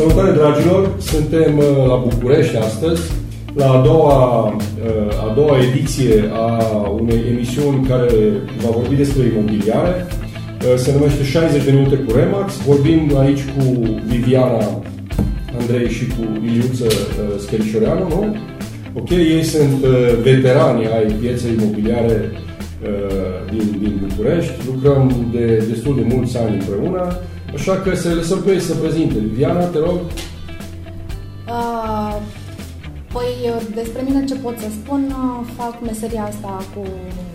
Salutare 0.00 0.32
dragilor! 0.32 0.90
Suntem 0.98 1.58
uh, 1.58 1.64
la 1.88 2.04
București 2.08 2.56
astăzi, 2.56 3.02
la 3.54 3.70
a 3.70 3.82
doua, 3.82 4.46
uh, 4.46 5.28
a 5.28 5.32
doua 5.34 5.56
ediție 5.68 6.30
a 6.32 6.48
unei 7.00 7.22
emisiuni 7.30 7.86
care 7.86 8.06
va 8.62 8.70
vorbi 8.70 8.94
despre 8.94 9.22
imobiliare. 9.22 10.06
Uh, 10.06 10.76
se 10.76 10.92
numește 10.92 11.24
60 11.24 11.64
de 11.64 11.70
minute 11.70 11.96
cu 11.96 12.16
Remax. 12.16 12.56
Vorbim 12.66 13.16
aici 13.18 13.44
cu 13.44 13.62
Viviana 14.06 14.82
Andrei 15.60 15.88
și 15.88 16.06
cu 16.06 16.22
Iliuță 16.44 16.86
Scherișoreanu, 17.38 18.08
nu? 18.08 18.36
Ok, 18.94 19.10
ei 19.10 19.42
sunt 19.42 19.76
veterani 20.22 20.86
ai 20.86 21.16
pieței 21.20 21.52
imobiliare 21.58 22.32
din, 23.50 23.76
din 23.80 24.00
București. 24.08 24.52
Lucrăm 24.66 25.26
de 25.32 25.64
destul 25.68 25.94
de 25.94 26.14
mulți 26.14 26.38
ani 26.38 26.58
împreună. 26.60 27.18
Așa 27.54 27.76
că 27.76 27.94
să 27.94 28.14
lăsăm 28.14 28.42
pe 28.42 28.50
ei 28.52 28.60
să 28.60 28.74
prezinte. 28.74 29.18
Viviana, 29.18 29.64
te 29.64 29.78
rog. 29.78 29.98
Uh, 31.48 32.16
păi, 33.12 33.52
despre 33.74 34.02
mine 34.02 34.24
ce 34.24 34.34
pot 34.34 34.58
să 34.58 34.66
spun, 34.70 35.14
fac 35.56 35.82
meseria 35.82 36.24
asta 36.24 36.64
cu 36.74 36.82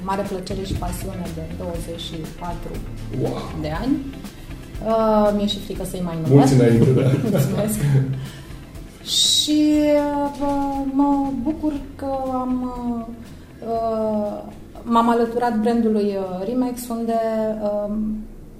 mare 0.04 0.26
plăcere 0.30 0.64
și 0.66 0.74
pasiune 0.74 1.26
de 1.36 1.42
24 1.58 2.58
wow. 3.22 3.32
de 3.62 3.72
ani. 3.82 3.96
Uh, 4.86 5.34
mi-e 5.36 5.48
și 5.48 5.60
frică 5.60 5.84
să-i 5.86 6.02
mai 6.04 6.18
numesc. 6.22 6.54
Mulți 6.54 6.54
înainte, 6.54 7.02
da. 7.02 7.08
Mulțumesc. 7.30 7.80
și 9.04 9.82
uh, 10.42 10.84
mă 10.94 11.32
bucur 11.44 11.74
că 11.96 12.08
am 12.34 12.74
uh, 13.68 14.54
m-am 14.84 15.10
alăturat 15.10 15.60
brandului 15.60 16.18
uh, 16.18 16.46
Rimex, 16.46 16.88
unde 16.88 17.20
uh, 17.64 17.96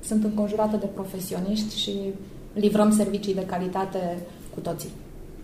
sunt 0.08 0.24
înconjurată 0.24 0.78
de 0.80 0.86
profesioniști 0.94 1.80
și 1.80 1.92
livrăm 2.54 2.92
servicii 2.92 3.34
de 3.34 3.46
calitate 3.46 4.18
cu 4.54 4.60
toții. 4.60 4.90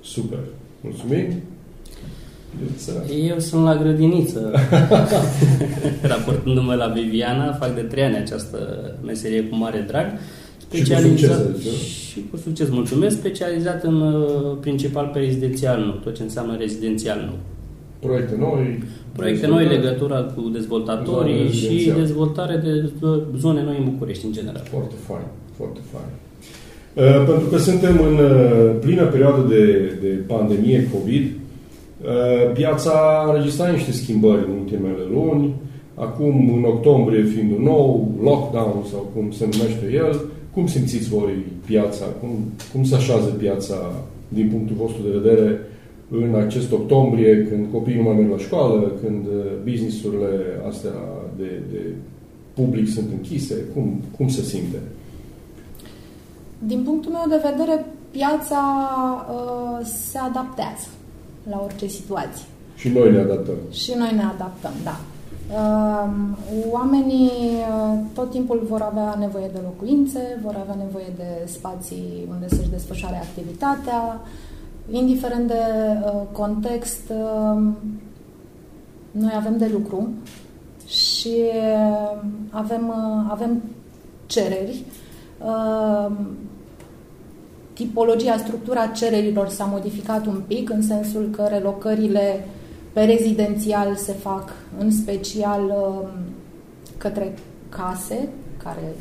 Super! 0.01 0.39
Mulțumim! 0.81 1.41
Eu 3.27 3.39
sunt 3.39 3.63
la 3.63 3.75
grădiniță, 3.75 4.51
raportându-mă 6.01 6.73
la 6.73 6.87
Viviana, 6.87 7.53
fac 7.53 7.75
de 7.75 7.81
trei 7.81 8.03
ani 8.03 8.17
această 8.17 8.91
meserie 9.05 9.43
cu 9.43 9.55
mare 9.55 9.85
drag. 9.87 10.05
Specializat, 10.57 11.17
și 11.19 11.27
cu 11.27 11.51
succes, 11.53 11.81
și 12.09 12.25
cu 12.31 12.37
succes, 12.37 12.69
mulțumesc, 12.69 13.17
specializat 13.17 13.83
în 13.83 14.01
uh, 14.01 14.57
principal 14.59 15.09
pe 15.13 15.19
rezidențial 15.19 15.79
nu, 15.79 15.91
tot 15.91 16.15
ce 16.15 16.23
înseamnă 16.23 16.55
rezidențial 16.57 17.19
nu. 17.19 17.33
Proiecte 18.05 18.35
noi, 18.39 18.83
Proiecte 19.15 19.47
noi, 19.47 19.65
legătura 19.65 20.21
cu 20.35 20.41
dezvoltatorii 20.41 21.51
și 21.51 21.91
dezvoltare 21.97 22.55
de 22.55 22.91
zone 23.37 23.63
noi 23.63 23.75
în 23.77 23.91
București, 23.91 24.25
în 24.25 24.31
general. 24.31 24.63
Foarte 24.69 24.95
fain, 25.07 25.25
foarte 25.57 25.79
fain. 25.91 26.11
Uh, 26.93 27.25
pentru 27.25 27.47
că 27.49 27.57
suntem 27.57 27.99
în 28.09 28.13
uh, 28.13 28.75
plină 28.79 29.03
perioadă 29.05 29.47
de, 29.47 29.63
de 30.01 30.07
pandemie 30.07 30.87
COVID, 30.93 31.25
uh, 31.25 32.51
piața 32.53 32.91
a 32.91 33.29
înregistrat 33.31 33.73
niște 33.73 33.91
schimbări 33.91 34.45
în 34.47 34.57
ultimele 34.59 35.03
luni. 35.11 35.53
Acum, 35.95 36.53
în 36.57 36.63
octombrie, 36.63 37.23
fiind 37.23 37.51
un 37.57 37.63
nou 37.63 38.11
lockdown 38.23 38.85
sau 38.91 39.11
cum 39.15 39.31
se 39.31 39.49
numește 39.51 39.91
el, 39.93 40.21
cum 40.53 40.67
simțiți 40.67 41.09
voi 41.09 41.45
piața? 41.65 42.05
Cum, 42.19 42.29
cum 42.73 42.83
se 42.83 42.95
așează 42.95 43.29
piața 43.29 43.75
din 44.27 44.49
punctul 44.49 44.75
vostru 44.79 45.01
de 45.03 45.17
vedere 45.17 45.59
în 46.11 46.35
acest 46.35 46.71
octombrie, 46.71 47.47
când 47.47 47.65
copiii 47.71 47.97
nu 47.97 48.03
mai 48.03 48.15
merg 48.15 48.29
la 48.29 48.37
școală, 48.37 48.91
când 49.01 49.25
uh, 49.25 49.45
businessurile 49.63 50.29
astea 50.67 50.91
de, 51.37 51.61
de 51.71 51.93
public 52.53 52.87
sunt 52.87 53.07
închise, 53.11 53.55
cum, 53.73 54.01
cum 54.17 54.27
se 54.27 54.41
simte? 54.41 54.77
Din 56.59 56.81
punctul 56.83 57.11
meu 57.11 57.25
de 57.29 57.49
vedere, 57.49 57.85
piața 58.11 58.61
uh, 59.29 59.85
se 59.85 60.17
adaptează 60.17 60.87
la 61.49 61.61
orice 61.63 61.87
situație. 61.87 62.45
Și 62.75 62.89
noi 62.89 63.11
ne 63.11 63.19
adaptăm. 63.19 63.55
Și 63.71 63.93
noi 63.97 64.11
ne 64.15 64.23
adaptăm, 64.23 64.73
da. 64.83 64.99
Uh, 65.61 66.09
oamenii 66.71 67.29
uh, 67.29 67.99
tot 68.13 68.31
timpul 68.31 68.65
vor 68.69 68.81
avea 68.81 69.15
nevoie 69.19 69.49
de 69.53 69.59
locuințe, 69.63 70.39
vor 70.43 70.57
avea 70.61 70.75
nevoie 70.85 71.13
de 71.15 71.51
spații 71.51 72.27
unde 72.29 72.47
să-și 72.47 72.69
desfășoare 72.69 73.15
activitatea, 73.15 74.21
uh, 74.21 74.50
indiferent 74.89 75.47
de 75.47 75.61
uh, 76.05 76.21
context, 76.31 77.01
uh, 77.09 77.61
noi 79.11 79.31
avem 79.35 79.57
de 79.57 79.69
lucru 79.73 80.09
și 80.87 81.35
uh, 81.45 82.21
avem, 82.49 82.87
uh, 82.87 83.29
avem 83.29 83.61
cereri. 84.25 84.83
Uh, 85.39 86.11
tipologia, 87.73 88.37
structura 88.37 88.87
cererilor 88.87 89.47
s-a 89.47 89.65
modificat 89.65 90.25
un 90.25 90.41
pic, 90.47 90.69
în 90.69 90.81
sensul 90.81 91.29
că 91.35 91.45
relocările 91.49 92.45
pe 92.93 93.03
rezidențial 93.03 93.95
se 93.95 94.11
fac 94.11 94.49
în 94.77 94.91
special 94.91 95.65
uh, 95.65 96.07
către 96.97 97.33
case 97.69 98.29
care 98.63 98.95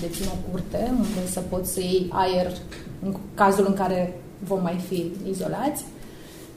dețin 0.00 0.26
o 0.26 0.50
curte, 0.50 0.90
unde 0.90 1.26
să 1.30 1.40
poți 1.40 1.72
să 1.72 1.80
iei 1.80 2.10
aer 2.12 2.52
în 3.02 3.14
cazul 3.34 3.64
în 3.68 3.74
care 3.74 4.21
vom 4.44 4.62
mai 4.62 4.76
fi 4.88 5.12
izolați, 5.28 5.84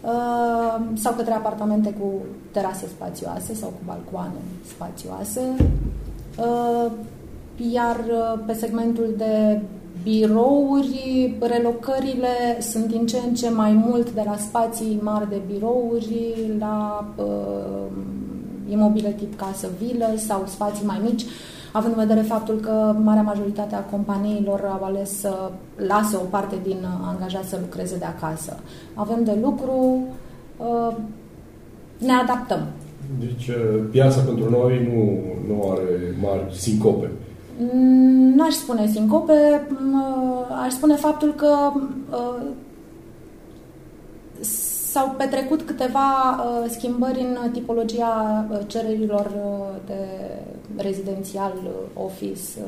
uh, 0.01 0.85
sau 0.93 1.13
către 1.13 1.33
apartamente 1.33 1.89
cu 1.89 2.13
terase 2.51 2.87
spațioase 2.87 3.53
sau 3.53 3.69
cu 3.69 3.81
balcoane 3.85 4.39
spațioase. 4.67 5.41
Uh, 6.37 6.91
iar 7.71 7.95
uh, 7.95 8.39
pe 8.45 8.53
segmentul 8.53 9.13
de 9.17 9.61
birouri, 10.03 11.33
relocările 11.39 12.61
sunt 12.61 12.85
din 12.85 13.05
ce 13.05 13.17
în 13.27 13.33
ce 13.33 13.49
mai 13.49 13.71
mult 13.71 14.11
de 14.11 14.21
la 14.25 14.37
spații 14.37 14.99
mari 15.01 15.29
de 15.29 15.41
birouri 15.53 16.35
la 16.59 17.07
uh, 17.15 17.91
imobile 18.69 19.11
tip 19.11 19.37
casă-vilă 19.37 20.13
sau 20.15 20.43
spații 20.47 20.85
mai 20.85 20.99
mici, 21.03 21.25
având 21.77 21.93
în 21.97 22.05
vedere 22.07 22.21
faptul 22.21 22.55
că 22.55 22.95
marea 23.03 23.21
majoritate 23.21 23.75
a 23.75 23.79
companiilor 23.79 24.61
au 24.79 24.83
ales 24.83 25.19
să 25.19 25.51
lase 25.87 26.15
o 26.15 26.25
parte 26.29 26.55
din 26.63 26.77
angajați 27.03 27.49
să 27.49 27.57
lucreze 27.61 27.97
de 27.97 28.05
acasă. 28.05 28.57
Avem 28.93 29.23
de 29.23 29.37
lucru, 29.41 30.03
uh, 30.57 30.95
ne 31.97 32.11
adaptăm. 32.11 32.59
Deci 33.19 33.47
uh, 33.47 33.83
piața 33.91 34.21
pentru 34.21 34.49
noi 34.49 34.73
nu, 34.89 35.21
nu 35.53 35.71
are 35.71 36.15
mari 36.21 36.57
sincope. 36.57 37.09
Mm, 37.73 38.33
nu 38.35 38.43
aș 38.43 38.53
spune 38.53 38.87
sincope, 38.87 39.67
uh, 39.71 40.63
aș 40.65 40.71
spune 40.71 40.95
faptul 40.95 41.33
că 41.33 41.71
S-au 44.95 45.15
petrecut 45.17 45.61
câteva 45.61 46.09
uh, 46.37 46.69
schimbări 46.69 47.19
în 47.19 47.51
tipologia 47.51 48.45
uh, 48.51 48.59
cererilor 48.67 49.25
uh, 49.25 49.75
de 49.85 49.99
rezidențial, 50.75 51.53
uh, 51.63 52.03
office, 52.03 52.41
uh, 52.57 52.63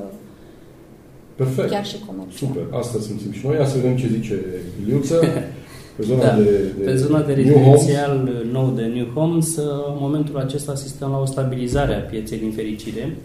Perfect. 1.36 1.70
chiar 1.70 1.86
și 1.86 1.98
comercial. 2.06 2.50
Super, 2.50 2.64
asta 2.80 3.00
simțim 3.00 3.32
și 3.32 3.46
noi. 3.46 3.56
Ia 3.56 3.66
să 3.66 3.76
vedem 3.76 3.98
ce 3.98 4.08
zice 4.08 4.46
Iliuță. 4.82 5.20
Pe 5.96 6.04
zona 6.04 6.24
da, 6.24 6.36
de, 6.36 6.44
de, 6.44 6.84
pe 6.84 6.96
zona 6.96 7.22
de 7.22 7.34
rezidențial 7.34 8.24
new 8.24 8.52
nou 8.52 8.74
de 8.76 8.86
New 8.86 9.08
Homes, 9.14 9.56
în 9.56 9.98
momentul 10.00 10.38
acesta 10.38 10.72
asistăm 10.72 11.12
la 11.12 11.20
o 11.20 11.26
stabilizare 11.26 11.96
a 11.96 12.00
pieței 12.00 12.38
din 12.38 12.52
fericire. 12.52 13.18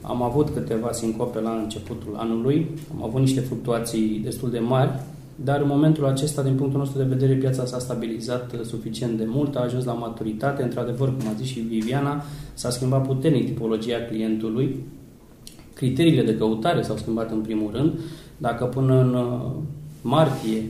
Am 0.00 0.22
avut 0.22 0.48
câteva 0.50 0.92
sincope 0.92 1.40
la 1.40 1.50
începutul 1.62 2.14
anului, 2.16 2.66
am 2.96 3.04
avut 3.04 3.20
niște 3.20 3.40
fluctuații 3.40 4.20
destul 4.24 4.50
de 4.50 4.58
mari, 4.58 4.90
dar 5.44 5.60
în 5.60 5.66
momentul 5.66 6.06
acesta, 6.06 6.42
din 6.42 6.54
punctul 6.54 6.78
nostru 6.78 6.98
de 6.98 7.14
vedere, 7.14 7.34
piața 7.34 7.64
s-a 7.64 7.78
stabilizat 7.78 8.52
uh, 8.52 8.60
suficient 8.64 9.18
de 9.18 9.24
mult, 9.26 9.56
a 9.56 9.60
ajuns 9.60 9.84
la 9.84 9.92
maturitate, 9.92 10.62
într-adevăr, 10.62 11.16
cum 11.16 11.28
a 11.28 11.32
zis 11.38 11.46
și 11.46 11.60
Viviana, 11.60 12.22
s-a 12.54 12.70
schimbat 12.70 13.06
puternic 13.06 13.46
tipologia 13.46 13.98
clientului, 14.08 14.76
criteriile 15.74 16.22
de 16.22 16.36
căutare 16.36 16.82
s-au 16.82 16.96
schimbat 16.96 17.30
în 17.30 17.40
primul 17.40 17.70
rând, 17.72 17.98
dacă 18.36 18.64
până 18.64 19.00
în 19.00 19.14
uh, 19.14 19.50
martie, 20.02 20.62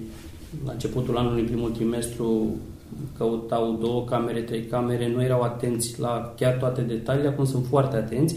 la 0.65 0.73
începutul 0.73 1.17
anului, 1.17 1.43
primul 1.43 1.71
trimestru, 1.71 2.57
căutau 3.19 3.79
două 3.81 4.05
camere, 4.05 4.41
trei 4.41 4.63
camere, 4.63 5.13
nu 5.15 5.23
erau 5.23 5.41
atenți 5.41 6.01
la 6.01 6.35
chiar 6.37 6.53
toate 6.53 6.81
detaliile, 6.81 7.29
acum 7.29 7.45
sunt 7.45 7.67
foarte 7.67 7.97
atenți, 7.97 8.37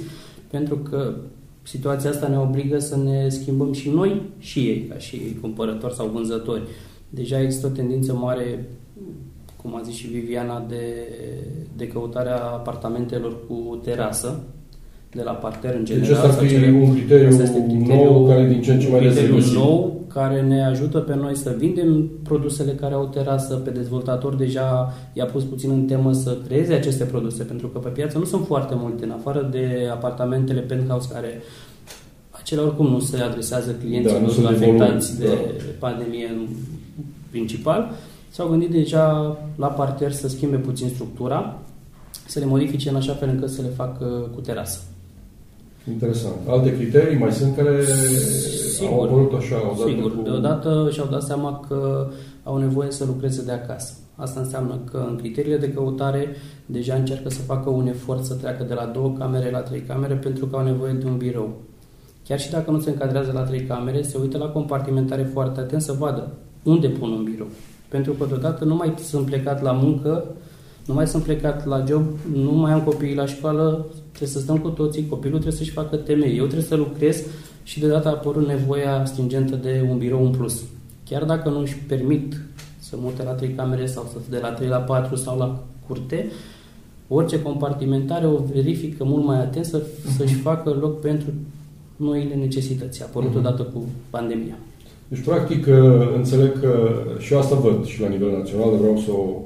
pentru 0.49 0.75
că 0.75 1.15
situația 1.63 2.09
asta 2.09 2.27
ne 2.27 2.37
obligă 2.37 2.79
să 2.79 2.97
ne 2.97 3.29
schimbăm 3.29 3.73
și 3.73 3.89
noi 3.89 4.21
și 4.39 4.59
ei, 4.59 4.85
ca 4.89 4.97
și 4.97 5.37
cumpărători 5.41 5.93
sau 5.93 6.07
vânzători. 6.07 6.61
Deja 7.09 7.41
există 7.41 7.67
o 7.67 7.69
tendință 7.69 8.13
mare, 8.13 8.69
cum 9.61 9.75
a 9.75 9.81
zis 9.81 9.95
și 9.95 10.07
Viviana, 10.07 10.65
de, 10.69 10.83
de 11.77 11.87
căutarea 11.87 12.35
apartamentelor 12.35 13.37
cu 13.47 13.79
terasă, 13.83 14.43
de 15.11 15.21
la 15.23 15.31
parter 15.31 15.75
în 15.75 15.85
general. 15.85 16.07
Deci 16.07 16.17
asta 16.17 16.41
ar 16.41 16.47
fi 16.47 16.55
un 16.55 16.93
criteriu, 16.93 17.37
nou 17.87 18.27
care 18.27 18.47
din 18.47 18.61
ce 18.61 18.73
în 18.73 18.79
ce 18.79 18.89
mai 18.89 18.99
criteriu 18.99 19.37
nou 19.53 20.02
care 20.13 20.41
ne 20.41 20.65
ajută 20.65 20.99
pe 20.99 21.15
noi 21.15 21.35
să 21.35 21.55
vindem 21.57 22.09
produsele 22.23 22.71
care 22.71 22.93
au 22.93 23.05
terasă, 23.05 23.55
pe 23.55 23.69
dezvoltator 23.69 24.35
deja 24.35 24.93
i-a 25.13 25.25
pus 25.25 25.43
puțin 25.43 25.69
în 25.69 25.85
temă 25.85 26.13
să 26.13 26.37
creeze 26.45 26.73
aceste 26.73 27.03
produse, 27.03 27.43
pentru 27.43 27.67
că 27.67 27.79
pe 27.79 27.89
piață 27.89 28.17
nu 28.17 28.25
sunt 28.25 28.45
foarte 28.45 28.73
multe, 28.77 29.03
în 29.03 29.11
afară 29.11 29.47
de 29.51 29.89
apartamentele 29.91 30.59
penthouse 30.59 31.09
care 31.13 31.41
Acelea 32.43 32.63
oricum 32.63 32.87
nu 32.87 32.99
se 32.99 33.17
adresează 33.17 33.71
clienților 33.71 34.19
Da, 34.19 34.25
nu 34.25 34.31
sunt 34.31 34.47
de 34.47 34.53
afectați 34.53 35.19
de, 35.19 35.25
volum, 35.25 35.51
pandemie 35.79 36.27
în 36.27 36.47
principal. 37.29 37.91
S-au 38.29 38.47
gândit 38.47 38.69
deja 38.69 39.37
la 39.55 39.67
parter 39.67 40.11
să 40.11 40.27
schimbe 40.27 40.57
puțin 40.57 40.89
structura, 40.89 41.59
să 42.25 42.39
le 42.39 42.45
modifice 42.45 42.89
în 42.89 42.95
așa 42.95 43.13
fel 43.13 43.29
încât 43.29 43.49
să 43.49 43.61
le 43.61 43.67
facă 43.67 44.05
cu 44.35 44.41
terasă. 44.41 44.79
Interesant. 45.89 46.35
Alte 46.47 46.75
criterii 46.75 47.17
mai 47.17 47.31
sunt 47.31 47.55
care 47.55 47.83
Sigur. 48.73 48.93
au 48.93 49.03
apărut 49.03 49.33
așa 49.33 49.55
odată 49.71 49.89
Sigur, 49.89 50.15
cu... 50.15 50.21
deodată 50.21 50.89
și-au 50.91 51.07
dat 51.11 51.23
seama 51.23 51.65
că 51.67 52.07
au 52.43 52.57
nevoie 52.57 52.91
să 52.91 53.05
lucreze 53.05 53.43
de 53.43 53.51
acasă. 53.51 53.93
Asta 54.15 54.39
înseamnă 54.39 54.79
că 54.91 55.05
în 55.09 55.15
criteriile 55.15 55.57
de 55.57 55.73
căutare 55.73 56.35
deja 56.65 56.95
încearcă 56.95 57.29
să 57.29 57.41
facă 57.41 57.69
un 57.69 57.87
efort 57.87 58.23
să 58.23 58.33
treacă 58.33 58.63
de 58.63 58.73
la 58.73 58.85
două 58.85 59.13
camere 59.17 59.51
la 59.51 59.59
trei 59.59 59.81
camere 59.81 60.13
pentru 60.13 60.45
că 60.45 60.55
au 60.55 60.63
nevoie 60.63 60.93
de 60.93 61.05
un 61.05 61.17
birou. 61.17 61.61
Chiar 62.27 62.39
și 62.39 62.51
dacă 62.51 62.71
nu 62.71 62.79
se 62.79 62.89
încadrează 62.89 63.31
la 63.31 63.41
trei 63.41 63.63
camere, 63.65 64.01
se 64.01 64.17
uită 64.21 64.37
la 64.37 64.45
compartimentare 64.45 65.23
foarte 65.23 65.59
atent 65.59 65.81
să 65.81 65.95
vadă 65.99 66.31
unde 66.63 66.87
pun 66.87 67.11
un 67.11 67.23
birou. 67.23 67.47
Pentru 67.87 68.13
că 68.13 68.25
deodată 68.25 68.63
nu 68.63 68.75
mai 68.75 68.93
sunt 68.97 69.25
plecat 69.25 69.61
la 69.61 69.71
muncă, 69.71 70.25
nu 70.85 70.93
mai 70.93 71.07
sunt 71.07 71.23
plecat 71.23 71.65
la 71.65 71.83
job, 71.87 72.03
nu 72.33 72.51
mai 72.51 72.71
am 72.71 72.81
copiii 72.81 73.15
la 73.15 73.25
școală, 73.25 73.85
trebuie 74.09 74.29
să 74.29 74.39
stăm 74.39 74.57
cu 74.57 74.69
toții, 74.69 75.07
copilul 75.07 75.39
trebuie 75.39 75.57
să-și 75.59 75.71
facă 75.71 75.95
temei, 75.95 76.37
eu 76.37 76.43
trebuie 76.43 76.67
să 76.67 76.75
lucrez 76.75 77.23
și 77.63 77.79
deodată 77.79 78.07
a 78.07 78.11
apărut 78.11 78.47
nevoia 78.47 79.05
stringentă 79.05 79.55
de 79.55 79.87
un 79.89 79.97
birou 79.97 80.25
în 80.25 80.31
plus. 80.31 80.63
Chiar 81.09 81.23
dacă 81.23 81.49
nu 81.49 81.59
își 81.59 81.77
permit 81.87 82.41
să 82.79 82.95
mute 82.99 83.23
la 83.23 83.31
trei 83.31 83.49
camere 83.49 83.85
sau 83.85 84.09
să 84.11 84.17
de 84.29 84.37
la 84.41 84.49
3 84.49 84.67
la 84.67 84.77
4 84.77 85.15
sau 85.15 85.37
la 85.37 85.63
curte, 85.87 86.31
orice 87.07 87.41
compartimentare 87.41 88.27
o 88.27 88.37
verifică 88.53 89.03
mult 89.03 89.25
mai 89.25 89.37
atent 89.37 89.65
să, 89.65 89.81
să-și 90.17 90.33
facă 90.33 90.69
loc 90.79 90.99
pentru 90.99 91.27
noile 91.95 92.33
necesități 92.33 93.03
apărut 93.03 93.29
Mhm. 93.29 93.37
odată 93.37 93.61
cu 93.61 93.83
pandemia. 94.09 94.57
Deci, 95.07 95.23
practic, 95.23 95.67
înțeleg 96.15 96.59
că 96.59 96.89
și 97.19 97.33
asta 97.33 97.55
văd 97.55 97.85
și 97.85 98.01
la 98.01 98.07
nivel 98.07 98.31
național, 98.31 98.77
vreau 98.77 98.97
să 98.97 99.11
o, 99.11 99.41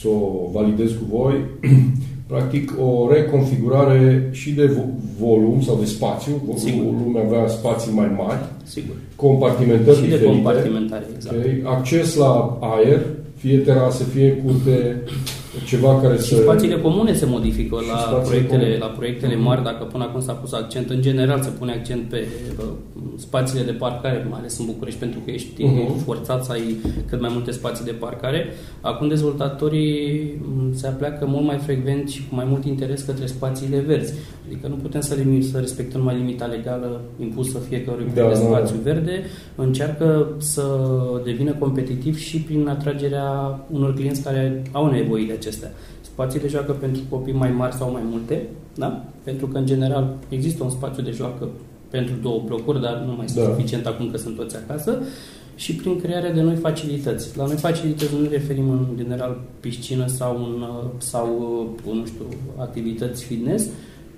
să 0.00 0.08
o 0.08 0.48
validez 0.52 0.90
cu 0.90 1.04
voi, 1.16 1.34
practic 2.32 2.72
o 2.80 3.08
reconfigurare 3.12 4.28
și 4.32 4.50
de 4.52 4.66
vo- 4.76 5.18
volum 5.20 5.60
sau 5.62 5.76
de 5.80 5.84
spațiu. 5.84 6.32
Sigur. 6.56 6.84
Lumea 7.04 7.24
avea 7.24 7.48
spații 7.48 7.92
mai 7.92 8.10
mari, 8.16 8.38
Sigur. 8.64 8.94
compartimentări 9.16 9.96
Și 9.96 10.02
de 10.02 10.06
diferite. 10.08 10.32
compartimentare, 10.34 11.04
exact. 11.14 11.36
ok? 11.36 11.72
Acces 11.78 12.14
la 12.16 12.58
aer, 12.60 13.00
fie 13.36 13.58
terase, 13.58 14.04
fie 14.04 14.32
curte, 14.44 15.02
ceva 15.64 16.00
care 16.00 16.16
Și 16.16 16.22
să... 16.34 16.40
spațiile 16.42 16.76
comune 16.80 17.12
se 17.12 17.26
modifică 17.26 17.76
Și 17.82 17.88
la 17.88 17.96
spațiile 17.98 18.24
proiectele, 18.26 18.62
comune. 18.62 18.78
la 18.78 18.86
proiectele 18.86 19.34
Mhm. 19.34 19.42
mari, 19.44 19.62
dacă 19.62 19.84
până 19.84 20.04
acum 20.04 20.20
s-a 20.20 20.32
pus 20.32 20.52
accent, 20.52 20.90
în 20.90 21.00
general 21.00 21.40
se 21.42 21.48
pune 21.58 21.72
accent 21.72 22.02
pe 22.08 22.26
uh, 22.58 22.64
spațiile 23.16 23.64
de 23.64 23.72
parcare, 23.72 24.26
mai 24.30 24.38
ales 24.38 24.58
în 24.58 24.66
București, 24.66 24.98
pentru 24.98 25.20
că 25.24 25.30
ești 25.30 25.64
Mhm. 25.64 25.98
forțat 26.04 26.44
să 26.44 26.52
ai 26.52 26.76
cât 27.08 27.20
mai 27.20 27.30
multe 27.32 27.50
spații 27.50 27.84
de 27.84 27.90
parcare. 27.90 28.46
Acum 28.80 29.08
dezvoltatorii 29.08 30.34
m, 30.42 30.74
se 30.74 30.86
apleacă 30.86 31.26
mult 31.26 31.44
mai 31.46 31.58
frecvent 31.58 32.08
și 32.08 32.28
cu 32.28 32.34
mai 32.34 32.44
mult 32.48 32.64
interes 32.64 33.02
către 33.02 33.26
spațiile 33.26 33.78
verzi. 33.86 34.12
Adică 34.46 34.68
nu 34.68 34.74
putem 34.74 35.00
să, 35.00 35.14
limit, 35.14 35.44
să 35.44 35.58
respectăm 35.58 36.00
numai 36.00 36.16
limita 36.16 36.44
legală 36.44 37.00
impusă 37.20 37.58
fiecărui 37.68 38.04
Da, 38.14 38.22
da, 38.22 38.28
de 38.28 38.34
da, 38.34 38.40
da. 38.40 38.44
spațiu 38.46 38.76
verde, 38.82 39.22
încearcă 39.56 40.28
să 40.38 40.62
devină 41.24 41.52
competitiv 41.58 42.18
și 42.18 42.38
prin 42.40 42.68
atragerea 42.68 43.60
unor 43.70 43.94
clienți 43.94 44.22
care 44.22 44.62
au 44.72 44.90
nevoie 44.90 45.24
de 45.24 45.32
acestea. 45.44 45.72
Spații 46.00 46.40
de 46.40 46.48
joacă 46.48 46.72
pentru 46.72 47.02
copii 47.08 47.32
mai 47.32 47.50
mari 47.50 47.74
sau 47.74 47.90
mai 47.90 48.02
multe, 48.10 48.48
da? 48.74 49.04
pentru 49.22 49.46
că 49.46 49.58
în 49.58 49.66
general 49.66 50.16
există 50.28 50.64
un 50.64 50.70
spațiu 50.70 51.02
de 51.02 51.10
joacă 51.10 51.48
pentru 51.90 52.14
două 52.22 52.42
blocuri, 52.46 52.80
dar 52.80 53.04
nu 53.06 53.14
mai 53.16 53.28
sunt 53.28 53.44
Da. 53.44 53.50
suficient 53.50 53.86
acum 53.86 54.10
că 54.10 54.16
sunt 54.16 54.36
toți 54.36 54.56
acasă 54.56 54.98
și 55.54 55.74
prin 55.74 56.00
crearea 56.00 56.32
de 56.32 56.40
noi 56.40 56.54
facilități. 56.54 57.36
La 57.36 57.46
noi 57.46 57.56
facilități 57.56 58.14
nu 58.14 58.20
ne 58.20 58.28
referim 58.28 58.70
în 58.70 58.86
general 58.96 59.40
piscină 59.60 60.06
sau, 60.06 60.36
în, 60.36 60.60
uh, 60.60 60.90
sau 60.98 61.26
uh, 61.86 61.94
nu 61.94 62.06
știu, 62.06 62.24
activități 62.56 63.24
fitness, 63.24 63.66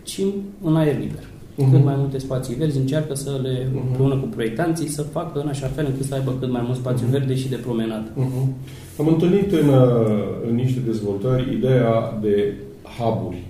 ci 0.02 0.20
în 0.62 0.76
aer 0.76 0.98
liber. 0.98 1.24
Mhm. 1.56 1.70
Cât 1.72 1.84
mai 1.84 1.94
multe 1.98 2.18
spații 2.18 2.54
verzi 2.54 2.78
încearcă 2.78 3.14
să 3.14 3.38
le, 3.42 3.66
Mhm. 3.72 3.86
împreună 3.86 4.16
cu 4.16 4.26
proiectanții, 4.26 4.88
să 4.88 5.02
facă 5.02 5.40
în 5.40 5.48
așa 5.48 5.66
fel 5.66 5.86
încât 5.88 6.06
să 6.06 6.14
aibă 6.14 6.34
cât 6.40 6.50
mai 6.50 6.62
mult 6.64 6.76
spațiu 6.78 7.06
verde 7.10 7.34
și 7.34 7.48
de 7.48 7.56
promenadă. 7.56 8.08
Mhm. 8.14 8.52
Am 9.00 9.06
întâlnit 9.08 9.52
în, 9.52 9.68
uh, 9.68 10.48
în 10.48 10.54
niște 10.54 10.80
dezvoltări 10.86 11.54
ideea 11.54 12.18
de 12.22 12.52
hub-uri, 12.98 13.42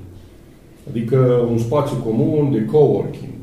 adică 0.91 1.47
un 1.51 1.59
spațiu 1.59 1.97
comun 2.05 2.53
de 2.53 2.65
coworking. 2.65 3.35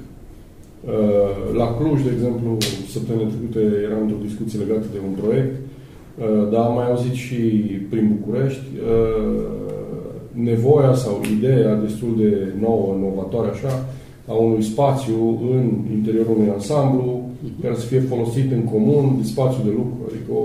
Uh, 0.86 1.56
La 1.58 1.68
Cluj, 1.78 2.02
de 2.04 2.12
exemplu, 2.14 2.58
săptămâna 2.90 3.30
trecută 3.30 3.60
eram 3.88 4.02
într-o 4.02 4.26
discuție 4.28 4.60
legată 4.60 4.86
de 4.94 5.00
un 5.08 5.14
proiect, 5.22 5.56
uh, 5.60 6.52
dar 6.52 6.62
am 6.66 6.74
mai 6.74 6.88
auzit 6.90 7.14
și 7.14 7.36
prin 7.90 8.06
București 8.16 8.66
uh, 8.76 9.44
nevoia 10.32 10.94
sau 10.94 11.22
ideea 11.38 11.76
destul 11.76 12.12
de 12.18 12.32
nouă, 12.60 12.96
inovatoare 12.98 13.50
așa, 13.50 13.86
a 14.32 14.34
unui 14.34 14.64
spațiu 14.72 15.18
în 15.56 15.64
interiorul 15.98 16.36
unui 16.38 16.52
ansamblu 16.58 17.30
care 17.62 17.76
să 17.82 17.86
fie 17.86 18.00
folosit 18.14 18.52
în 18.58 18.64
comun 18.74 19.06
de 19.20 19.26
spațiu 19.34 19.62
de 19.64 19.74
lucru. 19.80 19.98
Adică, 20.10 20.30
o, 20.40 20.44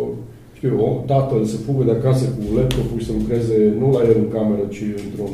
știu, 0.56 0.69
eu, 0.72 0.80
o 0.86 0.90
tatăl 1.12 1.44
să 1.52 1.56
fugă 1.66 1.82
de 1.84 1.94
acasă 1.98 2.25
cu 2.36 2.42
laptopul 2.58 2.98
și 2.98 3.06
să 3.06 3.12
lucreze 3.19 3.56
nu 3.80 3.86
la 3.96 4.00
el 4.10 4.16
în 4.25 4.28
cameră, 4.36 4.64
ci 4.76 4.82
într-un 5.06 5.32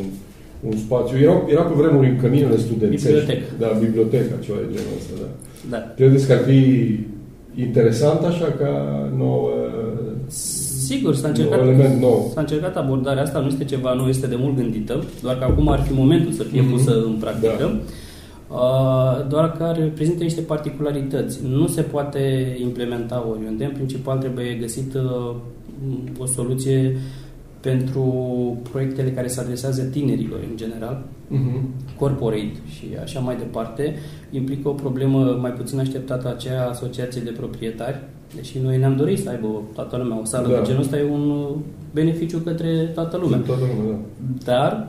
un 0.68 0.76
spațiu. 0.86 1.16
Era, 1.26 1.36
era 1.54 1.62
pe 1.68 1.74
vremuri 1.80 2.08
în 2.12 2.18
căminele 2.22 2.56
studențești. 2.66 3.06
Bibliotecă. 3.06 3.46
Da, 3.62 3.68
biblioteca, 3.84 4.34
ceva 4.44 4.58
de 4.62 4.68
genul 4.74 4.94
ăsta, 5.00 5.14
da. 5.22 5.28
Da. 5.72 5.80
Credeți 5.98 6.26
că 6.26 6.32
ar 6.32 6.42
fi 6.50 6.60
interesant 7.66 8.20
așa 8.30 8.48
ca 8.60 8.72
nouă, 9.22 9.48
Sigur, 10.88 11.14
s-a 11.14 11.28
nou 11.28 11.30
încercat, 11.36 11.60
element 11.66 12.00
nou? 12.00 12.30
s-a 12.34 12.40
încercat 12.40 12.76
abordarea 12.76 13.22
asta, 13.22 13.38
nu 13.38 13.46
este 13.46 13.64
ceva 13.64 13.92
nou, 13.94 14.06
este 14.08 14.26
de 14.26 14.36
mult 14.38 14.56
gândită, 14.56 15.04
doar 15.22 15.38
că 15.38 15.44
acum 15.44 15.68
ar 15.68 15.80
fi 15.80 15.92
momentul 15.92 16.32
să 16.32 16.42
fie 16.42 16.60
Mhm. 16.60 16.70
pusă 16.70 16.92
în 17.06 17.16
practică. 17.20 17.56
Da. 17.58 17.78
Uh, 18.54 19.26
doar 19.28 19.52
că 19.52 19.62
are, 19.62 19.80
prezintă 19.94 20.22
niște 20.22 20.40
particularități. 20.40 21.40
Nu 21.48 21.66
se 21.66 21.82
poate 21.82 22.56
implementa 22.62 23.26
oriunde. 23.30 23.64
În 23.64 23.70
principal 23.72 24.18
trebuie 24.18 24.54
găsit 24.60 24.94
uh, 24.94 25.34
o 26.18 26.26
soluție 26.26 26.96
pentru 27.60 28.02
proiectele 28.70 29.10
care 29.10 29.26
se 29.26 29.40
adresează 29.40 29.82
tinerilor 29.82 30.38
în 30.50 30.56
general, 30.56 31.02
Mhm. 31.28 31.68
corporate 31.98 32.52
și 32.68 32.84
așa 33.02 33.20
mai 33.20 33.36
departe, 33.36 33.94
implică 34.30 34.68
o 34.68 34.72
problemă 34.72 35.38
mai 35.40 35.50
puțin 35.52 35.78
așteptată 35.78 36.28
aceea 36.28 36.64
a 36.64 36.68
asociației 36.68 37.24
de 37.24 37.30
proprietari, 37.30 38.00
deși 38.34 38.58
noi 38.62 38.78
ne-am 38.78 38.96
dorit 38.96 39.18
să 39.18 39.28
aibă 39.28 39.62
toată 39.74 39.96
lumea 39.96 40.20
o 40.20 40.24
sală 40.24 40.48
Da. 40.48 40.54
de 40.54 40.60
genul 40.66 40.80
ăsta, 40.80 40.98
e 40.98 41.10
un 41.10 41.30
uh, 41.30 41.48
beneficiu 41.92 42.38
către 42.38 42.90
toată 42.94 43.16
lumea. 43.16 43.38
Toată 43.38 43.62
lumea, 43.76 43.92
da. 44.44 44.52
Dar 44.52 44.88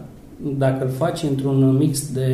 dacă 0.57 0.83
îl 0.83 0.89
faci 0.89 1.23
într-un 1.23 1.77
mix 1.77 2.11
de, 2.13 2.31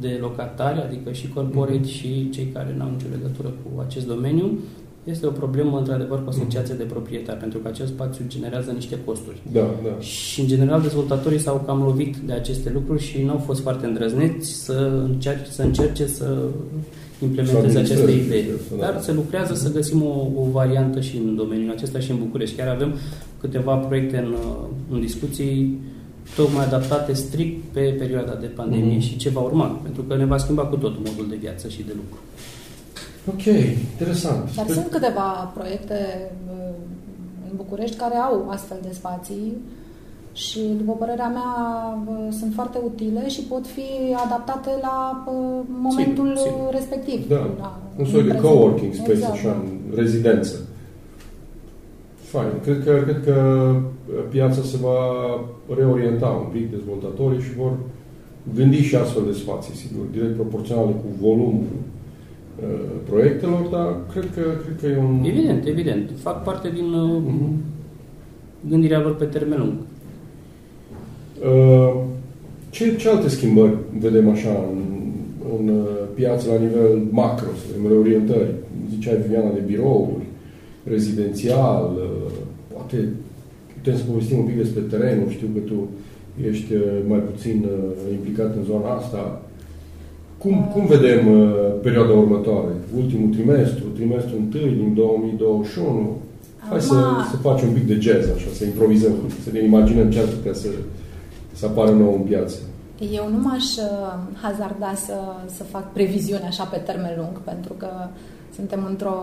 de 0.00 0.18
locatari, 0.20 0.80
adică 0.88 1.12
și 1.12 1.28
corporate 1.28 1.72
Mhm. 1.78 1.86
și 1.86 2.28
cei 2.30 2.48
care 2.52 2.74
nu 2.76 2.82
au 2.84 2.90
nicio 2.90 3.06
legătură 3.12 3.48
cu 3.48 3.80
acest 3.80 4.06
domeniu, 4.06 4.58
este 5.04 5.26
o 5.26 5.30
problemă 5.30 5.78
într-adevăr 5.78 6.22
cu 6.24 6.28
asociația 6.28 6.74
de 6.74 6.82
proprietari, 6.82 7.38
pentru 7.38 7.58
că 7.58 7.68
acest 7.68 7.88
spațiu 7.92 8.24
generează 8.28 8.70
niște 8.70 8.98
costuri. 9.04 9.36
Da, 9.52 9.60
da. 9.60 10.00
Și, 10.00 10.40
în 10.40 10.46
general, 10.46 10.80
dezvoltatorii 10.82 11.38
s-au 11.38 11.62
cam 11.66 11.82
lovit 11.82 12.16
de 12.16 12.32
aceste 12.32 12.70
lucruri 12.74 13.02
și 13.02 13.22
nu 13.22 13.30
au 13.30 13.38
fost 13.38 13.60
foarte 13.60 13.86
îndrăzneți 13.86 14.50
să 14.64 15.02
încerce 15.04 15.50
să, 15.50 15.62
încerce 15.62 16.06
să 16.06 16.36
implementeze 17.22 17.70
Să 17.72 17.78
aceste 17.78 18.02
administreze 18.02 18.26
idei. 18.26 18.42
chestia 18.42 18.76
asta, 18.76 18.86
da. 18.86 18.92
Dar 18.92 19.00
se 19.02 19.12
lucrează 19.12 19.54
să 19.54 19.72
găsim 19.72 20.02
o, 20.02 20.26
o 20.36 20.44
variantă 20.50 21.00
și 21.00 21.16
în 21.16 21.36
domeniul 21.36 21.70
acesta 21.70 21.98
și 21.98 22.10
în 22.10 22.18
București. 22.18 22.56
Chiar 22.56 22.68
avem 22.68 22.94
câteva 23.40 23.74
proiecte 23.76 24.16
în, 24.18 24.34
în 24.90 25.00
discuții 25.00 25.78
tocmai 26.36 26.64
adaptate 26.64 27.12
strict 27.12 27.62
pe 27.72 27.80
perioada 27.98 28.34
de 28.34 28.46
pandemie 28.46 28.92
Mhm. 28.96 29.00
și 29.00 29.16
ce 29.16 29.28
va 29.30 29.40
urma, 29.40 29.66
pentru 29.82 30.02
că 30.02 30.16
ne 30.16 30.24
va 30.24 30.36
schimba 30.38 30.62
cu 30.66 30.76
totul 30.76 31.02
modul 31.06 31.26
de 31.28 31.36
viață 31.36 31.68
și 31.68 31.82
de 31.82 31.92
lucru. 31.96 32.18
Ok, 33.32 33.44
interesant. 33.90 34.54
Dar 34.54 34.66
sunt 34.68 34.86
câteva 34.90 35.50
proiecte 35.54 36.30
uh, 36.52 36.74
în 37.50 37.56
București 37.56 37.96
care 37.96 38.14
au 38.16 38.46
astfel 38.50 38.76
de 38.82 38.88
spații 38.92 39.56
și, 40.32 40.60
după 40.76 40.92
părerea 40.92 41.28
mea, 41.28 41.52
uh, 42.08 42.34
sunt 42.38 42.52
foarte 42.54 42.78
utile 42.84 43.28
și 43.28 43.40
pot 43.40 43.66
fi 43.66 44.14
adaptate 44.26 44.70
la 44.80 45.24
uh, 45.26 45.60
momentul 45.80 46.26
Sigur, 46.36 46.46
sigur. 46.52 46.68
respectiv. 46.70 47.28
Da, 47.28 47.50
La, 47.58 47.80
un 47.98 48.04
soi 48.04 48.22
de 48.22 48.28
prezent. 48.28 48.44
coworking 48.54 48.94
space, 48.94 49.10
Exact, 49.12 49.32
așa, 49.32 49.48
da. 49.48 49.54
în 49.54 49.96
rezidență. 49.96 50.54
Fain. 52.32 52.52
Cred 52.64 52.84
că, 52.84 52.92
cred 53.04 53.20
că 53.24 53.36
piața 54.30 54.62
se 54.62 54.76
va 54.86 54.98
reorienta 55.76 56.26
un 56.44 56.48
pic 56.52 56.70
dezvoltatorii 56.70 57.40
și 57.40 57.54
vor 57.54 57.72
gândi 58.54 58.76
și 58.88 58.96
astfel 58.96 59.22
de 59.26 59.32
spații, 59.32 59.74
sigur, 59.74 60.04
direct 60.12 60.34
proporționale 60.34 60.90
cu 60.90 61.08
volumul 61.20 61.64
uh, 62.62 62.90
proiectelor, 63.08 63.60
dar 63.70 63.96
cred 64.12 64.28
că, 64.34 64.40
cred 64.64 64.76
că 64.80 64.86
e 64.86 64.98
un... 64.98 65.24
Evident, 65.24 65.66
evident. 65.66 66.10
Fac 66.22 66.42
parte 66.42 66.70
din 66.74 66.92
uh, 66.92 67.22
Mhm. 67.26 67.54
gândirea 68.68 69.00
lor 69.00 69.14
pe 69.16 69.24
termen 69.24 69.58
lung. 69.58 69.72
Uh, 71.52 72.02
ce, 72.70 72.96
ce 72.96 73.08
alte 73.08 73.28
schimbări 73.28 73.76
vedem 73.98 74.28
așa 74.30 74.50
în, 74.72 74.82
în 75.58 75.68
uh, 75.68 75.84
piață 76.14 76.48
la 76.48 76.58
nivel 76.58 77.02
macro, 77.10 77.46
să 77.56 77.66
vedem 77.82 77.98
orientări. 77.98 78.50
Ziceai, 78.90 79.16
Viviana, 79.22 79.50
de 79.52 79.62
birouri, 79.66 80.21
rezidențial, 80.84 81.92
uh, 81.96 82.32
poate 82.72 83.08
putem 83.74 83.96
să 83.96 84.02
povestim 84.10 84.38
un 84.38 84.44
pic 84.44 84.56
despre 84.56 84.80
terenul. 84.80 85.30
Știu 85.30 85.48
că 85.54 85.60
tu 85.70 85.88
ești 86.48 86.74
uh, 86.74 86.82
mai 87.08 87.18
puțin 87.18 87.64
uh, 87.64 88.12
implicat 88.12 88.56
în 88.56 88.64
zona 88.64 88.90
asta. 88.94 89.42
Cum, 90.38 90.70
cum 90.72 90.86
vedem 90.86 91.20
perioada 91.82 92.12
următoare? 92.12 92.72
Ultimul 92.96 93.34
trimestru, 93.34 93.84
trimestrul 93.94 94.38
întâi 94.38 94.70
din 94.80 94.94
2021? 94.94 96.16
Hai 96.68 96.80
să, 96.80 96.94
să 97.30 97.36
facem 97.36 97.68
un 97.68 97.74
pic 97.74 97.86
de 97.86 97.98
jazz, 98.00 98.28
așa, 98.28 98.46
să 98.52 98.64
improvizăm, 98.64 99.12
să 99.44 99.50
ne 99.52 99.64
imaginăm 99.64 100.10
ce 100.10 100.18
ar 100.18 100.24
putea 100.24 100.52
să, 100.52 100.68
să 101.52 101.66
apară 101.66 101.90
nou 101.90 102.14
în 102.14 102.20
piață. 102.20 102.56
Eu 103.12 103.28
nu 103.30 103.38
m-aș 103.38 103.64
hazarda 104.42 104.92
să, 104.94 105.14
să 105.56 105.64
fac 105.64 105.92
previziuni 105.92 106.42
așa 106.42 106.64
pe 106.64 106.76
termen 106.76 107.14
lung, 107.16 107.40
pentru 107.44 107.72
că 107.72 107.88
suntem 108.54 108.86
într-o 108.88 109.16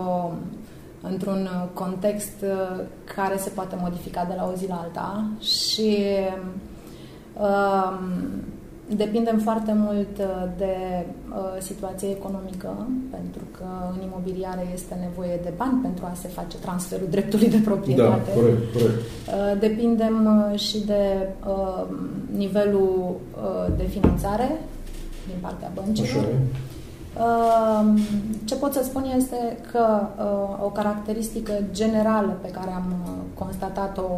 într-un 1.02 1.48
uh, 1.52 1.68
context 1.72 2.32
uh, 2.42 2.84
care 3.14 3.36
se 3.36 3.50
poate 3.50 3.76
modifica 3.80 4.24
de 4.24 4.34
la 4.36 4.50
o 4.52 4.56
zi 4.56 4.68
la 4.68 4.74
alta 4.74 5.24
și 5.40 5.98
um, 7.34 8.30
depindem 8.96 9.38
foarte 9.38 9.72
mult 9.76 10.18
uh, 10.18 10.48
de 10.56 10.74
uh, 11.30 11.36
situația 11.58 12.08
economică, 12.10 12.88
pentru 13.10 13.42
că 13.56 13.66
în 13.94 14.02
imobiliare 14.02 14.68
este 14.72 14.96
nevoie 15.00 15.38
de 15.42 15.52
bani 15.56 15.78
pentru 15.82 16.04
a 16.04 16.14
se 16.14 16.28
face 16.28 16.56
transferul 16.56 17.06
dreptului 17.10 17.48
de 17.48 17.60
proprietate. 17.64 18.30
Da, 18.34 18.40
corect, 18.40 18.72
corect. 18.72 18.98
Uh, 18.98 19.60
depindem 19.60 20.48
uh, 20.52 20.58
și 20.58 20.84
de 20.86 21.28
uh, 21.46 21.84
nivelul 22.36 23.16
uh, 23.34 23.72
de 23.76 23.84
finanțare 23.84 24.60
din 25.26 25.36
partea 25.40 25.70
băncilor. 25.74 26.08
Așa 26.08 26.28
Ehm, 26.28 26.79
ce 28.44 28.54
pot 28.54 28.72
să 28.72 28.82
spun 28.82 29.04
este 29.16 29.58
că 29.72 30.06
uh, 30.18 30.64
o 30.64 30.68
caracteristică 30.68 31.52
generală 31.72 32.38
pe 32.42 32.48
care 32.48 32.70
am 32.70 32.94
uh, 33.04 33.12
constatat-o 33.34 34.08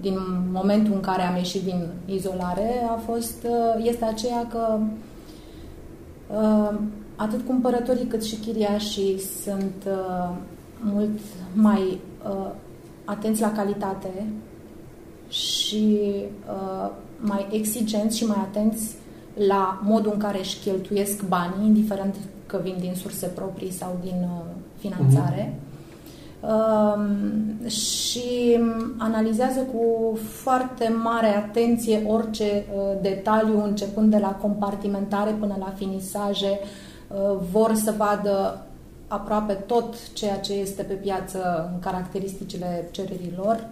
din 0.00 0.16
momentul 0.52 0.92
în 0.92 1.00
care 1.00 1.22
am 1.22 1.36
ieșit 1.36 1.62
din 1.62 1.88
izolare 2.06 2.86
a 2.90 2.94
fost, 2.94 3.44
uh, 3.44 3.84
este 3.86 4.04
aceea 4.04 4.46
că 4.50 4.78
atât 7.16 7.46
cumpărătorii 7.46 8.06
cât 8.06 8.24
și 8.24 8.36
chiriașii 8.36 9.20
sunt 9.20 9.88
mult 10.80 11.18
mai 11.52 12.00
atenți 13.04 13.40
la 13.40 13.52
calitate 13.52 14.26
și 15.28 16.00
mai 17.18 17.46
exigenți 17.50 18.16
și 18.16 18.26
mai 18.26 18.38
atenți 18.40 18.96
la 19.46 19.80
modul 19.82 20.10
în 20.12 20.18
care 20.18 20.38
își 20.38 20.58
cheltuiesc 20.58 21.24
banii, 21.24 21.66
indiferent 21.66 22.16
că 22.46 22.60
vin 22.62 22.76
din 22.80 22.94
surse 22.94 23.26
proprii 23.26 23.70
sau 23.70 23.98
din 24.02 24.16
uh, 24.22 24.44
finanțare. 24.78 25.54
Uh-huh. 25.54 25.66
Uh, 26.40 27.70
și 27.70 28.58
analizează 28.96 29.60
cu 29.60 30.18
foarte 30.18 30.88
mare 31.02 31.26
atenție 31.26 32.02
orice 32.06 32.44
uh, 32.74 32.82
detaliu, 33.00 33.64
începând 33.64 34.10
de 34.10 34.18
la 34.18 34.34
compartimentare 34.34 35.30
până 35.30 35.56
la 35.58 35.72
finisaje. 35.76 36.58
Uh, 37.08 37.38
vor 37.52 37.74
să 37.74 37.94
vadă 37.96 38.66
aproape 39.08 39.52
tot 39.52 40.12
ceea 40.12 40.38
ce 40.38 40.52
este 40.52 40.82
pe 40.82 40.94
piață 40.94 41.70
în 41.72 41.78
caracteristicile 41.78 42.88
cererilor 42.90 43.68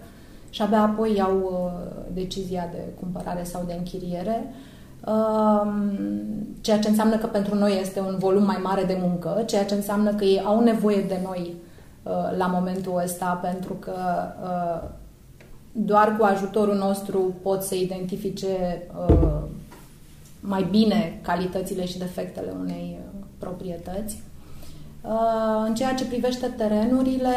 și 0.49 0.61
abia 0.61 0.81
apoi 0.81 1.15
iau 1.15 1.37
uh, 1.37 2.03
decizia 2.13 2.69
de 2.71 2.79
cumpărare 2.99 3.43
sau 3.43 3.63
de 3.67 3.73
închiriere. 3.73 4.47
Uh, 4.47 4.73
ceea 6.61 6.79
ce 6.79 6.89
înseamnă 6.89 7.17
că 7.17 7.27
pentru 7.27 7.55
noi 7.55 7.77
este 7.81 7.99
un 7.99 8.15
volum 8.17 8.43
mai 8.43 8.59
mare 8.63 8.83
de 8.83 8.97
muncă, 9.01 9.43
ceea 9.45 9.65
ce 9.65 9.73
înseamnă 9.73 10.13
că 10.13 10.23
ei 10.23 10.41
au 10.45 10.63
nevoie 10.63 11.01
de 11.01 11.19
noi 11.23 11.53
uh, 12.03 12.37
la 12.37 12.45
momentul 12.47 13.01
ăsta, 13.03 13.39
pentru 13.41 13.73
că 13.73 13.93
uh, 14.43 14.89
doar 15.71 16.15
cu 16.17 16.23
ajutorul 16.23 16.75
nostru 16.75 17.33
pot 17.41 17.61
să 17.61 17.75
identifice 17.75 18.47
uh, 19.09 19.41
mai 20.39 20.67
bine 20.69 21.19
calitățile 21.21 21.85
și 21.85 21.97
defectele 21.97 22.53
unei 22.59 22.99
proprietăți. 23.37 24.23
În 25.67 25.75
ceea 25.75 25.93
ce 25.93 26.05
privește 26.05 26.47
terenurile, 26.47 27.33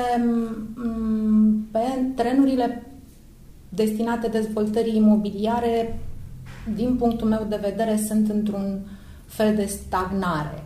pe 1.70 1.78
terenurile 2.14 2.86
destinate 3.68 4.28
dezvoltării 4.28 4.96
imobiliare, 4.96 5.98
din 6.74 6.96
punctul 6.96 7.28
meu 7.28 7.46
de 7.48 7.58
vedere, 7.60 7.96
sunt 8.06 8.30
într-un 8.30 8.78
fel 9.26 9.54
de 9.54 9.64
stagnare. 9.64 10.62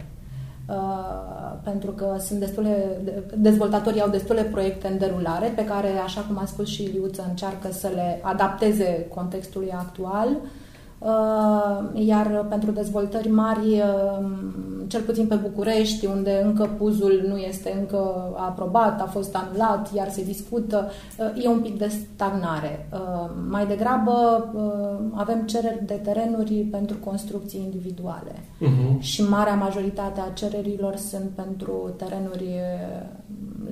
Uh, 0.68 1.52
pentru 1.64 1.90
că 1.90 2.16
sunt 2.18 2.38
destule, 2.38 3.00
dezvoltatorii 3.37 4.00
au 4.00 4.09
destule 4.09 4.42
proiecte 4.42 4.88
în 4.88 4.99
derulare 4.99 5.52
pe 5.56 5.64
care, 5.64 5.88
așa 6.04 6.21
cum 6.21 6.38
a 6.38 6.44
spus 6.44 6.68
și 6.68 6.82
Iliuță, 6.82 7.25
încearcă 7.28 7.73
să 7.73 7.90
le 7.94 8.21
adapteze 8.23 9.06
contextului 9.14 9.71
actual. 9.71 10.28
Uh, 10.28 10.49
Uh, 11.04 12.06
iar 12.06 12.47
pentru 12.49 12.71
dezvoltări 12.71 13.28
mari, 13.28 13.66
uh, 13.66 14.26
cel 14.92 15.00
puțin 15.02 15.26
pe 15.26 15.34
București, 15.34 16.06
unde 16.06 16.42
încă 16.44 16.70
puzul 16.78 17.25
nu 17.28 17.37
este 17.37 17.76
încă 17.80 18.32
aprobat, 18.37 19.00
a 19.00 19.04
fost 19.04 19.37
anulat, 19.37 19.94
iar 19.94 20.11
se 20.11 20.25
discută, 20.25 20.90
uh, 21.18 21.44
e 21.44 21.49
un 21.49 21.61
pic 21.61 21.78
de 21.78 21.88
stagnare. 21.88 22.88
Mai 23.49 23.66
degrabă 23.66 24.12
avem 25.14 25.46
cereri 25.46 25.87
de 25.87 25.94
terenuri 25.94 26.54
pentru 26.54 26.96
construcții 27.04 27.61
individuale 27.64 28.32
uh-huh. 28.32 28.99
și 28.99 29.22
marea 29.22 29.54
majoritate 29.54 30.20
a 30.20 30.32
cererilor 30.32 30.96
sunt 30.96 31.30
pentru 31.34 31.94
terenuri 31.96 32.61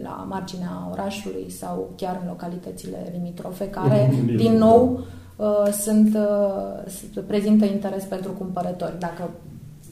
la 0.02 0.26
marginea 0.28 0.88
orașului 0.90 1.50
sau 1.50 1.90
chiar 1.96 2.18
în 2.22 2.28
localitățile 2.28 3.12
limitrofe, 3.12 3.68
care, 3.68 4.08
uh-huh. 4.08 4.36
din 4.36 4.52
nou, 4.56 5.00
Uh, 5.40 5.72
sunt, 5.72 6.14
uh, 6.14 7.22
prezintă 7.26 7.64
interes 7.64 8.04
pentru 8.04 8.32
cumpărători. 8.32 8.98
Dacă 8.98 9.30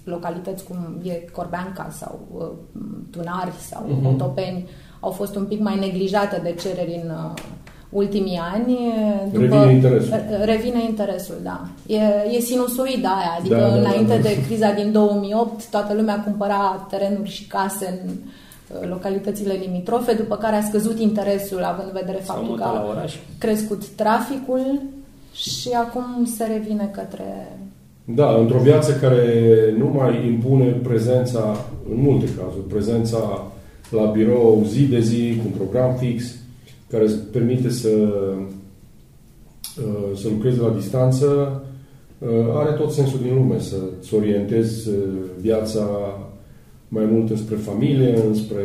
localități 0.08 0.64
cum 0.64 0.76
e 1.02 1.12
Corbeanca 1.32 1.88
sau 1.90 2.20
uh, 2.36 2.46
Tunari 3.10 3.52
sau 3.70 3.84
uh-huh. 3.86 4.12
Otopeni 4.12 4.68
au 5.00 5.10
fost 5.10 5.36
un 5.36 5.44
pic 5.44 5.60
mai 5.60 5.78
neglijate 5.78 6.40
de 6.42 6.54
cereri 6.60 7.00
în 7.04 7.12
ultimii 7.90 8.40
ani. 8.52 8.78
După, 9.32 9.40
revine 9.40 9.72
interesul. 9.72 10.14
Revine 10.44 10.84
interesul, 10.84 11.36
da. 11.42 11.68
E, 11.86 12.00
e 12.30 12.40
sinusoida 12.40 13.08
aia, 13.08 13.36
adică 13.38 13.54
da, 13.54 13.68
da, 13.68 13.74
înainte 13.74 14.16
da, 14.16 14.22
da. 14.22 14.28
de 14.28 14.44
criza 14.46 14.72
din 14.72 14.92
2008 14.92 15.70
toată 15.70 15.94
lumea 15.94 16.22
cumpăra 16.22 16.86
terenuri 16.90 17.30
și 17.30 17.46
case 17.46 18.00
în 18.02 18.88
localitățile 18.88 19.52
limitrofe, 19.52 20.12
după 20.12 20.36
care 20.36 20.56
a 20.56 20.62
scăzut 20.62 20.98
interesul 20.98 21.62
având 21.62 21.88
în 21.88 22.00
vedere 22.00 22.18
faptul 22.18 22.56
că 22.56 22.64
a 22.64 23.04
crescut 23.38 23.86
traficul 23.86 24.82
și 25.32 25.70
acum 25.70 26.24
se 26.36 26.44
revine 26.44 26.90
către... 26.92 27.58
Da, 28.14 28.36
într-o 28.36 28.58
viață 28.58 28.92
care 28.92 29.74
nu 29.78 29.86
mai 29.86 30.26
impune 30.26 30.64
prezența, 30.64 31.66
în 31.90 32.00
multe 32.00 32.24
cazuri, 32.24 32.66
prezența 32.68 33.52
la 33.90 34.04
birou 34.04 34.64
zi 34.68 34.82
de 34.82 35.00
zi, 35.00 35.36
cu 35.36 35.42
un 35.46 35.52
program 35.56 35.96
fix, 35.96 36.34
care 36.90 37.04
îți 37.04 37.16
permite 37.16 37.70
să, 37.70 37.88
uh, 39.78 40.16
să 40.16 40.28
lucrezi 40.28 40.58
la 40.58 40.74
distanță, 40.76 41.62
uh, 42.18 42.28
are 42.54 42.72
tot 42.72 42.92
sensul 42.92 43.20
din 43.22 43.34
lume 43.34 43.58
să-ți 43.58 44.14
orientezi 44.14 44.88
uh, 44.88 44.94
viața 45.40 45.86
mai 46.88 47.04
mult 47.04 47.30
înspre 47.30 47.56
familie, 47.56 48.24
înspre 48.26 48.62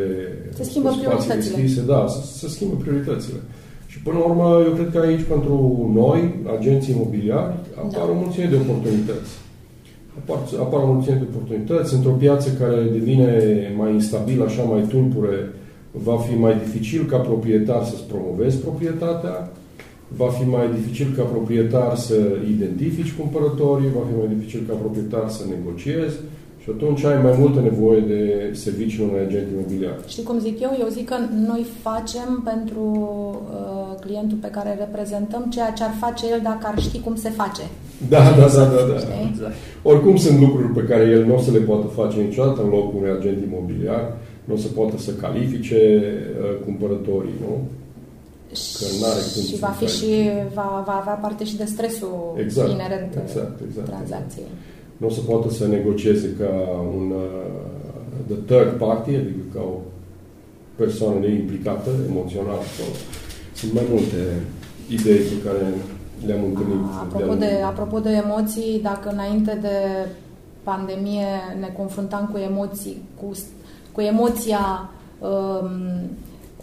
se 0.53 0.63
schimbă 0.63 0.89
prioritățile. 0.89 1.55
Deschise, 1.55 1.81
da, 1.85 2.07
să, 2.07 2.37
să 2.37 2.47
schimbă 2.47 2.75
prioritățile. 2.75 3.37
Și 3.37 3.62
până 4.03 4.17
la 4.17 4.25
urmă, 4.25 4.47
eu 4.67 4.73
cred 4.77 4.89
că 4.91 4.99
aici, 4.99 5.31
pentru 5.33 5.55
noi, 5.93 6.19
agenții 6.57 6.93
imobiliari, 6.95 7.53
apar 7.77 8.05
da. 8.05 8.11
o 8.11 8.21
mulțime 8.23 8.45
de 8.45 8.55
oportunități. 8.55 9.31
Apar, 10.19 10.37
apar 10.65 10.81
o 10.81 10.93
mulțime 10.93 11.15
de 11.15 11.27
oportunități. 11.31 11.93
Într-o 11.93 12.11
piață 12.11 12.47
care 12.59 12.81
devine 12.97 13.27
mai 13.77 13.93
instabilă, 13.93 14.43
așa 14.43 14.63
mai 14.63 14.81
tulpure, 14.81 15.53
va 15.91 16.17
fi 16.17 16.33
mai 16.35 16.55
dificil 16.63 17.05
ca 17.05 17.17
proprietar 17.17 17.83
să-ți 17.83 18.07
promovezi 18.11 18.57
proprietatea, 18.57 19.51
va 20.07 20.27
fi 20.27 20.49
mai 20.49 20.69
dificil 20.75 21.13
ca 21.17 21.23
proprietar 21.23 21.95
să 21.95 22.15
identifici 22.49 23.13
cumpărătorii, 23.19 23.95
va 23.97 24.03
fi 24.09 24.17
mai 24.17 24.35
dificil 24.35 24.61
ca 24.67 24.73
proprietar 24.73 25.29
să 25.29 25.43
negociezi, 25.49 26.15
și 26.63 26.69
atunci 26.69 27.03
ai 27.03 27.21
mai 27.21 27.35
multă 27.39 27.59
nevoie 27.59 27.99
de 27.99 28.51
serviciul 28.53 29.07
unui 29.07 29.25
agent 29.25 29.47
imobiliar. 29.51 29.95
Știi 30.07 30.23
cum 30.23 30.39
zic 30.39 30.59
eu? 30.61 30.77
Eu 30.79 30.87
zic 30.87 31.05
că 31.05 31.15
noi 31.47 31.65
facem 31.81 32.41
pentru 32.43 32.85
uh, 33.51 33.92
clientul 34.05 34.37
pe 34.41 34.53
care 34.55 34.69
îl 34.69 34.79
reprezentăm 34.85 35.43
ceea 35.55 35.71
ce 35.77 35.83
ar 35.83 35.93
face 36.05 36.23
el 36.33 36.39
dacă 36.43 36.63
ar 36.71 36.77
ști 36.79 36.99
cum 37.05 37.15
se 37.15 37.29
face. 37.29 37.63
Da, 38.13 38.23
da, 38.39 38.47
da, 38.57 38.63
da. 38.75 38.83
da. 38.91 39.15
Exact. 39.29 39.55
Oricum 39.91 40.15
sunt 40.25 40.39
lucruri 40.39 40.71
pe 40.79 40.83
care 40.89 41.03
el 41.15 41.25
nu 41.25 41.35
o 41.35 41.41
să 41.45 41.51
le 41.51 41.59
poată 41.69 41.87
face 41.99 42.17
niciodată 42.19 42.61
în 42.61 42.69
locul 42.69 42.97
unui 42.99 43.15
agent 43.17 43.39
imobiliar, 43.47 44.03
nu 44.43 44.53
o 44.53 44.57
să 44.57 44.67
poată 44.67 44.97
să 44.97 45.11
califice 45.11 45.79
uh, 46.03 46.65
cumpărătorii, 46.65 47.37
nu? 47.43 47.53
Că 48.77 48.85
n-are 49.01 49.23
cum 49.33 49.43
și 49.49 49.59
va, 49.59 49.73
fi 49.81 49.85
și, 49.97 50.11
va, 50.53 50.83
va 50.85 50.95
avea 51.01 51.13
parte 51.13 51.43
și 51.43 51.55
de 51.55 51.65
stresul 51.65 52.35
exact, 52.43 52.69
inerent 52.71 53.11
exact, 53.23 53.59
exact, 53.67 53.87
tranzacției. 53.87 54.47
Exact 54.51 54.71
nu 55.03 55.09
o 55.09 55.11
să 55.11 55.21
poată 55.21 55.49
să 55.49 55.67
negocieze 55.67 56.35
ca 56.39 56.51
un 56.95 57.11
uh, 57.11 58.25
the 58.27 58.35
third 58.45 58.71
party, 58.77 59.09
adică 59.09 59.43
ca 59.53 59.61
o 59.61 59.77
persoană 60.75 61.19
neimplicată 61.19 61.89
emoțional. 62.09 62.61
Sau, 62.77 62.89
sunt 63.63 63.75
mai 63.75 63.87
multe 63.89 64.41
idei 64.87 65.17
pe 65.17 65.47
care 65.47 65.73
le-am 66.25 66.43
întâlnit. 66.43 66.81
Apropo 66.99 67.33
de, 67.35 67.61
apropo 67.65 67.99
de 67.99 68.09
emoții, 68.09 68.79
dacă 68.83 69.09
înainte 69.09 69.57
de 69.61 69.77
pandemie 70.63 71.27
ne 71.59 71.73
confruntam 71.77 72.29
cu 72.31 72.37
emoții, 72.37 73.01
cu, 73.19 73.31
cu 73.91 74.01
emoția 74.01 74.89
um, 75.19 75.29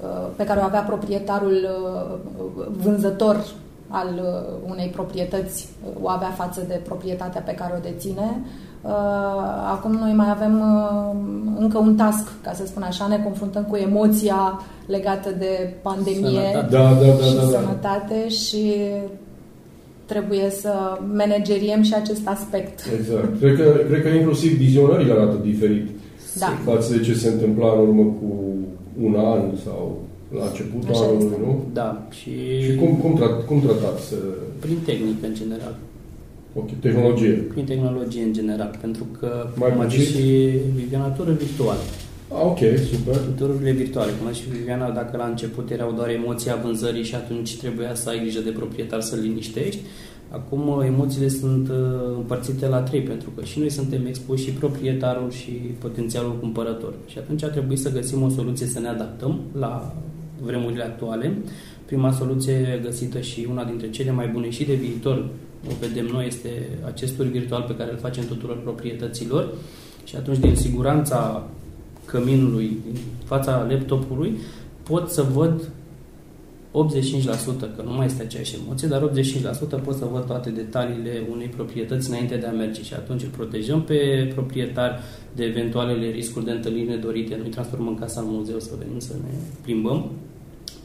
uh, 0.02 0.28
pe 0.36 0.44
care 0.44 0.60
o 0.60 0.62
avea 0.62 0.80
proprietarul 0.80 1.68
uh, 1.68 2.66
vânzător 2.82 3.44
al 3.88 4.08
uh, 4.22 4.70
unei 4.70 4.88
proprietăți, 4.88 5.68
o 6.02 6.08
avea 6.08 6.30
față 6.30 6.64
de 6.68 6.80
proprietatea 6.84 7.40
pe 7.40 7.54
care 7.54 7.74
o 7.76 7.90
deține. 7.90 8.40
Acum 9.70 9.92
noi 9.92 10.12
mai 10.12 10.30
avem 10.30 10.62
încă 11.58 11.78
un 11.78 11.94
task, 11.96 12.42
ca 12.42 12.52
să 12.52 12.66
spun 12.66 12.82
așa, 12.82 13.06
ne 13.06 13.20
confruntăm 13.24 13.62
cu 13.62 13.76
emoția 13.76 14.60
legată 14.86 15.30
de 15.38 15.74
pandemie 15.82 16.40
sănătate. 16.52 16.66
Da, 16.70 16.82
da, 16.82 17.06
da, 17.18 17.24
și 17.24 17.34
da, 17.34 17.40
da. 17.40 17.46
sănătate 17.58 18.28
și 18.28 18.72
trebuie 20.06 20.50
să 20.50 20.72
manageriem 21.14 21.82
și 21.82 21.94
acest 21.94 22.28
aspect. 22.28 22.80
Exact. 22.98 23.38
Cred 23.40 23.56
că, 23.56 23.80
cred 23.88 24.02
că 24.02 24.08
inclusiv 24.08 24.52
vizionările 24.52 25.12
arată 25.12 25.36
diferit 25.42 25.88
da. 26.38 26.46
față 26.72 26.92
de 26.96 27.00
ce 27.00 27.14
se 27.14 27.28
întâmpla 27.28 27.72
în 27.72 27.78
urmă 27.78 28.02
cu 28.02 28.28
un 29.02 29.14
an 29.18 29.40
sau 29.64 29.98
la 30.38 30.44
începutul 30.44 30.90
Așa 30.90 31.04
anului, 31.04 31.24
este. 31.24 31.38
nu? 31.44 31.64
Da, 31.72 32.06
și, 32.10 32.30
Și 32.64 32.74
cum, 32.74 32.88
cum, 33.02 33.12
tra- 33.20 33.46
cum 33.46 33.60
tratați? 33.60 34.14
uh, 34.14 34.18
prin 34.60 34.78
tehnică 34.84 35.26
în 35.26 35.34
general. 35.34 35.74
Ok, 36.54 36.70
tehnologie. 36.80 37.30
Prin 37.32 37.64
tehnologie 37.64 38.22
în 38.22 38.32
general, 38.32 38.76
pentru 38.80 39.06
că, 39.18 39.48
Mai 39.54 39.70
cum 39.70 39.80
a 39.80 39.86
zis 39.86 39.96
precis? 39.96 40.16
și 40.16 40.50
Viviana, 40.74 41.06
tururi 41.08 41.36
virtuale. 41.36 41.78
Ah, 42.32 42.42
ok, 42.44 42.58
super. 42.92 43.16
Tururile 43.36 43.70
virtuale, 43.70 44.10
cum 44.18 44.26
a 44.26 44.30
zis 44.30 44.42
și 44.42 44.48
Viviana, 44.50 44.90
dacă 44.90 45.16
la 45.16 45.26
început 45.26 45.70
erau 45.70 45.92
doar 45.92 46.08
emoția 46.08 46.56
vânzării 46.64 47.02
și 47.02 47.14
atunci 47.14 47.56
trebuia 47.56 47.94
să 47.94 48.08
ai 48.08 48.18
grijă 48.20 48.40
de 48.40 48.50
proprietar 48.50 49.00
să-l 49.00 49.18
liniștești, 49.18 49.80
acum 50.30 50.68
uh, 50.68 50.84
emoțiile 50.86 51.28
sunt 51.28 51.68
uh, 51.68 51.76
împărțite 52.16 52.66
la 52.66 52.80
trei, 52.80 53.00
pentru 53.00 53.30
că 53.36 53.44
și 53.44 53.58
noi 53.58 53.70
suntem 53.70 54.06
expuși 54.06 54.44
și 54.44 54.50
proprietarul 54.50 55.30
și 55.30 55.50
potențialul 55.78 56.36
cumpărător. 56.40 56.94
Și 57.06 57.18
atunci 57.18 57.42
a 57.44 57.48
trebuit 57.48 57.78
să 57.78 57.92
găsim 57.92 58.22
o 58.22 58.28
soluție 58.28 58.66
să 58.66 58.80
ne 58.80 58.88
adaptăm 58.88 59.40
la 59.58 59.94
vremurile 60.42 60.82
actuale. 60.82 61.36
Prima 61.84 62.12
soluție 62.12 62.80
găsită 62.84 63.20
și 63.20 63.46
una 63.50 63.64
dintre 63.64 63.90
cele 63.90 64.10
mai 64.10 64.28
bune 64.28 64.50
și 64.50 64.64
de 64.64 64.74
viitor, 64.74 65.28
o 65.68 65.72
vedem 65.80 66.06
noi, 66.06 66.26
este 66.26 66.68
acest 66.86 67.16
tur 67.16 67.26
virtual 67.26 67.64
pe 67.66 67.76
care 67.76 67.90
îl 67.90 67.98
facem 67.98 68.26
tuturor 68.26 68.62
proprietăților. 68.62 69.54
Și 70.04 70.16
atunci 70.16 70.38
din 70.38 70.56
siguranța 70.56 71.48
căminului, 72.04 72.76
din 72.84 73.00
fața 73.24 73.66
laptopului, 73.70 74.36
pot 74.82 75.10
să 75.10 75.22
văd 75.22 75.68
85%, 76.70 76.72
că 77.76 77.82
nu 77.84 77.92
mai 77.92 78.06
este 78.06 78.22
aceeași 78.22 78.56
emoție, 78.64 78.88
dar 78.88 79.10
85% 79.80 79.84
pot 79.84 79.96
să 79.96 80.06
văd 80.12 80.26
toate 80.26 80.50
detaliile 80.50 81.26
unei 81.30 81.46
proprietăți 81.46 82.08
înainte 82.08 82.36
de 82.36 82.46
a 82.46 82.52
merge. 82.52 82.82
Și 82.82 82.94
atunci 82.94 83.22
îl 83.22 83.28
protejăm 83.28 83.82
pe 83.82 84.30
proprietar 84.34 85.00
de 85.34 85.44
eventualele 85.44 86.10
riscuri 86.10 86.44
de 86.44 86.50
întâlniri 86.50 86.88
nedorite, 86.88 87.36
nu-i 87.36 87.50
transformăm 87.50 87.94
casa 87.94 88.20
în 88.20 88.26
muzeu 88.30 88.58
să 88.58 88.70
venim 88.78 88.98
să 88.98 89.12
ne 89.22 89.30
plimbăm. 89.62 90.10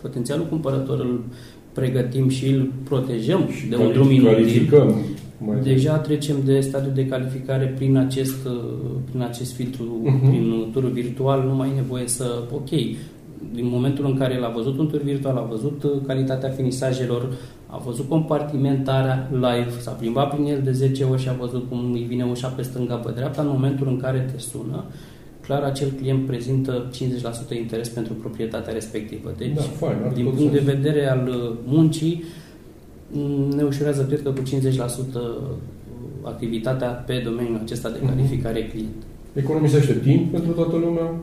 Potențialul 0.02 0.46
cumpărător 0.46 1.00
îl 1.00 1.24
pregătim 1.76 2.30
și 2.30 2.48
îl 2.50 2.72
protejăm 2.84 3.42
Și 3.60 3.68
de 3.68 3.76
un 3.76 3.92
drum 3.92 4.12
inutil. 4.12 4.34
calificăm. 4.34 4.96
Mai 5.46 5.60
Deja 5.64 5.98
trecem 5.98 6.36
de 6.46 6.60
stadiul 6.60 6.92
de 6.94 7.06
calificare 7.08 7.66
prin 7.78 7.98
acest, 7.98 8.46
uh, 8.46 8.52
prin 9.10 9.22
acest 9.22 9.54
filtru, 9.54 10.02
Mhm. 10.04 10.28
prin 10.30 10.70
turul 10.72 10.90
virtual, 10.90 11.44
nu 11.48 11.56
mai 11.56 11.70
e 11.70 11.76
nevoie 11.76 12.08
să, 12.08 12.26
ok, 12.54 12.70
din 13.54 13.68
momentul 13.70 14.06
în 14.06 14.18
care 14.18 14.40
l-a 14.40 14.52
văzut 14.56 14.78
un 14.80 14.88
tur 14.88 15.02
virtual, 15.02 15.38
a 15.38 15.48
văzut 15.50 15.84
uh, 15.84 15.92
calitatea 16.08 16.50
finisajelor, 16.50 17.28
a 17.68 17.78
văzut 17.86 18.10
compartimentarea 18.10 19.30
live, 19.34 19.70
s-a 19.80 19.92
plimbat 19.92 20.34
prin 20.34 20.46
el 20.46 20.62
de 20.64 20.72
10 20.72 21.04
ori 21.04 21.22
și 21.22 21.30
a 21.30 21.36
văzut 21.40 21.70
cum 21.70 21.92
îi 21.94 22.06
vine 22.08 22.26
ușa 22.32 22.48
pe 22.48 22.62
stânga, 22.62 22.96
pe 22.96 23.12
dreapta, 23.16 23.42
în 23.42 23.48
momentul 23.52 23.88
în 23.88 23.98
care 24.00 24.30
te 24.34 24.40
sună, 24.40 24.84
clar 25.46 25.64
acel 25.64 25.90
client 25.98 26.26
prezintă 26.26 26.90
50% 27.54 27.58
interes 27.58 27.90
pentru 27.90 28.14
proprietatea 28.14 28.74
respectivă. 28.74 29.34
Deci, 29.38 29.54
Da, 29.56 29.62
fain, 29.62 29.96
are 30.04 30.12
din 30.16 30.24
tot 30.26 30.34
punct 30.34 30.52
de 30.52 30.58
sens. 30.60 30.70
vedere 30.72 31.10
al 31.10 31.28
uh, 31.28 31.58
muncii, 31.66 32.24
m, 33.12 33.20
ne 33.56 33.64
ușurează, 33.64 34.04
cred 34.06 34.22
că, 34.24 34.30
cu 34.32 34.42
50% 34.42 35.20
activitatea 36.22 36.88
pe 36.90 37.22
domeniul 37.26 37.60
acesta 37.64 37.90
de 37.90 37.98
Mhm. 38.02 38.10
calificare 38.16 38.68
client. 38.68 38.96
Economisește 39.34 39.94
timp 40.04 40.32
pentru 40.32 40.52
toată 40.52 40.76
lumea. 40.76 41.14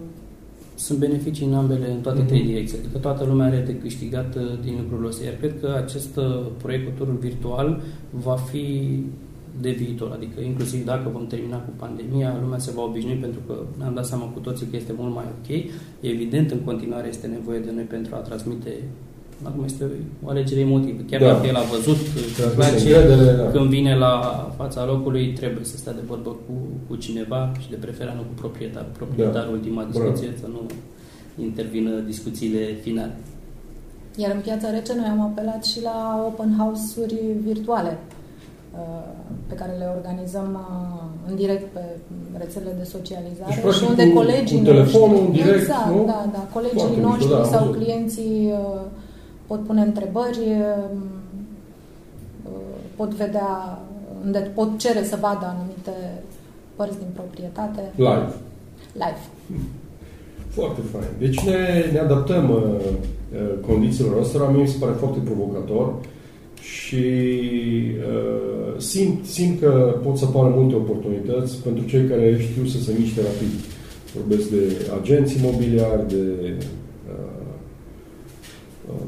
Sunt 0.75 0.99
beneficii 0.99 1.47
în 1.47 1.55
ambele, 1.55 1.91
în 1.91 2.01
toate 2.01 2.19
Mhm. 2.19 2.27
trei 2.29 2.43
direcții. 2.43 2.79
Adică 2.79 2.99
toată 2.99 3.25
lumea 3.25 3.47
are 3.47 3.63
de 3.67 3.75
câștigat 3.75 4.35
uh, 4.37 4.43
din 4.65 4.75
lucrul 4.83 5.07
ăsta. 5.07 5.25
Iar 5.25 5.35
cred 5.41 5.55
că 5.61 5.75
acest 5.85 6.17
uh, 6.17 6.47
proiect 6.63 6.85
cu 6.85 6.93
turul 6.99 7.17
virtual 7.21 7.81
va 8.11 8.35
fi 8.35 8.97
de 9.61 9.71
viitor. 9.71 10.11
Adică 10.13 10.41
inclusiv 10.41 10.85
dacă 10.85 11.09
vom 11.13 11.27
termina 11.27 11.57
cu 11.57 11.71
pandemia, 11.77 12.39
lumea 12.43 12.59
se 12.59 12.71
va 12.75 12.83
obișnui 12.83 13.15
pentru 13.15 13.41
că 13.47 13.55
ne-am 13.79 13.95
dat 13.95 14.07
seama 14.07 14.25
cu 14.25 14.39
toții 14.39 14.67
că 14.67 14.77
este 14.77 14.95
mult 14.99 15.15
mai 15.15 15.25
ok. 15.39 15.49
Evident, 16.01 16.51
în 16.51 16.59
continuare 16.59 17.09
este 17.09 17.27
nevoie 17.27 17.59
de 17.59 17.71
noi 17.75 17.85
pentru 17.85 18.15
a 18.15 18.19
transmite 18.19 18.73
Acum 19.45 19.65
este 19.65 19.85
o 20.25 20.29
alegere 20.29 20.61
emotivă. 20.61 21.03
Chiar 21.11 21.21
Da. 21.21 21.27
dacă 21.33 21.47
el 21.47 21.57
a 21.57 21.63
văzut, 21.63 21.97
îi 21.97 22.23
Transmite 22.37 22.55
place, 22.55 22.97
încredere, 22.97 23.37
da. 23.37 23.51
când 23.51 23.69
vine 23.69 23.97
la 23.97 24.15
fața 24.57 24.85
locului, 24.85 25.33
trebuie 25.33 25.65
să 25.65 25.77
stea 25.77 25.93
de 25.93 26.01
vorbă 26.07 26.31
cu, 26.31 26.53
cu 26.89 26.97
cineva 26.97 27.53
și 27.61 27.71
de 27.71 27.77
preferat 27.77 28.15
nu 28.15 28.21
cu 28.21 28.35
proprietar. 28.35 28.87
Proprietar, 28.93 29.45
Da. 29.45 29.51
ultima 29.51 29.87
Bravo. 29.91 29.91
discuție, 29.91 30.35
să 30.41 30.47
nu 30.47 30.61
intervină 31.43 31.91
discuțiile 31.91 32.75
finale. 32.83 33.15
Iar 34.17 34.35
în 34.35 34.41
piața 34.41 34.71
rece 34.71 34.95
noi 34.95 35.07
am 35.11 35.21
apelat 35.21 35.65
și 35.65 35.83
la 35.83 36.25
open 36.27 36.55
house-uri 36.59 37.17
virtuale 37.45 37.99
uh, 37.99 38.22
pe 39.49 39.55
care 39.55 39.73
le 39.79 39.87
organizăm 39.97 40.49
uh, 40.55 41.29
în 41.29 41.35
direct 41.37 41.67
pe 41.73 41.81
rețelele 42.43 42.75
de 42.79 42.85
socializare 42.97 43.53
Deci, 43.53 43.61
practic, 43.63 43.83
și 43.83 43.89
unde 43.91 44.05
cu- 44.09 44.15
colegii 44.21 44.59
cu 44.59 44.65
telefonul 44.65 45.09
noștri, 45.09 45.27
în 45.27 45.33
direct, 45.33 45.61
exact, 45.63 45.89
nu? 45.95 46.05
da, 46.13 46.21
da, 46.37 46.43
colegii 46.53 46.79
Foarte 46.79 46.97
mișto, 46.97 47.09
noștri 47.09 47.31
da, 47.31 47.37
am 47.43 47.51
sau 47.55 47.65
văzut. 47.65 47.77
clienții 47.83 48.39
uh, 48.53 48.81
pot 49.47 49.61
pune 49.69 49.83
întrebări, 49.91 50.39
uh, 50.39 50.91
uh, 52.45 52.75
pot 52.97 53.11
vedea, 53.23 53.79
unde 54.25 54.39
pot 54.39 54.79
cere 54.79 55.03
să 55.05 55.17
vadă 55.21 55.45
anumite 55.55 55.95
părți 56.77 56.99
din 56.99 57.11
proprietate 57.19 57.83
Live. 57.97 58.33
live. 58.93 59.23
Foarte 60.49 60.81
fain. 60.93 61.09
Deci 61.19 61.41
ne, 61.41 61.59
ne 61.93 61.99
adaptăm 61.99 62.51
uh, 62.51 62.59
uh, 62.59 63.67
condițiilor 63.69 64.21
astea. 64.21 64.45
Mie 64.49 64.63
mi 64.63 64.69
se 64.69 64.77
pare 64.81 64.93
foarte 64.93 65.19
provocator 65.25 65.95
și 66.63 67.05
uh, 68.09 68.81
simt, 68.81 69.25
simt 69.25 69.61
că 69.61 69.99
pot 70.03 70.17
să 70.17 70.25
apară 70.25 70.55
multe 70.57 70.75
oportunități 70.75 71.57
pentru 71.57 71.85
cei 71.87 72.05
care 72.05 72.47
știu 72.51 72.65
să 72.65 72.79
se 72.79 72.95
miște 72.99 73.21
rapid. 73.21 73.53
Vorbesc 74.17 74.49
de 74.49 74.91
agenți 75.01 75.39
imobiliari, 75.39 76.09
de 76.09 76.55
uh, 77.09 77.45
uh, 78.89 79.07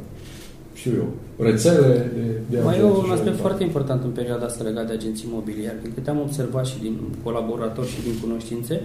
știu 0.73 0.93
eu, 0.97 1.09
rețele 1.47 2.11
de, 2.17 2.41
de 2.51 2.63
Mai 2.65 2.79
e 2.79 2.79
agenți 2.79 2.99
un 2.99 3.05
și 3.05 3.11
așa 3.11 3.13
aspect 3.13 3.35
mai 3.35 3.45
foarte 3.45 3.63
important 3.63 4.03
în 4.05 4.11
perioada 4.11 4.45
asta 4.45 4.65
legat 4.65 4.87
de 4.87 4.93
agenții 4.93 5.29
imobiliari. 5.31 5.83
Din 5.83 5.93
câte 5.95 6.11
am 6.11 6.21
observat 6.21 6.67
și 6.67 6.79
din 6.81 6.99
colaboratori 7.23 7.89
și 7.89 8.03
din 8.03 8.19
cunoștințe, 8.23 8.81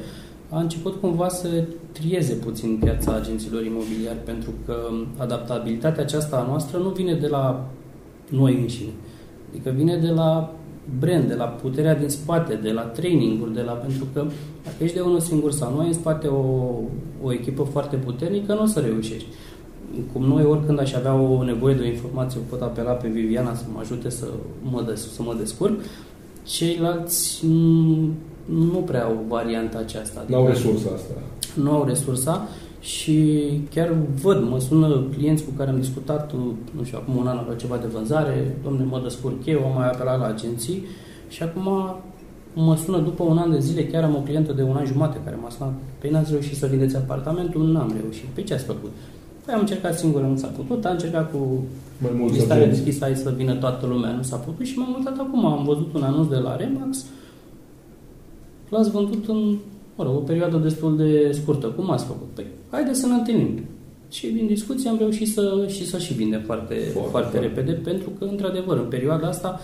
a 0.49 0.59
început 0.59 0.99
cumva 0.99 1.29
să 1.29 1.47
trieze 1.91 2.33
puțin 2.33 2.79
piața 2.83 3.13
agenților 3.13 3.65
imobiliari, 3.65 4.17
pentru 4.25 4.51
că 4.65 4.75
adaptabilitatea 5.17 6.03
aceasta 6.03 6.35
a 6.37 6.47
noastră 6.47 6.77
nu 6.77 6.89
vine 6.89 7.13
de 7.13 7.27
la 7.27 7.69
noi 8.29 8.57
înșine. 8.61 8.91
Adică 9.49 9.73
vine 9.75 9.97
de 9.97 10.09
la 10.09 10.53
brand, 10.99 11.27
de 11.27 11.33
la 11.33 11.43
puterea 11.45 11.95
din 11.95 12.09
spate, 12.09 12.59
de 12.63 12.71
la 12.71 12.81
training-uri, 12.81 13.53
de 13.53 13.61
la, 13.61 13.71
pentru 13.71 14.05
că 14.13 14.25
dacă 14.63 14.83
ești 14.83 14.95
de 14.95 15.01
unul 15.01 15.19
singur 15.19 15.51
sau 15.51 15.73
nu 15.73 15.79
ai 15.79 15.87
în 15.87 15.93
spate 15.93 16.27
o, 16.27 16.43
o 17.23 17.33
echipă 17.33 17.63
foarte 17.63 17.95
puternică, 17.95 18.53
nu 18.53 18.61
o 18.61 18.65
să 18.65 18.79
reușești. 18.79 19.27
Cum 20.13 20.23
noi, 20.23 20.43
oricând 20.43 20.79
aș 20.79 20.93
avea 20.93 21.13
o 21.13 21.43
nevoie 21.43 21.75
de 21.75 21.81
o 21.81 21.85
informație, 21.85 22.39
pot 22.49 22.61
apela 22.61 22.91
pe 22.91 23.07
Viviana 23.07 23.53
să 23.55 23.63
mă 23.73 23.79
ajute 23.79 24.09
să 24.09 24.25
mă, 24.71 24.83
des, 24.87 25.13
să 25.13 25.21
mă 25.21 25.35
descurc, 25.39 25.79
ceilalți 26.43 27.45
mm, 27.45 28.13
nu 28.45 28.77
prea 28.85 29.05
au 29.05 29.23
varianta 29.27 29.77
aceasta. 29.77 30.25
N-au 30.27 30.45
Adică 30.45 30.57
resursa 30.57 30.89
asta. 30.95 31.13
nu 31.53 31.71
au 31.71 31.85
resursa 31.85 32.47
și 32.79 33.49
chiar 33.69 33.95
văd, 34.21 34.49
mă 34.49 34.59
sună 34.59 35.03
clienți 35.15 35.43
cu 35.43 35.49
care 35.57 35.69
am 35.69 35.79
discutat, 35.79 36.33
nu 36.77 36.83
știu, 36.83 36.97
acum 37.01 37.17
un 37.17 37.27
an 37.27 37.45
la 37.47 37.55
ceva 37.55 37.77
de 37.77 37.87
vânzare, 37.87 38.57
domne, 38.63 38.83
mă 38.83 38.99
descurc 39.03 39.45
eu, 39.45 39.65
am 39.65 39.75
mai 39.75 39.87
apelat 39.87 40.19
la 40.19 40.25
agenții 40.25 40.85
și 41.27 41.43
acum 41.43 41.95
mă 42.53 42.75
sună 42.75 42.97
după 42.97 43.23
un 43.23 43.37
an 43.37 43.51
de 43.51 43.59
zile, 43.59 43.85
chiar 43.85 44.03
am 44.03 44.15
o 44.15 44.19
clientă 44.19 44.53
de 44.53 44.61
un 44.61 44.75
an 44.75 44.85
jumate 44.85 45.17
care 45.23 45.37
m-a 45.41 45.49
sunat, 45.49 45.73
păi 45.99 46.09
n-ați 46.09 46.31
reușit 46.31 46.57
să 46.57 46.67
vindeți 46.67 46.95
apartamentul? 46.95 47.71
N-am 47.71 47.95
reușit. 48.01 48.25
Pe 48.33 48.41
ce 48.41 48.53
ați 48.53 48.63
făcut? 48.63 48.91
Păi 49.45 49.53
am 49.53 49.59
încercat 49.59 49.97
singur, 49.97 50.21
nu 50.21 50.35
s-a 50.35 50.47
putut, 50.47 50.85
am 50.85 50.91
încercat 50.91 51.31
cu 51.31 51.37
Mai 51.97 52.11
mulți 52.15 52.33
listare 52.33 52.59
agenți. 52.59 52.83
deschisă, 52.83 53.05
hai 53.05 53.15
să 53.15 53.33
vină 53.37 53.53
toată 53.53 53.85
lumea, 53.85 54.11
nu 54.11 54.21
s-a 54.21 54.35
putut 54.35 54.65
și 54.65 54.77
m-am 54.77 54.95
uitat 54.97 55.17
acum, 55.17 55.45
am 55.45 55.63
văzut 55.63 55.93
un 55.93 56.03
anunț 56.03 56.27
de 56.29 56.35
la 56.35 56.55
Remax, 56.55 57.05
l-ați 58.69 58.91
vândut 58.91 59.27
în 59.27 59.57
mă 59.99 60.05
rog, 60.05 60.15
o 60.15 60.19
perioadă 60.19 60.57
destul 60.57 60.97
de 60.97 61.31
scurtă. 61.31 61.67
Cum 61.67 61.91
ați 61.91 62.05
făcut? 62.05 62.27
Păi, 62.33 62.45
haideți 62.71 62.99
să 62.99 63.07
ne 63.07 63.13
întâlnim. 63.13 63.65
Și 64.09 64.27
din 64.27 64.47
discuție 64.47 64.89
am 64.89 64.97
reușit 64.97 65.27
să 65.27 65.65
și 65.67 65.87
să 65.87 65.97
și 65.97 66.13
vindem 66.13 66.41
foarte, 66.41 66.75
foarte, 66.75 67.09
foarte 67.09 67.39
repede, 67.39 67.71
pentru 67.71 68.09
că, 68.09 68.25
într-adevăr, 68.25 68.77
în 68.77 68.87
perioada 68.87 69.27
asta, 69.27 69.59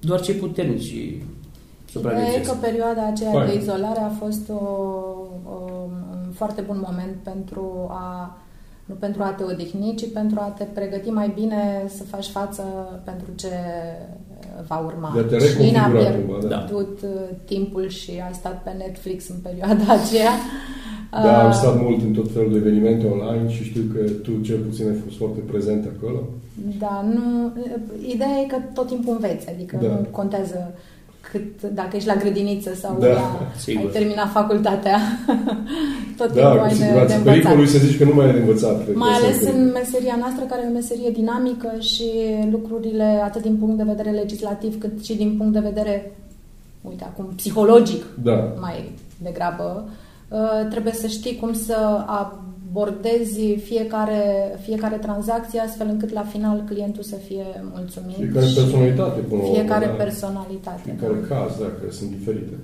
doar 0.00 0.20
cei 0.20 0.34
puternici 0.34 0.94
Ideea 2.00 2.34
e 2.34 2.40
că 2.40 2.54
perioada 2.60 3.06
aceea 3.06 3.30
Fine. 3.30 3.44
de 3.44 3.54
izolare 3.54 4.00
a 4.00 4.08
fost 4.08 4.48
o, 4.48 4.52
o, 4.52 5.86
un 6.10 6.32
foarte 6.32 6.60
bun 6.60 6.84
moment 6.86 7.16
pentru 7.22 7.86
a 7.90 8.38
nu 8.84 8.94
pentru 8.94 9.22
a 9.22 9.28
te 9.30 9.44
odihni, 9.44 9.94
ci 9.96 10.12
pentru 10.12 10.40
a 10.40 10.54
te 10.58 10.64
pregăti 10.64 11.10
mai 11.10 11.32
bine 11.34 11.84
să 11.88 12.02
faci 12.02 12.26
față 12.26 12.62
pentru 13.04 13.26
ce 13.34 13.48
va 14.68 14.78
urma. 14.78 15.12
De 15.14 15.22
te 15.22 15.36
Cine 15.62 15.78
a 15.78 15.88
pierdut 15.88 16.48
da. 16.48 16.66
Uh, 16.72 16.86
timpul 17.44 17.88
și 17.88 18.10
ai 18.10 18.32
stat 18.32 18.62
pe 18.62 18.70
Netflix 18.78 19.28
în 19.28 19.36
perioada 19.42 19.92
aceea. 19.98 20.34
Da, 21.10 21.42
am 21.42 21.48
uh, 21.48 21.54
stat 21.54 21.80
mult 21.80 22.02
în 22.02 22.12
tot 22.12 22.32
felul 22.32 22.52
de 22.52 22.56
evenimente 22.56 23.06
online 23.06 23.50
și 23.50 23.64
știu 23.64 23.82
că 23.94 24.10
tu 24.10 24.30
cel 24.42 24.58
puțin 24.58 24.88
ai 24.88 25.00
fost 25.04 25.16
foarte 25.16 25.40
prezent 25.40 25.88
acolo. 25.96 26.20
Da, 26.78 27.04
nu, 27.14 27.52
ideea 28.14 28.40
e 28.42 28.46
că 28.46 28.56
tot 28.74 28.86
timpul 28.86 29.12
înveți, 29.12 29.50
adică 29.50 29.78
da. 29.82 29.88
nu 29.88 30.06
contează 30.10 30.74
cât 31.30 31.62
dacă 31.62 31.96
ești 31.96 32.08
la 32.08 32.14
grădiniță 32.14 32.74
sau 32.74 32.96
da, 33.00 33.06
la, 33.06 33.40
ai 33.66 33.88
terminat 33.92 34.30
facultatea. 34.30 34.98
Tot 36.18 36.32
da, 36.32 36.50
timpul 36.50 36.66
ai 36.66 36.74
de, 36.74 36.78
de 36.78 36.84
învățat. 36.84 37.22
Pericolul 37.22 37.66
să 37.66 37.78
zici 37.78 37.98
că 37.98 38.04
nu 38.04 38.14
mai 38.14 38.26
ai 38.26 38.32
de 38.32 38.38
învățat. 38.38 38.94
Mai 38.94 39.12
ales 39.12 39.42
în 39.42 39.70
meseria 39.72 40.16
noastră, 40.18 40.44
care 40.44 40.62
e 40.64 40.68
o 40.68 40.72
meserie 40.72 41.10
dinamică 41.10 41.72
și 41.80 42.10
lucrurile, 42.50 43.20
atât 43.24 43.42
din 43.42 43.56
punct 43.56 43.76
de 43.76 43.82
vedere 43.82 44.10
legislativ, 44.10 44.80
cât 44.80 45.04
și 45.04 45.14
din 45.14 45.36
punct 45.36 45.52
de 45.52 45.58
vedere, 45.58 46.12
uite, 46.80 47.04
acum, 47.04 47.32
psihologic, 47.36 48.04
da. 48.22 48.52
mai 48.60 48.92
degrabă, 49.22 49.88
uh, 50.28 50.68
trebuie 50.70 50.92
să 50.92 51.06
știi 51.06 51.36
cum 51.36 51.52
să 51.52 52.04
abordezi 52.74 53.56
fiecare, 53.56 54.22
fiecare 54.62 54.96
tranzacție 54.96 55.60
astfel 55.60 55.86
încât 55.90 56.12
la 56.12 56.22
final 56.22 56.64
clientul 56.68 57.02
să 57.02 57.16
fie 57.16 57.44
mulțumit. 57.74 58.16
Fiecare 58.16 58.46
personalitate, 58.54 59.20
până 59.20 59.42
Fiecare 59.52 59.86
da. 59.86 59.92
personalitate. 59.92 60.80
Fiecare 60.84 61.18
da. 61.28 61.34
caz, 61.34 61.58
da, 61.58 61.64
că 61.64 61.92
sunt 61.92 62.10
diferite. 62.10 62.54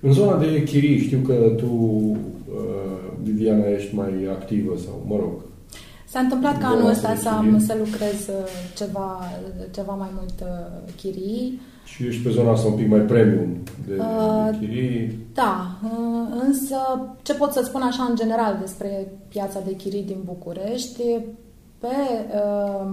În 0.00 0.12
zona 0.12 0.38
de 0.38 0.62
chirii, 0.62 0.98
știu 0.98 1.18
că 1.18 1.34
tu, 1.56 1.66
uh, 1.66 2.16
Viviana, 3.22 3.68
ești 3.68 3.94
mai 3.94 4.12
activă 4.30 4.76
sau, 4.84 5.04
mă 5.08 5.16
rog, 5.16 5.32
S-a 6.12 6.18
întâmplat 6.18 6.60
ca 6.60 6.66
anul 6.66 6.90
ăsta 6.90 7.14
să, 7.14 7.28
am, 7.28 7.62
să 7.66 7.76
lucrez 7.78 8.26
uh, 8.28 8.48
ceva, 8.76 9.20
ceva 9.74 9.92
mai 9.92 10.08
mult 10.14 10.34
uh, 10.40 10.92
chirii. 10.96 11.60
Și 11.94 12.06
ești 12.06 12.22
pe 12.22 12.30
zona 12.30 12.50
asta 12.50 12.68
un 12.68 12.74
pic 12.74 12.88
mai 12.88 13.00
premium 13.00 13.56
de, 13.86 13.94
uh, 13.98 14.48
de 14.50 14.66
chirii. 14.66 15.18
Da, 15.34 15.78
uh, 15.84 16.42
însă 16.46 16.76
ce 17.22 17.34
pot 17.34 17.52
să 17.52 17.62
spun 17.64 17.82
așa 17.82 18.02
în 18.02 18.16
general 18.16 18.56
despre 18.60 19.12
piața 19.28 19.60
de 19.64 19.76
chirii 19.76 20.02
din 20.02 20.20
București, 20.24 21.02
pe 21.78 21.88
uh, 22.34 22.86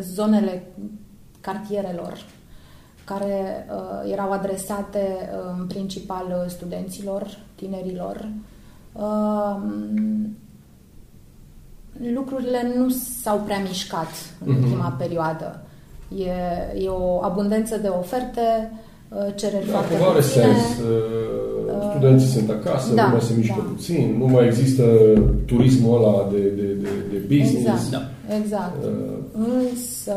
zonele 0.00 0.62
cartierelor 1.40 2.24
care 3.04 3.66
uh, 3.70 4.12
erau 4.12 4.32
adresate 4.32 4.98
uh, 4.98 5.54
în 5.58 5.66
principal 5.66 6.44
studenților, 6.48 7.38
tinerilor, 7.54 8.28
uh, 8.92 9.56
lucrurile 12.14 12.72
nu 12.76 12.88
s-au 12.88 13.38
prea 13.38 13.58
mișcat 13.58 14.08
în 14.44 14.54
mm-hmm. 14.54 14.62
ultima 14.62 14.88
perioadă. 14.88 15.66
E, 16.08 16.82
e 16.84 16.88
o 16.88 17.24
abundență 17.24 17.76
de 17.76 17.88
oferte, 17.88 18.72
uh, 19.08 19.34
cereri 19.34 19.66
da, 19.66 19.72
foarte 19.72 19.94
puține. 19.94 20.44
sens. 20.44 20.78
Uh, 20.78 21.90
studenții 21.90 22.28
sunt 22.28 22.50
acasă, 22.50 22.94
da, 22.94 23.04
nu 23.04 23.10
mai 23.10 23.20
se 23.20 23.34
mișcă 23.36 23.54
da. 23.58 23.70
puțin, 23.72 24.14
nu 24.18 24.26
mai 24.26 24.46
există 24.46 24.84
turismul 25.46 25.96
ăla 25.96 26.28
de, 26.32 26.38
de, 26.38 26.66
de, 26.82 26.88
de 27.10 27.36
business. 27.36 27.84
Exact, 27.84 27.90
da. 27.90 28.34
exact. 28.34 28.84
Uh. 28.84 29.22
Însă, 29.36 30.16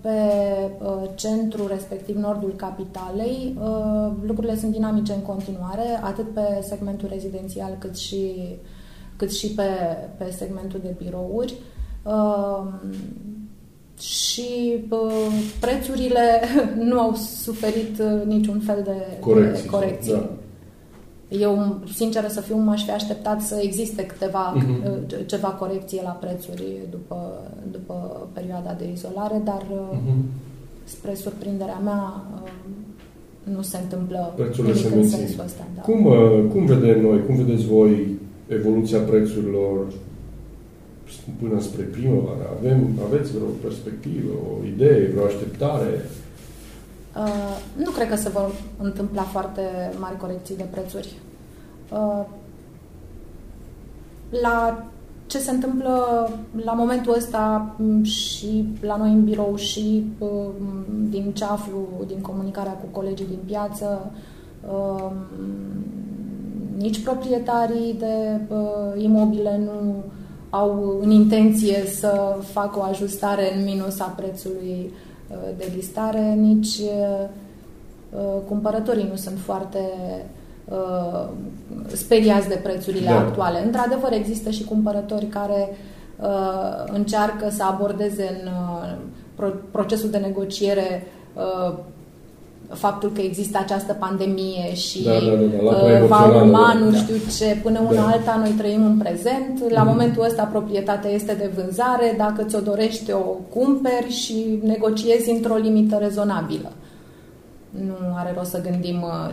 pe 0.00 0.18
centru, 1.14 1.66
respectiv 1.66 2.16
nordul 2.16 2.52
capitalei, 2.56 3.58
lucrurile 4.26 4.56
sunt 4.56 4.72
dinamice 4.72 5.12
în 5.12 5.20
continuare, 5.20 6.00
atât 6.02 6.32
pe 6.34 6.40
segmentul 6.60 7.08
rezidențial 7.12 7.76
cât 7.78 7.96
și 7.96 8.32
cât 9.16 9.32
și 9.32 9.46
pe, 9.46 9.62
pe 10.18 10.30
segmentul 10.30 10.80
de 10.82 10.94
birouri. 10.98 11.54
Uh, 12.02 12.66
și 14.00 14.84
uh, 14.88 15.32
prețurile 15.60 16.40
nu 16.88 17.00
au 17.00 17.14
suferit 17.14 17.98
uh, 18.00 18.26
niciun 18.26 18.60
fel 18.60 18.80
de 18.84 19.18
corecții. 19.20 19.62
De 19.62 19.68
corecții. 19.68 20.12
Da. 20.12 20.30
Eu, 21.28 21.78
sinceră 21.94 22.26
să 22.28 22.40
fiu, 22.40 22.56
m-aș 22.56 22.84
fi 22.84 22.90
așteptat 22.90 23.40
să 23.40 23.60
existe 23.62 24.06
câteva, 24.06 24.56
uh-huh. 24.56 25.26
ceva 25.26 25.48
corecție 25.48 26.00
la 26.04 26.10
prețuri 26.10 26.64
după, 26.90 27.42
după 27.70 28.26
perioada 28.32 28.76
de 28.78 28.90
izolare, 28.92 29.40
dar 29.44 29.62
uh-huh. 29.62 30.14
spre 30.84 31.14
surprinderea 31.14 31.80
mea 31.84 32.24
uh, 32.42 32.50
nu 33.54 33.62
se 33.62 33.76
întâmplă 33.82 34.32
Prețurile 34.36 34.74
nimic 34.74 34.90
se 34.90 34.96
în 34.96 35.08
sensul 35.08 35.42
ăsta. 35.44 35.66
Da. 35.74 35.80
Cum, 35.80 36.04
uh, 36.04 36.44
cum 36.52 36.64
vedem 36.64 37.00
noi, 37.00 37.24
cum 37.26 37.34
vedeți 37.34 37.66
voi 37.66 38.06
evoluția 38.48 38.98
prețurilor 38.98 39.86
până 41.40 41.60
spre 41.60 41.82
primăvară? 41.82 42.50
Avem, 42.58 42.88
aveți 43.06 43.32
vreo 43.32 43.46
perspectivă, 43.46 44.32
o 44.32 44.64
idee, 44.66 45.10
vreo 45.10 45.24
așteptare? 45.24 46.04
Uh, 47.16 47.56
nu 47.84 47.90
cred 47.90 48.08
că 48.08 48.16
se 48.16 48.28
vor 48.28 48.52
întâmpla 48.78 49.22
foarte 49.22 49.60
mari 49.98 50.16
corecții 50.16 50.56
de 50.56 50.66
prețuri. 50.70 51.14
Uh, 51.92 52.24
la 54.42 54.86
ce 55.26 55.38
se 55.38 55.50
întâmplă 55.50 56.28
la 56.64 56.72
momentul 56.72 57.14
ăsta 57.16 57.74
și 58.02 58.68
la 58.80 58.96
noi 58.96 59.10
în 59.10 59.24
birou 59.24 59.56
și 59.56 60.04
uh, 60.18 60.28
din 61.10 61.32
ce 61.32 61.44
aflu 61.44 61.88
din 62.06 62.20
comunicarea 62.20 62.72
cu 62.72 62.86
colegii 62.90 63.26
din 63.26 63.38
piață, 63.46 64.10
uh, 64.70 65.10
nici 66.76 67.02
proprietarii 67.02 67.94
de 67.98 68.40
uh, 68.48 69.02
imobile 69.02 69.60
nu 69.64 70.04
au 70.56 70.98
în 71.00 71.10
intenție 71.10 71.84
să 71.86 72.36
facă 72.52 72.78
o 72.78 72.82
ajustare 72.82 73.56
în 73.56 73.64
minus 73.64 74.00
a 74.00 74.14
prețului 74.16 74.92
uh, 75.30 75.36
de 75.56 75.72
listare, 75.74 76.34
nici 76.34 76.78
uh, 76.78 77.28
cumpărătorii 78.48 79.08
nu 79.10 79.16
sunt 79.16 79.38
foarte 79.38 79.78
uh, 80.64 81.28
speriați 81.92 82.48
de 82.48 82.60
prețurile 82.62 83.08
da. 83.08 83.18
actuale. 83.18 83.64
Într-adevăr, 83.64 84.12
există 84.12 84.50
și 84.50 84.64
cumpărători 84.64 85.26
care 85.26 85.76
uh, 86.20 86.84
încearcă 86.92 87.48
să 87.50 87.64
abordeze 87.64 88.40
în 88.42 88.48
uh, 88.48 88.96
pro- 89.34 89.60
procesul 89.70 90.10
de 90.10 90.18
negociere 90.18 91.06
uh, 91.34 91.74
faptul 92.68 93.10
că 93.14 93.20
există 93.20 93.58
această 93.62 93.92
pandemie 93.92 94.74
și 94.74 95.02
da, 95.02 95.10
da, 95.10 95.18
da, 95.18 95.98
da. 95.98 96.06
va 96.06 96.26
urma 96.36 96.72
nu 96.72 96.90
da. 96.90 96.96
știu 96.96 97.14
ce, 97.38 97.58
până 97.62 97.80
una 97.88 98.00
da. 98.00 98.06
alta 98.06 98.36
noi 98.42 98.54
trăim 98.58 98.84
în 98.84 98.96
prezent. 98.96 99.70
La 99.70 99.82
mm. 99.82 99.88
momentul 99.88 100.24
ăsta 100.24 100.42
proprietatea 100.42 101.10
este 101.10 101.34
de 101.38 101.50
vânzare, 101.56 102.14
dacă 102.16 102.42
ți-o 102.42 102.60
dorești 102.60 103.12
o 103.12 103.36
cumperi 103.48 104.10
și 104.10 104.58
negociezi 104.62 105.30
într-o 105.30 105.54
limită 105.54 105.96
rezonabilă. 106.00 106.72
Nu 107.70 107.94
are 108.16 108.34
rost 108.36 108.50
să 108.50 108.60
gândim 108.60 109.02
uh, 109.02 109.32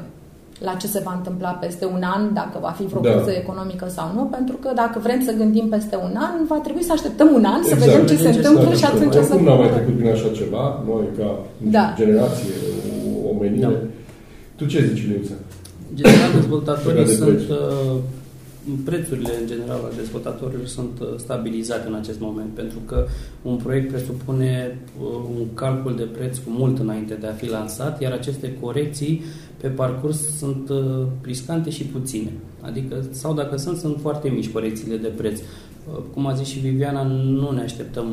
la 0.60 0.74
ce 0.74 0.88
se 0.88 1.02
va 1.06 1.14
întâmpla 1.18 1.50
peste 1.50 1.86
un 1.86 2.04
an, 2.16 2.34
dacă 2.34 2.58
va 2.62 2.74
fi 2.78 2.84
vreo 2.84 3.02
da. 3.02 3.12
criză 3.12 3.32
economică 3.32 3.86
sau 3.90 4.12
nu, 4.16 4.24
pentru 4.24 4.56
că 4.56 4.72
dacă 4.76 5.00
vrem 5.00 5.22
să 5.26 5.32
gândim 5.32 5.68
peste 5.70 5.96
un 5.96 6.16
an, 6.16 6.36
va 6.48 6.56
trebui 6.56 6.84
să 6.84 6.92
așteptăm 6.92 7.30
un 7.34 7.46
an, 7.46 7.60
exact, 7.62 7.82
să 7.82 7.86
vedem 7.86 8.06
ce 8.06 8.18
se 8.18 8.30
întâmplă 8.36 8.74
și 8.74 8.86
atunci 8.86 9.14
să... 9.14 9.34
Cum 9.36 9.46
n-am 9.46 9.58
mai 9.58 9.70
trecut 9.70 9.96
prin 9.98 10.10
așa 10.10 10.30
ceva, 10.40 10.84
noi 10.88 11.06
ca 11.18 11.40
da. 11.58 11.94
generație 11.98 12.54
omenire. 13.44 13.66
Da. 13.66 13.88
Tu 14.56 14.66
ce 14.66 14.86
zici, 14.86 15.08
Liuța? 15.08 15.34
General, 15.94 16.32
dezvoltatorii 16.40 17.06
de 17.06 17.12
sunt... 17.12 17.40
Uh, 17.50 17.96
prețurile, 18.86 19.30
în 19.42 19.48
general, 19.48 19.80
al 19.84 19.94
dezvoltatorilor 19.96 20.66
sunt 20.66 21.00
uh, 21.00 21.08
stabilizate 21.18 21.88
în 21.88 21.94
acest 21.94 22.20
moment, 22.20 22.50
pentru 22.54 22.78
că 22.86 23.06
un 23.42 23.56
proiect 23.56 23.90
presupune 23.90 24.80
uh, 25.02 25.08
un 25.40 25.54
calcul 25.54 25.96
de 25.96 26.04
preț 26.04 26.38
cu 26.38 26.50
mult 26.50 26.80
înainte 26.80 27.14
de 27.14 27.28
a 27.28 27.32
fi 27.32 27.50
lansat, 27.50 28.02
iar 28.02 28.12
aceste 28.12 28.58
corecții 28.62 29.24
pe 29.58 29.68
parcurs 29.68 30.38
sunt 30.38 30.72
riscante 31.22 31.70
și 31.70 31.84
puține. 31.84 32.32
Adică, 32.62 33.04
sau 33.12 33.34
dacă 33.34 33.58
sunt, 33.58 33.78
sunt 33.78 33.98
foarte 34.02 34.30
mici 34.30 34.50
corecțiile 34.50 34.98
de 34.98 35.08
preț. 35.08 35.40
Cum 36.14 36.28
a 36.28 36.34
zis 36.34 36.48
și 36.48 36.60
Viviana, 36.60 37.04
nu 37.04 37.52
ne 37.52 37.62
așteptăm 37.62 38.06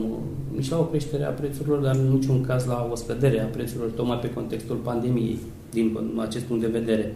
nici 0.55 0.71
la 0.71 0.79
o 0.79 0.83
creștere 0.83 1.25
a 1.25 1.31
prețurilor, 1.31 1.79
dar 1.79 1.97
în 1.97 2.13
niciun 2.13 2.41
caz 2.41 2.67
la 2.67 2.89
o 2.93 2.95
scădere 2.95 3.41
a 3.41 3.47
prețurilor, 3.47 3.91
tocmai 3.91 4.19
pe 4.19 4.31
contextul 4.31 4.77
pandemiei, 4.77 5.39
din 5.71 5.99
acest 6.17 6.45
punct 6.45 6.63
de 6.63 6.79
vedere. 6.79 7.15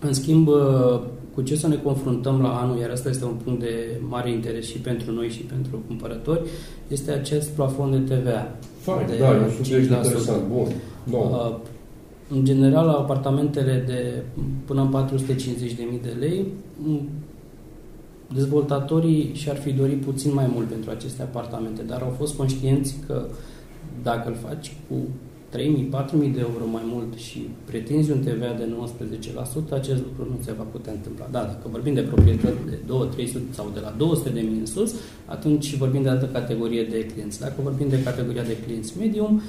În 0.00 0.12
schimb, 0.12 0.48
cu 1.34 1.42
ce 1.42 1.56
să 1.56 1.68
ne 1.68 1.76
confruntăm 1.76 2.40
la 2.40 2.60
anul, 2.60 2.78
iar 2.78 2.90
asta 2.90 3.08
este 3.08 3.24
un 3.24 3.34
punct 3.44 3.60
de 3.60 4.00
mare 4.08 4.30
interes 4.30 4.66
și 4.66 4.78
pentru 4.78 5.12
noi 5.12 5.28
și 5.28 5.40
pentru 5.40 5.82
cumpărători, 5.86 6.40
este 6.88 7.10
acest 7.10 7.48
plafon 7.48 7.90
de 7.90 8.14
TVA. 8.14 8.56
Fain, 8.78 9.06
de 9.06 9.16
da, 9.18 9.34
e 9.34 9.38
un 9.38 9.50
subiect 9.64 9.90
interesant, 9.90 10.42
bun. 10.52 10.66
No. 11.04 11.20
În 12.28 12.44
general, 12.44 12.88
apartamentele 12.88 13.84
de 13.86 14.22
până 14.64 14.80
în 14.80 15.06
450.000 15.08 16.02
de 16.02 16.14
lei, 16.18 16.46
dezvoltatorii 18.34 19.30
și-ar 19.34 19.56
fi 19.56 19.72
dorit 19.72 20.00
puțin 20.00 20.34
mai 20.34 20.50
mult 20.54 20.68
pentru 20.68 20.90
aceste 20.90 21.22
apartamente, 21.22 21.82
dar 21.82 22.02
au 22.02 22.14
fost 22.18 22.36
conștienți 22.36 22.96
că 23.06 23.26
dacă 24.02 24.28
îl 24.28 24.36
faci 24.48 24.72
cu 24.88 24.94
3.000-4.000 25.56 26.32
de 26.34 26.40
euro 26.40 26.66
mai 26.72 26.82
mult 26.84 27.14
și 27.14 27.48
pretinzi 27.64 28.10
un 28.10 28.18
TVA 28.18 28.52
de 28.58 28.68
19%, 29.68 29.70
acest 29.70 30.02
lucru 30.02 30.32
nu 30.32 30.38
se 30.44 30.52
va 30.52 30.62
putea 30.62 30.92
întâmpla. 30.92 31.28
Da, 31.30 31.40
dacă 31.40 31.68
vorbim 31.70 31.94
de 31.94 32.00
proprietăți 32.00 32.56
de 32.68 32.78
2, 32.86 33.08
300 33.12 33.44
sau 33.50 33.70
de 33.74 33.80
la 33.80 33.94
200 33.96 34.28
de 34.28 34.40
mii 34.40 34.58
în 34.58 34.66
sus, 34.66 34.94
atunci 35.26 35.76
vorbim 35.76 36.02
de 36.02 36.08
altă 36.08 36.26
categorie 36.32 36.84
de 36.84 37.06
clienți. 37.06 37.40
Dacă 37.40 37.54
vorbim 37.62 37.88
de 37.88 38.02
categoria 38.02 38.42
de 38.42 38.56
clienți 38.64 38.98
medium, 38.98 39.42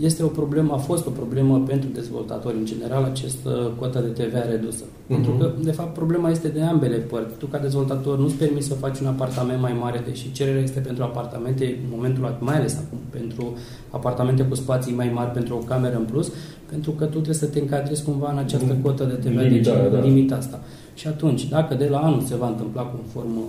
este 0.00 0.22
o 0.22 0.26
problemă, 0.26 0.72
a 0.72 0.76
fost 0.76 1.06
o 1.06 1.10
problemă 1.10 1.62
pentru 1.66 1.88
dezvoltatori 1.92 2.56
în 2.56 2.64
general, 2.64 3.04
această 3.04 3.72
cotă 3.78 4.00
de 4.00 4.22
TVA 4.22 4.44
redusă. 4.48 4.84
Uh-huh. 4.84 5.06
Pentru 5.06 5.32
că, 5.32 5.50
de 5.62 5.70
fapt, 5.70 5.94
problema 5.94 6.30
este 6.30 6.48
de 6.48 6.60
ambele 6.60 6.96
părți. 6.96 7.36
Tu, 7.38 7.46
ca 7.46 7.58
dezvoltator, 7.58 8.18
nu-ți 8.18 8.34
permis 8.34 8.66
să 8.66 8.74
faci 8.74 8.98
un 8.98 9.06
apartament 9.06 9.60
mai 9.60 9.76
mare, 9.80 10.02
deși 10.06 10.32
cererea 10.32 10.62
este 10.62 10.80
pentru 10.80 11.02
apartamente, 11.02 11.64
în 11.64 11.90
momentul 11.94 12.36
mai 12.38 12.56
ales 12.56 12.76
acum, 12.86 12.98
pentru 13.10 13.56
apartamente 13.90 14.42
cu 14.42 14.54
spații 14.54 14.94
mai 14.94 15.10
mari, 15.14 15.30
pentru 15.30 15.54
o 15.54 15.58
cameră 15.58 15.96
în 15.96 16.04
plus, 16.04 16.32
pentru 16.70 16.90
că 16.90 17.04
tu 17.04 17.10
trebuie 17.10 17.34
să 17.34 17.46
te 17.46 17.58
încadrezi 17.58 18.04
cumva 18.04 18.30
în 18.30 18.38
această 18.38 18.72
mhm. 18.72 18.82
cotă 18.82 19.04
de 19.04 19.28
TVA, 19.28 19.40
limita, 19.40 19.80
deci, 19.82 19.92
da. 19.92 20.00
limita 20.00 20.36
asta. 20.36 20.60
Și 20.94 21.06
atunci, 21.06 21.48
dacă 21.48 21.74
de 21.74 21.88
la 21.88 21.98
anul 21.98 22.20
se 22.20 22.36
va 22.36 22.48
întâmpla 22.48 22.82
conform 22.82 23.48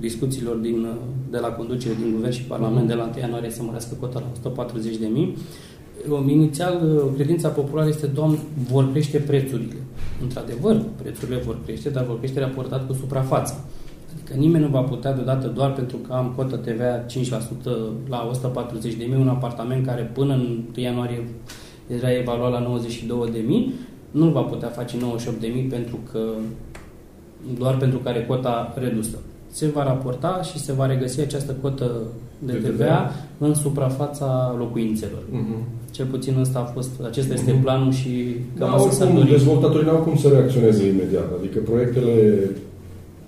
discuțiilor 0.00 0.56
din, 0.56 0.86
de 1.30 1.38
la 1.38 1.48
conducere 1.48 1.94
din 1.94 2.12
Guvern 2.14 2.32
și 2.32 2.42
Parlament 2.42 2.86
de 2.86 2.94
la 2.94 3.04
1 3.04 3.18
ianuarie 3.18 3.50
să 3.50 3.62
mărească 3.62 3.94
cota 4.00 4.18
la 4.20 4.26
140 4.32 4.96
de 4.96 5.06
mii. 5.06 5.36
Inițial, 6.28 6.80
credința 7.14 7.48
populară 7.48 7.88
este, 7.88 8.06
Doamne, 8.06 8.38
vor 8.70 8.90
crește 8.90 9.18
prețurile. 9.18 9.76
Într-adevăr, 10.22 10.82
prețurile 11.02 11.36
vor 11.36 11.58
crește, 11.64 11.88
dar 11.88 12.04
vor 12.04 12.18
crește 12.18 12.40
raportat 12.40 12.86
cu 12.86 12.92
suprafața. 12.92 13.54
Adică 14.12 14.38
nimeni 14.38 14.64
nu 14.64 14.70
va 14.70 14.80
putea 14.80 15.12
deodată 15.12 15.46
doar 15.46 15.72
pentru 15.72 15.96
că 15.96 16.12
am 16.12 16.32
cotă 16.36 16.56
TVA 16.56 17.04
5% 17.06 17.06
la 18.08 18.26
140 18.30 18.94
de 18.94 19.04
mii, 19.04 19.20
un 19.20 19.28
apartament 19.28 19.86
care 19.86 20.10
până 20.14 20.32
în 20.32 20.40
1 20.40 20.84
ianuarie 20.84 21.28
era 21.86 22.12
evaluat 22.12 22.50
la 22.50 22.60
92 22.60 23.30
de 23.32 23.42
mii, 23.46 23.74
nu 24.10 24.28
va 24.28 24.40
putea 24.40 24.68
face 24.68 24.96
98 25.00 25.40
de 25.40 25.50
mii 25.54 25.62
pentru 25.62 25.98
că 26.12 26.20
doar 27.58 27.76
pentru 27.76 27.98
care 27.98 28.26
cota 28.26 28.74
redusă 28.76 29.18
se 29.58 29.66
va 29.74 29.82
raporta 29.84 30.40
și 30.42 30.58
se 30.58 30.72
va 30.72 30.86
regăsi 30.86 31.20
această 31.20 31.56
cotă 31.60 31.90
de 32.38 32.52
TVA 32.52 33.12
în 33.38 33.54
suprafața 33.54 34.54
locuințelor. 34.58 35.22
Uh-huh. 35.32 35.62
Cel 35.90 36.06
puțin 36.06 36.34
ăsta 36.40 36.58
a 36.58 36.70
fost, 36.74 36.90
acesta 37.10 37.34
este 37.34 37.52
uh-huh. 37.52 37.62
planul 37.62 37.92
și 37.92 38.36
cam 38.58 38.68
da, 38.68 38.74
asta 38.74 38.90
s-a 38.90 39.26
Dezvoltatorii 39.30 39.86
n-au 39.86 39.96
cum 39.96 40.16
să 40.16 40.28
reacționeze 40.28 40.86
imediat, 40.86 41.28
adică 41.38 41.58
proiectele 41.58 42.14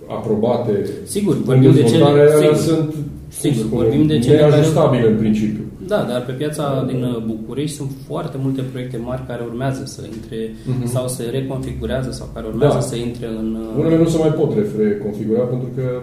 aprobate 0.08 0.88
sigur, 1.04 1.34
vorbim 1.42 1.72
de 1.72 1.82
cele, 1.82 2.28
sigur, 2.40 2.56
sunt 2.56 2.94
sigur, 3.28 3.64
vorbim 3.64 4.06
de 4.06 4.18
cele 4.18 4.36
neajustabile 4.36 5.08
în 5.08 5.16
principiu. 5.16 5.64
Da, 5.86 6.06
dar 6.08 6.24
pe 6.24 6.32
piața 6.32 6.84
din 6.86 7.02
uh, 7.02 7.22
București 7.26 7.76
sunt 7.76 7.90
foarte 8.06 8.36
multe 8.40 8.62
proiecte 8.62 8.96
mari 8.96 9.26
care 9.26 9.42
urmează 9.44 9.84
să 9.84 10.02
intre 10.14 10.48
uh-huh. 10.48 10.84
sau 10.84 11.08
se 11.08 11.22
reconfigurează 11.22 12.10
sau 12.10 12.28
care 12.34 12.46
urmează 12.46 12.74
da. 12.74 12.80
să 12.80 12.96
intre 12.96 13.26
în... 13.26 13.54
Uh, 13.54 13.78
Unele 13.78 13.98
nu 13.98 14.08
se 14.08 14.18
mai 14.18 14.32
pot 14.32 14.52
reconfigura 14.78 15.40
pentru 15.40 15.68
că 15.76 16.02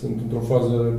sunt 0.00 0.16
într-o 0.22 0.40
fază 0.40 0.92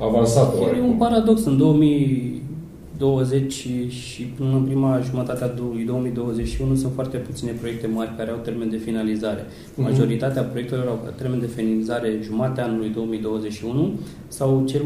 avansată. 0.00 0.56
E 0.76 0.80
un 0.80 0.96
paradox. 0.96 1.44
În 1.44 1.56
2020 1.56 3.52
și 3.88 4.22
până 4.22 4.54
în 4.54 4.62
prima 4.62 5.00
jumătate 5.00 5.44
a 5.44 5.50
lui 5.72 5.84
2021 5.84 6.74
sunt 6.74 6.92
foarte 6.94 7.16
puține 7.16 7.50
proiecte 7.50 7.86
mari 7.86 8.14
care 8.16 8.30
au 8.30 8.36
termen 8.36 8.70
de 8.70 8.76
finalizare. 8.76 9.40
Uh-huh. 9.40 9.76
Majoritatea 9.76 10.42
proiectelor 10.42 10.86
au 10.86 10.98
termen 11.16 11.40
de 11.40 11.46
finalizare 11.46 12.18
jumatea 12.22 12.64
anului 12.64 12.88
2021 12.88 13.90
sau 14.28 14.64
cel 14.66 14.82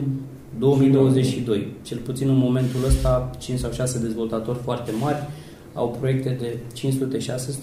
2022. 0.58 1.72
Cel 1.82 1.98
puțin 1.98 2.28
în 2.28 2.36
momentul 2.36 2.84
ăsta, 2.86 3.30
5 3.38 3.58
sau 3.58 3.72
6 3.72 3.98
dezvoltatori 3.98 4.58
foarte 4.58 4.90
mari 5.00 5.28
au 5.74 5.96
proiecte 6.00 6.36
de 6.40 6.58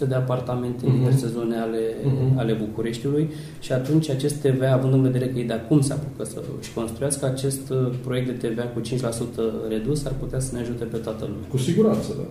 500-600 0.06 0.08
de 0.08 0.16
apartamente 0.16 0.86
uh-huh. 0.86 0.88
în 0.88 0.92
mhm. 0.92 0.98
diverse 0.98 1.28
zone 1.28 1.56
ale, 1.58 1.80
uh-huh. 1.80 2.38
ale 2.38 2.54
Bucureștiului 2.54 3.30
și 3.60 3.72
atunci 3.72 4.10
acest 4.10 4.36
TVA, 4.36 4.74
având 4.74 4.94
în 4.94 5.02
vedere 5.02 5.28
că 5.28 5.38
ei 5.38 5.44
de 5.46 5.54
acum 5.54 5.82
se 5.82 5.94
apucă 5.94 6.24
să 6.24 6.42
își 6.60 6.74
construiască, 6.74 7.26
acest 7.26 7.70
uh, 7.70 7.94
proiect 8.04 8.28
de 8.28 8.48
TVA 8.48 8.64
cu 8.64 8.82
5% 8.82 8.84
redus 9.70 10.06
ar 10.06 10.14
putea 10.20 10.40
să 10.40 10.56
ne 10.56 10.62
ajute 10.62 10.84
pe 10.84 10.98
toată 10.98 11.26
lumea. 11.26 11.48
Cu 11.50 11.58
siguranță, 11.58 12.14
da. 12.18 12.24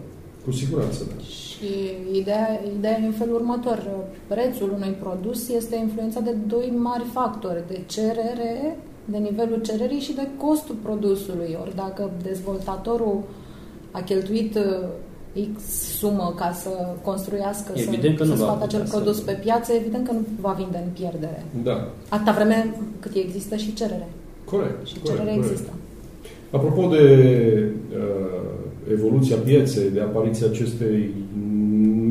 Cu 0.45 0.51
siguranță, 0.53 1.05
da. 1.09 1.23
Și 1.23 1.71
ideea, 2.13 2.61
ideea 2.79 2.99
e 3.03 3.07
în 3.07 3.13
felul 3.13 3.35
următor. 3.35 3.79
Prețul 4.27 4.73
unui 4.75 4.97
produs 5.01 5.49
este 5.49 5.77
influențat 5.77 6.23
de 6.23 6.35
doi 6.47 6.73
mari 6.77 7.05
factori, 7.13 7.65
de 7.69 7.81
cerere 7.87 8.77
de 9.05 9.17
nivelul 9.17 9.61
cererii 9.63 10.01
și 10.01 10.13
de 10.13 10.29
costul 10.37 10.77
produsului. 10.83 11.59
Ori 11.61 11.77
dacă 11.77 12.11
dezvoltatorul 12.23 13.23
a 13.91 14.01
cheltuit 14.01 14.55
uh, 14.55 14.89
X 15.55 15.63
sumă 15.99 16.35
ca 16.37 16.53
să 16.53 16.71
construiască, 17.03 17.73
evident 17.75 18.19
să, 18.19 18.25
că 18.25 18.31
să 18.31 18.37
scoată 18.37 18.65
acel 18.65 18.87
produs 18.89 19.17
să... 19.17 19.23
pe 19.25 19.33
piață, 19.33 19.73
evident 19.73 20.07
că 20.07 20.13
nu 20.13 20.25
va 20.41 20.53
vinde 20.53 20.83
în 20.85 20.91
pierdere. 20.93 21.45
Da. 21.63 21.89
Atâta 22.09 22.33
vreme 22.33 22.75
cât 23.01 23.15
există 23.15 23.57
și 23.57 23.75
cerere. 23.75 24.09
Corect. 24.45 24.87
Și 24.87 24.95
corect, 24.99 25.19
cerere 25.19 25.37
corect. 25.37 25.51
există. 25.51 25.71
Apropo 26.51 26.87
de 26.87 27.05
uh, 27.93 28.93
evoluția 28.93 29.37
pieței, 29.37 29.91
de 29.91 30.01
apariția 30.01 30.47
acestei 30.47 31.15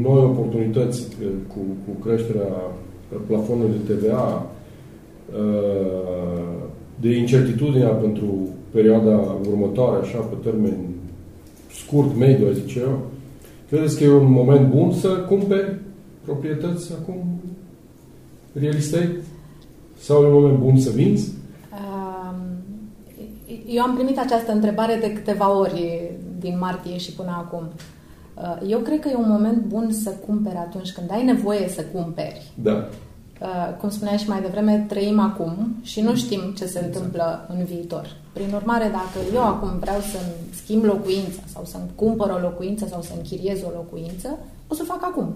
noi 0.01 0.23
oportunități 0.23 1.07
uh, 1.21 1.27
cu, 1.47 1.59
cu 1.85 2.07
creșterea 2.07 2.71
plafonului 3.27 3.75
de 3.85 3.93
TVA, 3.93 4.49
uh, 5.31 6.59
de 6.99 7.17
incertitudinea 7.17 7.89
pentru 7.89 8.47
perioada 8.71 9.37
următoare, 9.49 10.05
așa, 10.05 10.17
pe 10.17 10.35
termen 10.43 10.77
scurt, 11.71 12.15
mediu, 12.15 12.51
zice 12.51 12.79
eu, 12.79 12.99
credeți 13.69 13.97
că 13.97 14.03
e 14.03 14.09
un 14.09 14.31
moment 14.31 14.69
bun 14.69 14.91
să 14.91 15.07
cumperi 15.07 15.75
proprietăți 16.25 16.93
acum 17.01 17.41
real 18.53 18.75
estate? 18.75 19.15
Sau 19.99 20.23
e 20.23 20.25
un 20.25 20.33
moment 20.33 20.59
bun 20.59 20.79
să 20.79 20.89
vinzi? 20.89 21.31
Eu 23.67 23.83
am 23.83 23.95
primit 23.95 24.17
această 24.17 24.51
întrebare 24.51 24.97
de 25.01 25.13
câteva 25.13 25.57
ori 25.57 26.11
din 26.39 26.57
martie 26.59 26.97
și 26.97 27.13
până 27.13 27.45
acum. 27.45 27.63
Uh, 28.35 28.69
eu 28.69 28.79
cred 28.79 28.99
că 28.99 29.09
e 29.09 29.15
un 29.15 29.29
moment 29.29 29.65
bun 29.65 29.91
să 29.91 30.09
cumperi 30.25 30.55
atunci 30.55 30.91
când 30.91 31.11
ai 31.11 31.23
nevoie 31.23 31.67
să 31.67 31.83
cumperi. 31.93 32.51
Da. 32.61 32.89
Uh, 33.41 33.75
cum 33.79 33.89
spuneai 33.89 34.17
și 34.17 34.29
mai 34.29 34.41
devreme, 34.41 34.85
trăim 34.87 35.19
acum 35.19 35.75
și 35.81 36.01
nu 36.01 36.15
știm 36.15 36.53
ce 36.57 36.65
se 36.65 36.79
întâmplă 36.85 37.45
în 37.49 37.63
viitor. 37.63 38.15
Prin 38.33 38.53
urmare, 38.53 38.89
dacă 38.91 39.33
eu 39.33 39.43
acum 39.43 39.69
vreau 39.79 39.99
să-mi 39.99 40.33
schimb 40.63 40.83
locuința 40.83 41.41
sau 41.53 41.65
să-mi 41.65 41.89
cumpăr 41.95 42.29
o 42.29 42.37
locuință 42.37 42.87
sau 42.89 43.01
să 43.01 43.11
închiriez 43.15 43.61
o 43.63 43.69
locuință, 43.75 44.37
o 44.67 44.73
să 44.73 44.83
fac 44.83 44.99
acum. 45.01 45.35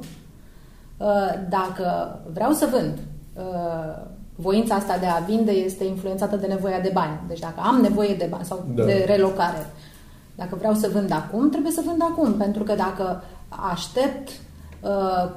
Uh, 0.98 1.08
dacă 1.50 2.20
vreau 2.34 2.52
să 2.52 2.68
vând, 2.72 2.98
uh, 3.34 4.06
voința 4.36 4.76
asta 4.76 4.98
de 4.98 5.06
a 5.06 5.20
vinde 5.20 5.52
este 5.52 5.84
influențată 5.84 6.36
de 6.36 6.48
nevoia 6.48 6.80
de 6.80 6.92
bani. 6.94 7.20
Deci 7.28 7.40
dacă 7.40 7.62
am 7.64 7.82
nevoie 7.82 8.14
de 8.14 8.28
bani 8.30 8.46
sau 8.46 8.66
da. 8.76 8.84
de 8.84 9.04
relocare, 9.08 9.66
dacă 10.36 10.56
vreau 10.56 10.74
să 10.74 10.90
vând 10.94 11.12
acum, 11.12 11.50
trebuie 11.50 11.72
să 11.72 11.82
vând 11.86 12.02
acum, 12.02 12.34
pentru 12.34 12.64
că 12.64 12.76
dacă 12.76 13.24
aștept 13.50 14.30
uh, 14.84 15.30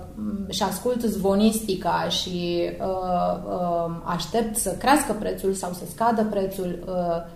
și 0.49 0.63
ascult 0.63 1.01
zvonistica 1.01 2.07
și 2.09 2.61
uh, 2.81 3.39
uh, 3.49 3.95
aștept 4.05 4.57
să 4.57 4.71
crească 4.79 5.13
prețul 5.19 5.53
sau 5.53 5.73
să 5.73 5.83
scadă 5.91 6.27
prețul, 6.31 6.79
uh, 6.87 7.33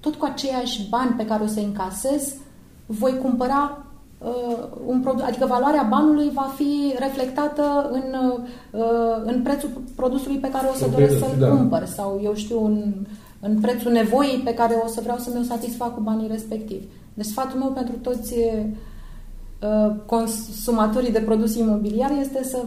tot 0.00 0.14
cu 0.14 0.28
aceiași 0.32 0.88
bani 0.88 1.14
pe 1.16 1.24
care 1.24 1.42
o 1.42 1.46
să 1.46 1.60
încasez, 1.60 2.34
voi 2.86 3.18
cumpăra 3.22 3.84
uh, 4.18 4.56
un 4.86 5.00
produs, 5.00 5.22
adică 5.22 5.46
valoarea 5.46 5.86
banului 5.90 6.30
va 6.34 6.52
fi 6.56 6.94
reflectată 6.98 7.90
în, 7.92 8.14
uh, 8.72 9.22
în 9.24 9.42
prețul 9.42 9.68
produsului 9.96 10.38
pe 10.38 10.50
care 10.50 10.68
o 10.72 10.74
să 10.74 10.88
doresc 10.88 11.18
să-l 11.18 11.36
da. 11.38 11.48
cumpăr 11.48 11.84
sau, 11.84 12.20
eu 12.24 12.34
știu, 12.34 12.64
în, 12.64 12.94
în 13.40 13.60
prețul 13.60 13.92
nevoii 13.92 14.42
pe 14.44 14.54
care 14.54 14.82
o 14.84 14.88
să 14.88 15.00
vreau 15.02 15.18
să 15.18 15.30
mi-o 15.34 15.42
satisfac 15.42 15.94
cu 15.94 16.00
banii 16.00 16.28
respectivi. 16.28 16.84
Deci 17.14 17.26
sfatul 17.26 17.58
meu 17.58 17.68
pentru 17.68 17.94
toți 17.96 18.34
Uh, 18.34 18.64
consumatorii 20.06 21.12
de 21.12 21.18
produse 21.18 21.58
imobiliare 21.58 22.14
este 22.20 22.44
să 22.44 22.58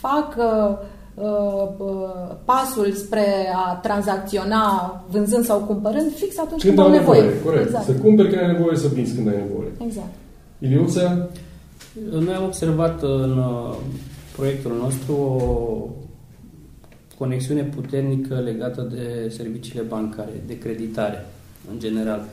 facă 0.00 0.78
uh, 1.14 1.68
uh, 1.78 2.36
pasul 2.44 2.92
spre 2.92 3.26
a 3.54 3.74
tranzacționa 3.74 5.04
vânzând 5.10 5.44
sau 5.44 5.58
cumpărând 5.58 6.12
fix 6.14 6.38
atunci 6.38 6.62
când, 6.62 6.74
când 6.74 6.86
au 6.86 6.92
nevoie. 6.92 7.20
nevoie. 7.20 7.42
Corect. 7.42 7.64
Exact. 7.64 7.84
Să 7.84 7.92
cumperi 7.92 8.28
când 8.28 8.40
ai 8.40 8.52
nevoie, 8.52 8.76
să 8.76 8.88
vinzi 8.88 9.14
când 9.14 9.28
ai 9.28 9.36
nevoie. 9.36 9.68
Exact. 9.86 10.12
Iliuța? 10.58 11.28
Noi 12.10 12.34
am 12.34 12.44
observat 12.44 13.02
în 13.02 13.42
proiectul 14.36 14.72
nostru 14.82 15.14
o 15.14 15.88
conexiune 17.18 17.62
puternică 17.62 18.34
legată 18.34 18.88
de 18.90 19.28
serviciile 19.28 19.82
bancare, 19.82 20.42
de 20.46 20.58
creditare 20.58 21.26
în 21.72 21.78
general. 21.78 22.24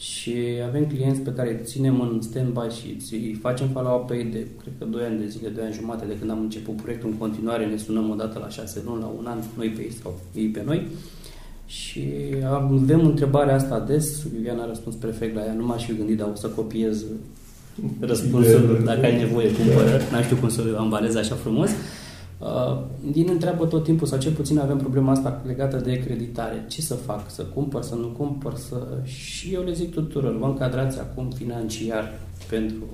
Și 0.00 0.34
avem 0.66 0.86
clienți 0.86 1.20
pe 1.20 1.32
care 1.32 1.50
îi 1.50 1.64
ținem 1.64 2.00
în 2.00 2.20
stand-by 2.22 2.74
și 2.80 2.96
îți 2.98 3.38
facem 3.40 3.68
follow-up 3.68 4.06
pe 4.06 4.14
ei 4.14 4.24
de, 4.24 4.46
cred 4.60 4.72
că 4.78 4.84
2 4.84 5.04
ani 5.04 5.18
de 5.18 5.26
zile, 5.28 5.48
2 5.48 5.64
ani 5.64 5.74
jumate 5.74 6.04
de 6.06 6.16
când 6.18 6.30
am 6.30 6.40
început 6.40 6.76
proiectul. 6.76 7.10
În 7.10 7.16
continuare, 7.16 7.66
ne 7.66 7.76
sunăm 7.76 8.10
o 8.10 8.14
dată 8.14 8.38
la 8.38 8.48
6 8.48 8.82
luni, 8.84 9.00
la 9.00 9.12
un 9.18 9.26
an, 9.26 9.38
noi 9.56 9.68
pe 9.68 9.82
ei 9.82 9.92
sau 10.02 10.18
ei 10.34 10.46
pe 10.46 10.62
noi. 10.64 10.86
Și 11.66 12.04
avem 12.44 13.06
întrebarea 13.06 13.54
asta 13.54 13.80
des, 13.80 14.26
Viviana 14.32 14.62
a 14.62 14.66
răspuns 14.66 14.94
perfect 14.94 15.34
la 15.34 15.44
ea, 15.44 15.52
nu 15.52 15.66
m-aș 15.66 15.84
fi 15.84 15.96
gândit, 15.96 16.16
dar 16.16 16.28
o 16.32 16.34
să 16.34 16.48
copiez 16.48 17.04
răspunsul, 18.00 18.82
dacă 18.84 19.04
ai 19.04 19.16
nevoie, 19.16 19.52
cumpără, 19.52 20.00
n 20.12 20.22
știu 20.22 20.36
cum 20.36 20.48
să 20.48 20.76
ambalez 20.78 21.14
așa 21.14 21.34
frumos. 21.34 21.70
Uh, 21.70 21.76
din 23.10 23.28
întreabă 23.30 23.66
tot 23.66 23.84
timpul, 23.84 24.06
sau 24.06 24.18
cel 24.18 24.32
puțin 24.32 24.58
avem 24.58 24.78
problema 24.78 25.12
asta 25.12 25.42
legată 25.46 25.76
de 25.76 25.98
creditare. 25.98 26.64
Ce 26.68 26.80
să 26.80 26.94
fac? 26.94 27.30
Să 27.30 27.42
cumpăr, 27.42 27.82
să 27.82 27.94
nu 27.94 28.06
cumpăr? 28.06 28.54
Să... 28.54 28.98
Și 29.04 29.52
eu 29.52 29.62
le 29.62 29.72
zic 29.72 29.92
tuturor, 29.92 30.38
vă 30.38 30.46
încadrați 30.46 30.98
acum 30.98 31.30
financiar 31.30 32.18
pentru 32.48 32.84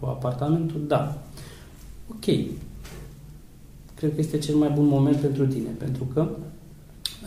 apartamentul? 0.00 0.80
Da. 0.86 1.22
Ok. 2.10 2.24
Cred 3.94 4.14
că 4.14 4.20
este 4.20 4.38
cel 4.38 4.54
mai 4.54 4.70
bun 4.74 4.86
moment 4.86 5.16
pentru 5.16 5.46
tine, 5.46 5.68
pentru 5.78 6.04
că 6.14 6.28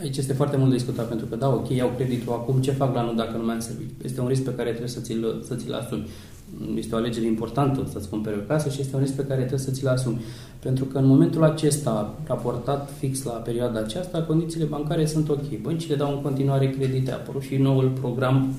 Aici 0.00 0.16
este 0.16 0.32
foarte 0.32 0.56
mult 0.56 0.70
de 0.70 0.76
discutat, 0.76 1.08
pentru 1.08 1.26
că 1.26 1.36
da, 1.36 1.48
ok, 1.48 1.68
iau 1.68 1.92
creditul 1.96 2.32
acum, 2.32 2.60
ce 2.60 2.70
fac 2.70 2.94
la 2.94 3.00
anul 3.00 3.16
dacă 3.16 3.36
nu 3.36 3.44
mai 3.44 3.54
am 3.54 3.60
servit? 3.60 4.04
Este 4.04 4.20
un 4.20 4.26
risc 4.26 4.42
pe 4.42 4.54
care 4.54 4.68
trebuie 4.68 4.88
să 4.90 5.00
ți-l, 5.00 5.42
să 5.46 5.54
ți-l 5.54 5.72
asumi. 5.72 6.08
Este 6.76 6.94
o 6.94 6.98
alegere 6.98 7.26
importantă 7.26 7.86
să-ți 7.92 8.08
cumperi 8.08 8.36
o 8.36 8.46
casă 8.46 8.68
și 8.68 8.80
este 8.80 8.96
un 8.96 9.02
risc 9.02 9.14
pe 9.14 9.24
care 9.24 9.38
trebuie 9.38 9.58
să 9.58 9.70
ți-l 9.70 9.88
asumi. 9.88 10.20
Pentru 10.58 10.84
că 10.84 10.98
în 10.98 11.06
momentul 11.06 11.44
acesta, 11.44 12.14
raportat 12.26 12.90
fix 12.98 13.22
la 13.22 13.32
perioada 13.32 13.78
aceasta, 13.78 14.22
condițiile 14.22 14.64
bancare 14.64 15.06
sunt 15.06 15.28
ok. 15.28 15.60
Băncile 15.62 15.94
dau 15.94 16.12
în 16.12 16.22
continuare 16.22 16.70
credite, 16.70 17.10
a 17.10 17.14
apărut 17.14 17.42
și 17.42 17.56
noul 17.56 17.92
program 18.00 18.54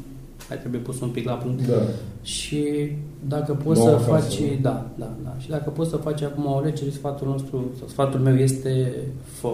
mai 0.50 0.58
trebuie 0.60 0.82
pus 0.82 1.00
un 1.00 1.10
pic 1.10 1.26
la 1.26 1.34
punct. 1.34 1.68
Da. 1.68 1.74
Și 2.22 2.92
dacă 3.28 3.54
poți 3.54 3.80
Noua 3.80 4.00
să 4.00 4.06
casă, 4.06 4.10
faci, 4.10 4.42
da, 4.62 4.86
da, 4.96 5.14
da. 5.24 5.36
Și 5.40 5.50
dacă 5.50 5.70
poți 5.70 5.90
să 5.90 5.96
faci 5.96 6.22
acum 6.22 6.46
o 6.46 6.56
alegere, 6.56 6.90
sfatul 6.90 7.28
nostru, 7.28 7.72
sau 7.78 7.88
sfatul 7.88 8.20
meu 8.20 8.36
este 8.36 8.92
fă 9.24 9.50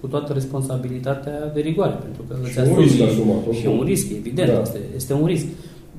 cu 0.00 0.06
toată 0.06 0.32
responsabilitatea 0.32 1.50
de 1.54 1.60
rigoare, 1.60 1.98
pentru 2.02 2.22
că 2.28 2.48
și 2.48 2.58
un 2.58 2.78
risc 2.78 3.00
asumat. 3.00 3.52
Și 3.52 3.66
un 3.66 3.84
risc, 3.84 4.10
evident, 4.10 4.52
da. 4.52 4.60
este, 4.60 4.78
este 4.96 5.12
un 5.12 5.26
risc. 5.26 5.46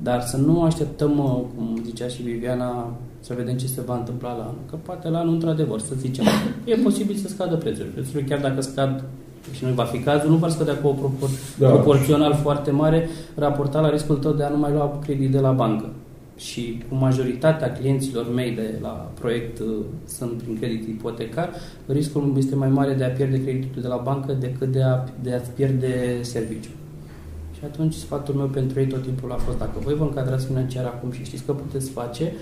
Dar 0.02 0.20
să 0.22 0.36
nu 0.36 0.62
așteptăm, 0.62 1.12
cum 1.56 1.80
zicea 1.84 2.06
și 2.06 2.22
Viviana, 2.22 2.96
să 3.20 3.34
vedem 3.36 3.56
ce 3.56 3.66
se 3.66 3.80
va 3.80 3.96
întâmpla 3.96 4.28
la 4.28 4.42
anul. 4.42 4.60
Că 4.70 4.76
poate 4.82 5.08
la 5.08 5.18
anul, 5.18 5.32
într-adevăr, 5.32 5.80
să 5.80 5.94
zicem, 5.98 6.24
e 6.64 6.74
posibil 6.74 7.16
să 7.16 7.28
scadă 7.28 7.56
prețurile. 7.56 7.92
Prețurile, 7.94 8.28
chiar 8.28 8.40
dacă 8.40 8.60
scad 8.60 9.04
și 9.52 9.64
nu 9.64 9.72
va 9.72 9.84
fi 9.84 9.98
cazul, 9.98 10.30
nu 10.30 10.36
va 10.36 10.48
scădea 10.48 10.76
cu 10.76 10.88
o 10.88 10.92
propor- 10.92 11.58
da. 11.58 11.68
proporțional 11.68 12.34
foarte 12.34 12.70
mare 12.70 13.08
raportat 13.34 13.82
la 13.82 13.90
riscul 13.90 14.16
tău 14.16 14.32
de 14.32 14.42
a 14.42 14.48
nu 14.48 14.58
mai 14.58 14.72
lua 14.72 14.98
credit 15.04 15.30
de 15.30 15.38
la 15.38 15.50
bancă. 15.50 15.88
Și 16.36 16.82
cu 16.88 16.94
majoritatea 16.94 17.72
clienților 17.72 18.34
mei 18.34 18.50
de 18.50 18.74
la 18.82 19.10
proiect 19.20 19.58
uh, 19.58 19.66
sunt 20.06 20.42
prin 20.42 20.58
credit 20.58 20.88
ipotecar, 20.88 21.50
riscul 21.86 22.34
este 22.36 22.54
mai 22.54 22.68
mare 22.68 22.94
de 22.94 23.04
a 23.04 23.08
pierde 23.08 23.42
creditul 23.42 23.82
de 23.82 23.88
la 23.88 23.96
bancă 23.96 24.32
decât 24.32 24.72
de 24.72 24.82
a, 24.82 25.04
de 25.22 25.34
a 25.34 25.38
pierde 25.54 26.18
serviciu. 26.20 26.70
Și 27.60 27.66
atunci 27.66 27.94
sfatul 27.94 28.34
meu 28.34 28.46
pentru 28.46 28.80
ei 28.80 28.86
tot 28.86 29.02
timpul 29.02 29.32
a 29.32 29.34
fost 29.34 29.58
dacă 29.58 29.78
voi 29.84 29.94
vă 29.94 30.04
încadrați 30.04 30.46
financiar 30.46 30.84
acum 30.84 31.12
și 31.12 31.24
știți 31.24 31.44
că 31.44 31.52
puteți 31.52 31.90
face, 31.90 32.32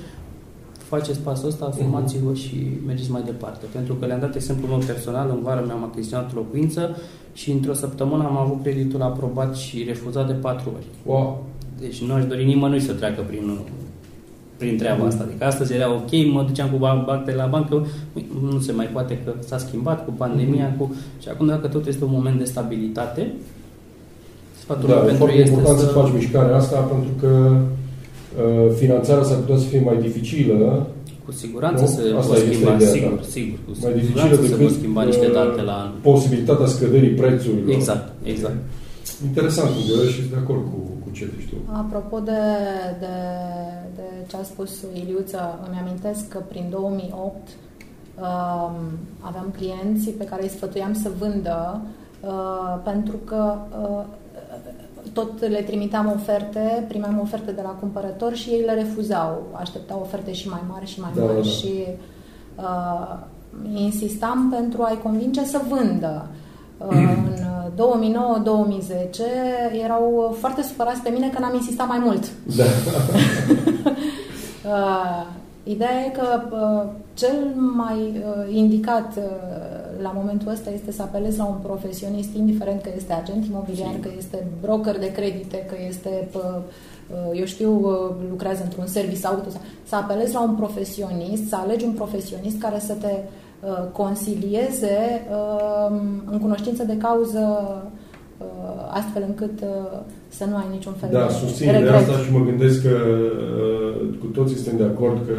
faceți 0.78 1.20
pasul 1.20 1.48
ăsta, 1.48 1.64
asumați-vă 1.64 2.34
și 2.34 2.66
mergeți 2.86 3.10
mai 3.10 3.22
departe. 3.24 3.66
Pentru 3.72 3.94
că 3.94 4.06
le-am 4.06 4.20
dat 4.20 4.34
exemplul 4.34 4.68
meu 4.68 4.78
personal, 4.78 5.30
în 5.30 5.42
vară 5.42 5.62
mi-am 5.66 5.84
achiziționat 5.84 6.34
locuință 6.34 6.96
și 7.32 7.50
într-o 7.50 7.72
săptămână 7.72 8.24
am 8.24 8.36
avut 8.36 8.62
creditul 8.62 9.02
aprobat 9.02 9.56
și 9.56 9.84
refuzat 9.84 10.26
de 10.26 10.32
patru 10.32 10.72
ori. 10.76 10.86
Wow. 11.04 11.44
Deci 11.80 12.02
nu 12.02 12.14
aș 12.14 12.26
dori 12.26 12.44
nimănui 12.44 12.80
să 12.80 12.92
treacă 12.92 13.20
prin, 13.20 13.58
prin 14.56 14.76
treaba 14.76 15.06
asta. 15.06 15.22
Adică 15.22 15.44
astăzi 15.44 15.72
era 15.72 15.92
ok, 15.92 16.10
mă 16.32 16.42
duceam 16.42 16.70
cu 16.70 16.76
bacte 16.76 17.34
la 17.34 17.46
bancă, 17.46 17.86
nu 18.50 18.58
se 18.60 18.72
mai 18.72 18.86
poate 18.86 19.18
că 19.24 19.32
s-a 19.38 19.58
schimbat 19.58 20.04
cu 20.04 20.10
pandemia, 20.10 20.74
mm-hmm. 20.74 20.78
cu... 20.78 20.94
și 21.22 21.28
acum 21.28 21.46
dacă 21.46 21.66
tot 21.68 21.86
este 21.86 22.04
un 22.04 22.10
moment 22.12 22.38
de 22.38 22.44
stabilitate, 22.44 23.32
sfatul 24.68 24.88
da, 24.88 24.94
pentru 24.94 25.26
este 25.26 25.48
important 25.48 25.78
să... 25.78 25.84
să 25.84 25.96
faci 25.98 26.12
mișcarea 26.18 26.56
asta 26.56 26.78
pentru 26.92 27.12
că 27.20 27.30
Uh, 28.36 28.72
finanțarea 28.74 29.22
s-ar 29.22 29.36
putea 29.36 29.56
să 29.56 29.66
fie 29.66 29.80
mai 29.80 29.96
dificilă. 29.96 30.86
Cu 31.24 31.32
siguranță 31.32 31.82
nu? 31.82 31.88
se 31.88 32.14
Asta 32.18 32.32
pot 32.32 32.42
schimba, 32.42 32.74
ideea, 32.74 32.90
sigur, 32.90 33.12
da. 33.16 33.22
sigur. 33.22 33.58
Cu 33.66 33.72
mai 33.82 33.92
dificilă 33.92 34.36
decât 34.36 34.48
se 34.48 34.62
pot 34.62 34.70
schimba 34.70 35.02
niște 35.02 35.26
uh, 35.26 35.32
date 35.32 35.62
la... 35.62 35.94
Posibilitatea 36.02 36.66
scăderii 36.66 37.14
prețurilor. 37.20 37.74
Exact, 37.74 38.12
exact. 38.22 38.56
Interesant, 39.24 39.70
eu 39.90 40.08
și 40.14 40.20
de 40.20 40.36
acord 40.42 40.60
cu, 40.70 40.78
cu 41.02 41.08
ce 41.12 41.30
zici 41.38 41.48
tu. 41.48 41.56
Apropo 41.72 42.18
de, 42.18 42.42
de, 42.98 43.14
de 43.94 44.06
ce 44.28 44.36
a 44.36 44.42
spus 44.42 44.70
Iliuță, 44.94 45.58
îmi 45.66 45.78
amintesc 45.82 46.28
că 46.28 46.38
prin 46.48 46.66
2008 46.70 47.34
um, 47.34 48.74
aveam 49.20 49.54
clienți 49.56 50.10
pe 50.10 50.24
care 50.24 50.42
îi 50.42 50.48
sfătuiam 50.48 50.94
să 51.02 51.10
vândă 51.18 51.80
uh, 52.20 52.80
pentru 52.84 53.16
că 53.24 53.54
uh, 53.82 54.04
tot 55.18 55.48
le 55.48 55.60
trimiteam 55.60 56.12
oferte, 56.14 56.84
primeam 56.88 57.20
oferte 57.20 57.50
de 57.50 57.60
la 57.62 57.68
cumpărători 57.68 58.36
și 58.36 58.48
ei 58.48 58.64
le 58.64 58.74
refuzau. 58.74 59.46
Așteptau 59.52 60.00
oferte 60.00 60.32
și 60.32 60.48
mai 60.48 60.60
mari 60.68 60.86
și 60.86 61.00
mai 61.00 61.10
da, 61.14 61.22
mari 61.22 61.34
da. 61.34 61.42
și 61.42 61.86
uh, 62.56 63.16
insistam 63.74 64.50
pentru 64.56 64.82
a-i 64.82 64.98
convinge 65.02 65.44
să 65.44 65.60
vândă. 65.68 66.26
Uh, 66.78 66.86
în 66.90 67.34
2009-2010 69.74 69.82
erau 69.84 70.36
foarte 70.38 70.62
supărați 70.62 71.02
pe 71.02 71.10
mine 71.10 71.28
că 71.28 71.40
n-am 71.40 71.54
insistat 71.54 71.88
mai 71.88 71.98
mult. 71.98 72.30
Da. 72.56 72.64
uh, 74.72 75.26
Ideea 75.68 76.04
e 76.06 76.08
că 76.08 76.40
uh, 76.50 76.90
cel 77.14 77.54
mai 77.74 77.98
uh, 77.98 78.56
indicat 78.56 79.16
uh, 79.16 79.24
la 80.02 80.12
momentul 80.14 80.50
ăsta 80.50 80.70
este 80.70 80.92
să 80.92 81.02
apelezi 81.02 81.38
la 81.38 81.44
un 81.44 81.58
profesionist, 81.62 82.34
indiferent 82.36 82.82
că 82.82 82.90
este 82.96 83.12
agent 83.12 83.44
imobiliar, 83.46 83.94
că 84.00 84.08
este 84.16 84.46
broker 84.60 84.98
de 84.98 85.12
credite, 85.12 85.66
că 85.68 85.76
este, 85.88 86.28
eu 87.34 87.44
știu, 87.44 87.70
lucrează 88.30 88.62
într-un 88.64 88.86
service 88.86 89.26
auto, 89.26 89.48
să 89.84 89.94
apelezi 89.96 90.34
la 90.34 90.42
un 90.42 90.54
profesionist, 90.54 91.48
să 91.48 91.56
alegi 91.56 91.84
un 91.84 91.92
profesionist 91.92 92.58
care 92.58 92.78
să 92.78 92.92
te 92.92 93.14
consilieze 93.92 95.26
în 96.30 96.38
cunoștință 96.38 96.84
de 96.84 96.96
cauză 96.96 97.42
astfel 98.90 99.24
încât 99.26 99.58
să 100.28 100.44
nu 100.44 100.56
ai 100.56 100.66
niciun 100.72 100.92
fel 100.92 101.08
da, 101.12 101.26
de 101.26 101.32
susțin. 101.32 101.66
De 101.66 101.88
asta 101.88 102.12
și 102.12 102.32
mă 102.32 102.44
gândesc 102.44 102.82
că 102.82 102.96
cu 104.20 104.26
toții 104.26 104.56
suntem 104.56 104.76
de 104.86 104.92
acord 104.94 105.26
că 105.26 105.34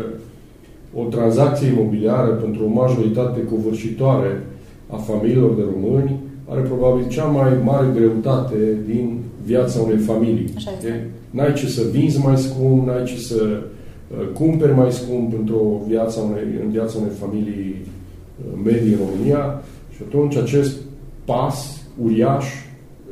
o 0.93 1.03
tranzacție 1.03 1.67
imobiliară 1.67 2.27
pentru 2.27 2.63
o 2.65 2.67
majoritate 2.67 3.43
covârșitoare 3.43 4.43
a 4.89 4.95
familiilor 4.95 5.55
de 5.55 5.63
români 5.73 6.19
are 6.47 6.61
probabil 6.61 7.07
cea 7.07 7.25
mai 7.25 7.51
mare 7.63 7.87
greutate 7.95 8.77
din 8.85 9.19
viața 9.43 9.81
unei 9.81 9.97
familii. 9.97 10.49
Așa 10.55 10.71
este. 10.71 11.09
N-ai 11.29 11.53
ce 11.53 11.67
să 11.67 11.81
vinzi 11.91 12.19
mai 12.19 12.37
scump, 12.37 12.87
n-ai 12.87 13.03
ce 13.03 13.17
să 13.17 13.61
uh, 14.07 14.27
cumperi 14.33 14.75
mai 14.75 14.91
scump 14.91 15.33
într-o 15.39 15.81
viața 15.87 16.21
unei, 16.21 16.43
în 16.63 16.71
viața 16.71 16.97
unei 16.97 17.13
familii 17.19 17.75
uh, 17.75 18.59
medii 18.63 18.91
în 18.91 18.99
România 19.09 19.61
și 19.95 20.01
atunci 20.07 20.35
acest 20.35 20.77
pas 21.25 21.81
uriaș 22.03 22.45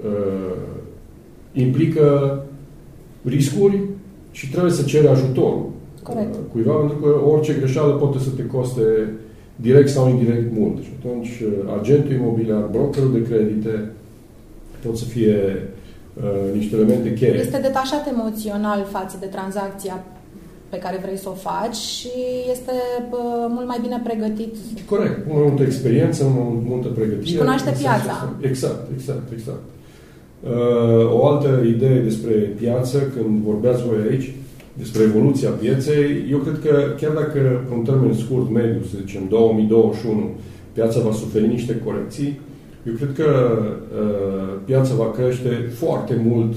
uh, 0.06 0.56
implică 1.54 2.42
riscuri 3.24 3.80
și 4.32 4.50
trebuie 4.50 4.72
să 4.72 4.84
cere 4.84 5.08
ajutorul 5.08 5.67
Corect. 6.10 6.34
Uh, 6.34 6.40
cuiva, 6.52 6.74
pentru 6.74 6.98
că 6.98 7.10
orice 7.32 7.54
greșeală 7.60 7.94
poate 7.94 8.20
să 8.20 8.30
te 8.30 8.46
coste 8.46 8.88
direct 9.56 9.90
sau 9.90 10.10
indirect 10.10 10.52
mult. 10.60 10.78
Și 10.82 10.90
atunci 11.00 11.28
uh, 11.28 11.80
agentul 11.80 12.12
imobiliar, 12.12 12.64
brokerul 12.72 13.12
de 13.12 13.22
credite 13.30 13.92
pot 14.86 14.98
să 14.98 15.06
fie 15.06 15.38
uh, 16.14 16.56
niște 16.58 16.76
elemente 16.76 17.14
cheie. 17.14 17.40
Este 17.40 17.60
detașat 17.62 18.08
emoțional 18.08 18.86
față 18.92 19.18
de 19.20 19.26
tranzacția 19.26 20.04
pe 20.70 20.78
care 20.78 21.00
vrei 21.02 21.18
să 21.18 21.30
o 21.30 21.32
faci 21.50 21.76
și 21.76 22.10
este 22.52 22.72
bă, 23.10 23.48
mult 23.50 23.68
mai 23.68 23.80
bine 23.82 24.02
pregătit. 24.04 24.56
Corect. 24.86 25.28
Mai 25.28 25.44
multă 25.48 25.64
experiență, 25.64 26.24
mai 26.24 26.64
multă 26.68 26.88
pregătire. 26.88 27.26
Și 27.26 27.38
cunoaște 27.38 27.72
piața. 27.80 28.34
Exact, 28.42 28.84
exact, 28.94 29.32
exact. 29.32 29.66
Uh, 30.44 31.14
o 31.20 31.28
altă 31.28 31.64
idee 31.68 32.00
despre 32.00 32.32
piață, 32.32 32.98
când 33.16 33.42
vorbeați 33.44 33.84
voi 33.84 33.98
aici, 34.10 34.36
despre 34.78 35.04
evoluția 35.04 35.50
pieței, 35.50 36.28
eu 36.32 36.38
cred 36.38 36.60
că 36.66 36.74
chiar 37.00 37.12
dacă 37.12 37.40
pe 37.68 37.74
un 37.74 37.84
termen 37.84 38.14
scurt, 38.14 38.50
mediu, 38.52 38.82
să 38.92 38.98
zicem 39.06 39.22
2021, 39.30 40.30
piața 40.74 41.00
va 41.00 41.12
suferi 41.12 41.48
niște 41.48 41.82
corecții, 41.86 42.40
eu 42.88 42.94
cred 42.94 43.14
că 43.16 43.30
uh, 44.02 44.54
piața 44.66 44.94
va 44.96 45.12
crește 45.12 45.50
foarte 45.74 46.22
mult 46.26 46.54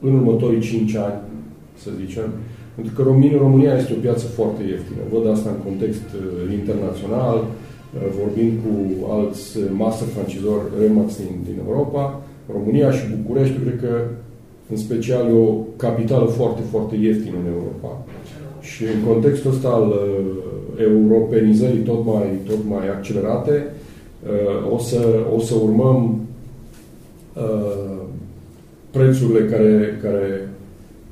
în 0.00 0.12
următorii 0.14 0.60
5 0.60 0.94
ani, 0.94 1.20
să 1.82 1.90
zicem, 2.04 2.28
pentru 2.74 2.92
că 2.94 3.02
România 3.38 3.74
este 3.76 3.92
o 3.92 4.00
piață 4.06 4.26
foarte 4.26 4.62
ieftină. 4.62 5.00
Văd 5.12 5.24
asta 5.30 5.48
în 5.50 5.60
context 5.68 6.06
uh, 6.14 6.52
internațional, 6.52 7.36
uh, 7.38 7.46
vorbind 8.18 8.52
cu 8.62 8.72
alți 9.16 9.58
master 9.82 10.08
francizori 10.14 10.64
Remax 10.80 11.16
din, 11.16 11.34
din 11.48 11.56
Europa. 11.66 12.22
România 12.52 12.90
și 12.90 13.14
București, 13.16 13.56
cred 13.64 13.78
că 13.80 13.92
în 14.70 14.76
special 14.76 15.26
e 15.28 15.32
o 15.32 15.52
capitală 15.76 16.26
foarte, 16.26 16.60
foarte 16.70 16.96
ieftină 16.96 17.34
în 17.44 17.52
Europa. 17.52 18.04
Și 18.60 18.82
în 18.82 19.12
contextul 19.12 19.50
ăsta 19.50 19.68
al 19.68 19.88
uh, 19.88 20.40
europenizării 20.82 21.78
tot 21.78 22.04
mai, 22.04 22.26
tot 22.46 22.58
mai 22.68 22.88
accelerate, 22.88 23.66
uh, 24.22 24.72
o 24.72 24.78
să, 24.78 25.26
o 25.36 25.40
să 25.40 25.54
urmăm 25.62 26.20
uh, 27.34 28.02
prețurile 28.90 29.48
care, 29.48 29.98
care 30.02 30.48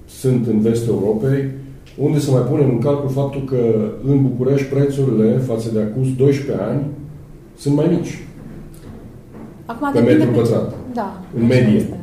sunt 0.06 0.46
în 0.46 0.60
vestul 0.60 0.94
Europei, 0.94 1.50
unde 1.96 2.18
să 2.18 2.30
mai 2.30 2.42
punem 2.50 2.70
în 2.70 2.78
calcul 2.78 3.10
faptul 3.10 3.44
că 3.44 3.90
în 4.06 4.22
București 4.22 4.66
prețurile 4.66 5.36
față 5.36 5.70
de 5.72 5.80
acum 5.80 6.02
12 6.16 6.64
ani 6.64 6.80
sunt 7.56 7.74
mai 7.74 7.86
mici. 7.90 8.22
Acum 9.66 9.90
pe 9.92 10.00
metru 10.00 10.30
pătrat. 10.30 10.74
Da. 10.94 11.22
În 11.36 11.46
medie. 11.46 11.76
Este. 11.76 11.97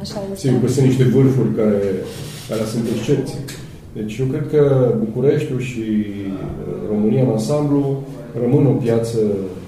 Așa 0.00 0.18
este. 0.32 0.46
Sigur 0.46 0.60
că 0.60 0.68
sunt 0.68 0.86
niște 0.86 1.04
vârfuri 1.04 1.54
care, 1.60 1.82
care 2.48 2.64
sunt 2.72 2.84
excepții. 2.96 3.38
Deci 3.92 4.18
eu 4.18 4.26
cred 4.26 4.46
că 4.50 4.92
Bucureștiul 4.98 5.60
și 5.60 5.80
uh, 5.80 6.88
România 6.88 7.22
în 7.22 7.30
ansamblu 7.30 8.02
rămân 8.40 8.66
o 8.66 8.70
piață 8.84 9.18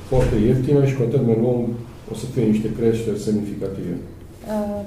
foarte 0.08 0.36
ieftină 0.46 0.84
și 0.84 0.94
pe 0.94 1.02
termen 1.02 1.36
lung 1.40 1.64
o 2.10 2.14
să 2.14 2.24
fie 2.34 2.42
niște 2.42 2.68
creșteri 2.78 3.18
semnificative. 3.18 3.94
Uh, 4.46 4.80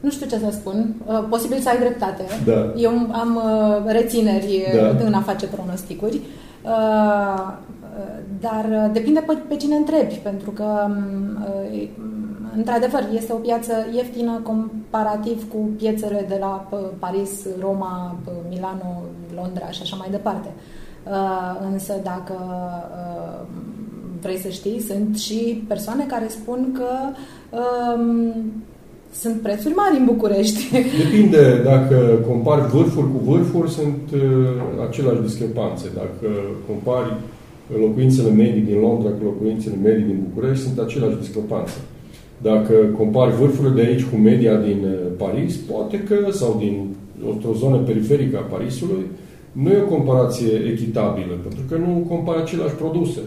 nu 0.00 0.10
știu 0.10 0.26
ce 0.26 0.38
să 0.38 0.50
spun. 0.50 0.94
Uh, 1.06 1.24
posibil 1.28 1.58
să 1.58 1.68
ai 1.68 1.78
dreptate. 1.78 2.22
Da. 2.44 2.72
Eu 2.76 2.90
am 3.12 3.36
uh, 3.36 3.92
rețineri 3.92 4.64
da. 4.74 5.04
în 5.04 5.12
a 5.12 5.20
face 5.20 5.46
pronosticuri. 5.46 6.20
Uh, 6.62 7.58
dar 8.40 8.90
depinde 8.92 9.20
pe, 9.26 9.38
pe 9.48 9.56
cine 9.56 9.74
întrebi, 9.74 10.20
pentru 10.22 10.50
că 10.50 10.64
um, 10.86 11.44
într-adevăr 12.56 13.08
este 13.14 13.32
o 13.32 13.36
piață 13.36 13.72
ieftină 13.94 14.40
comparativ 14.42 15.50
cu 15.52 15.56
piețele 15.76 16.24
de 16.28 16.36
la 16.40 16.68
Paris, 16.98 17.30
Roma, 17.60 18.16
Milano, 18.48 19.02
Londra 19.34 19.70
și 19.70 19.82
așa 19.82 19.96
mai 19.96 20.08
departe. 20.10 20.48
Însă 21.72 21.94
dacă 22.02 22.34
vrei 24.20 24.38
să 24.38 24.48
știi, 24.48 24.80
sunt 24.80 25.18
și 25.18 25.64
persoane 25.68 26.04
care 26.04 26.26
spun 26.28 26.78
că 26.78 26.90
um, 27.58 28.34
sunt 29.12 29.40
prețuri 29.40 29.74
mari 29.74 29.98
în 29.98 30.04
București. 30.04 30.62
Depinde. 31.02 31.60
Dacă 31.64 31.96
compari 32.28 32.68
vârfuri 32.68 33.06
cu 33.12 33.30
vârfuri, 33.30 33.70
sunt 33.70 34.02
uh, 34.14 34.20
aceleași 34.88 35.20
discrepanțe. 35.20 35.86
Dacă 35.94 36.28
compari 36.66 37.12
locuințele 37.80 38.30
medii 38.30 38.68
din 38.70 38.78
Londra 38.80 39.10
cu 39.10 39.24
locuințele 39.24 39.76
medii 39.82 40.04
din 40.04 40.26
București, 40.28 40.64
sunt 40.64 40.78
aceleași 40.78 41.16
discrepanțe. 41.16 41.72
Dacă 42.42 42.74
compari 42.96 43.36
vârfurile 43.36 43.82
de 43.82 43.88
aici 43.88 44.04
cu 44.04 44.16
media 44.16 44.56
din 44.56 44.80
uh, 44.84 44.98
Paris, 45.16 45.56
poate 45.56 45.98
că, 45.98 46.16
sau 46.30 46.56
din 46.58 46.94
o 47.50 47.54
zonă 47.54 47.76
periferică 47.76 48.36
a 48.36 48.52
Parisului, 48.54 49.04
nu 49.52 49.70
e 49.70 49.78
o 49.78 49.94
comparație 49.94 50.52
echitabilă, 50.72 51.34
pentru 51.42 51.62
că 51.68 51.76
nu 51.76 52.06
compari 52.08 52.40
aceleași 52.40 52.74
produse. 52.74 53.20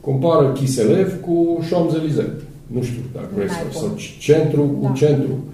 Compară 0.00 0.52
Chiselev 0.52 1.20
cu 1.20 1.58
Champs-Élysées 1.70 2.44
nu 2.66 2.82
știu 2.82 3.02
dacă 3.12 3.28
vrei, 3.34 3.48
sau, 3.48 3.80
sau 3.80 3.96
centru 4.18 4.62
cu 4.62 4.86
da. 4.86 4.92
centru, 4.92 5.44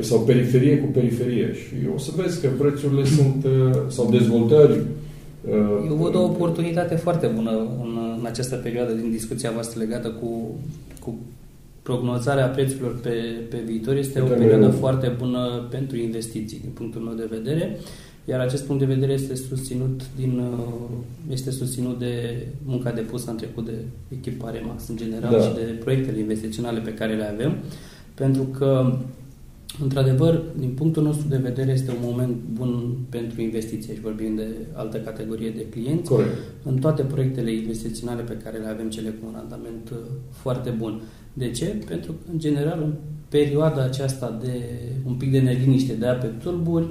sau 0.00 0.18
periferie 0.18 0.78
cu 0.78 0.86
periferie. 0.86 1.54
Și 1.54 1.74
o 1.94 1.98
să 1.98 2.10
vezi 2.16 2.40
că 2.40 2.48
prețurile 2.58 3.04
sunt, 3.04 3.44
uh, 3.44 3.80
sau 3.88 4.10
dezvoltări. 4.10 4.72
Uh, 4.72 5.86
Eu 5.88 5.94
văd 5.94 6.14
o 6.14 6.22
oportunitate 6.22 6.94
foarte 6.94 7.26
bună 7.26 7.50
în, 7.82 7.98
în 8.18 8.26
această 8.26 8.56
perioadă 8.56 8.92
din 8.92 9.10
discuția 9.10 9.50
voastră 9.50 9.80
legată 9.80 10.08
cu, 10.08 10.26
cu 10.92 10.93
prognozarea 11.84 12.46
prețurilor 12.46 13.00
pe, 13.00 13.14
pe 13.50 13.62
viitor. 13.66 13.96
Este 13.96 14.20
o 14.20 14.26
perioadă 14.26 14.68
foarte 14.68 15.14
bună 15.18 15.66
pentru 15.70 15.96
investiții, 15.96 16.60
din 16.60 16.70
punctul 16.74 17.00
meu 17.00 17.14
de 17.14 17.28
vedere. 17.30 17.78
Iar 18.24 18.40
acest 18.40 18.64
punct 18.64 18.86
de 18.86 18.94
vedere 18.94 19.12
este 19.12 19.34
susținut, 19.34 20.00
din, 20.16 20.38
uh, 20.38 20.96
este 21.30 21.50
susținut 21.50 21.98
de 21.98 22.46
munca 22.64 22.90
depusă 22.90 23.30
în 23.30 23.36
trecut 23.36 23.64
de 23.64 23.78
echipa 24.08 24.50
REMAX 24.50 24.88
în 24.88 24.96
general 24.96 25.30
da. 25.30 25.40
și 25.40 25.54
de 25.54 25.60
proiectele 25.60 26.18
investiționale 26.18 26.80
pe 26.80 26.94
care 26.94 27.14
le 27.14 27.30
avem, 27.32 27.56
pentru 28.14 28.42
că 28.42 28.98
Într-adevăr, 29.82 30.42
din 30.58 30.70
punctul 30.70 31.02
nostru 31.02 31.28
de 31.28 31.36
vedere, 31.36 31.72
este 31.72 31.90
un 31.90 31.96
moment 32.00 32.36
bun 32.52 32.96
pentru 33.08 33.40
investiție 33.40 33.94
și 33.94 34.00
vorbim 34.00 34.34
de 34.34 34.46
altă 34.72 34.98
categorie 34.98 35.50
de 35.50 35.66
clienți. 35.68 36.10
Corect. 36.10 36.36
În 36.62 36.78
toate 36.78 37.02
proiectele 37.02 37.52
investiționale 37.52 38.22
pe 38.22 38.36
care 38.44 38.58
le 38.58 38.66
avem, 38.66 38.90
cele 38.90 39.08
cu 39.08 39.26
un 39.26 39.32
randament 39.34 39.90
uh, 39.92 39.98
foarte 40.30 40.70
bun. 40.70 41.02
De 41.34 41.50
ce? 41.50 41.64
Pentru 41.88 42.12
că, 42.12 42.30
în 42.32 42.38
general, 42.38 42.82
în 42.82 42.92
perioada 43.28 43.82
aceasta 43.82 44.38
de 44.42 44.62
un 45.06 45.14
pic 45.14 45.30
de 45.30 45.40
neliniște, 45.40 45.92
de 45.92 46.06
ape 46.06 46.26
tulburi, 46.26 46.86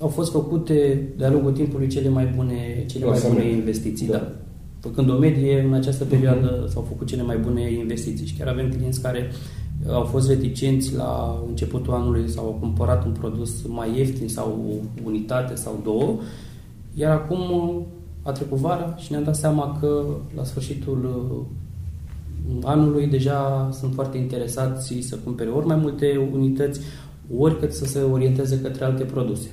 au 0.00 0.08
fost 0.08 0.30
făcute 0.30 1.08
de-a 1.16 1.30
lungul 1.30 1.52
timpului 1.52 1.88
cele 1.88 2.08
mai 2.08 2.32
bune, 2.36 2.84
cele 2.86 3.04
mai 3.04 3.20
bune 3.28 3.50
investiții. 3.50 4.06
Da. 4.06 4.16
da. 4.16 4.32
Făcând 4.80 5.10
o 5.10 5.18
medie, 5.18 5.60
în 5.60 5.72
această 5.72 6.04
mhm. 6.04 6.12
perioadă 6.12 6.64
uh-huh. 6.64 6.72
s-au 6.72 6.82
făcut 6.82 7.06
cele 7.06 7.22
mai 7.22 7.38
bune 7.38 7.72
investiții 7.72 8.26
și 8.26 8.34
chiar 8.34 8.48
avem 8.48 8.70
clienți 8.70 9.02
care 9.02 9.30
au 9.88 10.04
fost 10.04 10.28
reticenți 10.28 10.94
la 10.94 11.42
începutul 11.48 11.92
anului 11.92 12.28
sau 12.28 12.44
au 12.44 12.56
cumpărat 12.60 13.04
un 13.04 13.12
produs 13.12 13.66
mai 13.66 13.98
ieftin 13.98 14.28
sau 14.28 14.80
o 15.04 15.06
unitate 15.06 15.54
sau 15.54 15.80
două, 15.84 16.16
iar 16.94 17.10
acum 17.10 17.40
a 18.22 18.32
trecut 18.32 18.58
vara 18.58 18.94
și 18.96 19.10
ne-am 19.10 19.24
dat 19.24 19.36
seama 19.36 19.78
că 19.80 20.04
la 20.36 20.44
sfârșitul 20.44 21.04
uh, 21.04 21.46
anului 22.62 23.06
deja 23.06 23.68
sunt 23.72 23.94
foarte 23.94 24.18
interesați 24.18 24.94
să 25.00 25.16
cumpere 25.24 25.50
ori 25.50 25.66
mai 25.66 25.76
multe 25.76 26.28
unități, 26.32 26.80
ori 27.36 27.58
cât 27.58 27.72
să 27.72 27.84
se 27.84 28.00
orienteze 28.00 28.60
către 28.60 28.84
alte 28.84 29.04
produse 29.04 29.50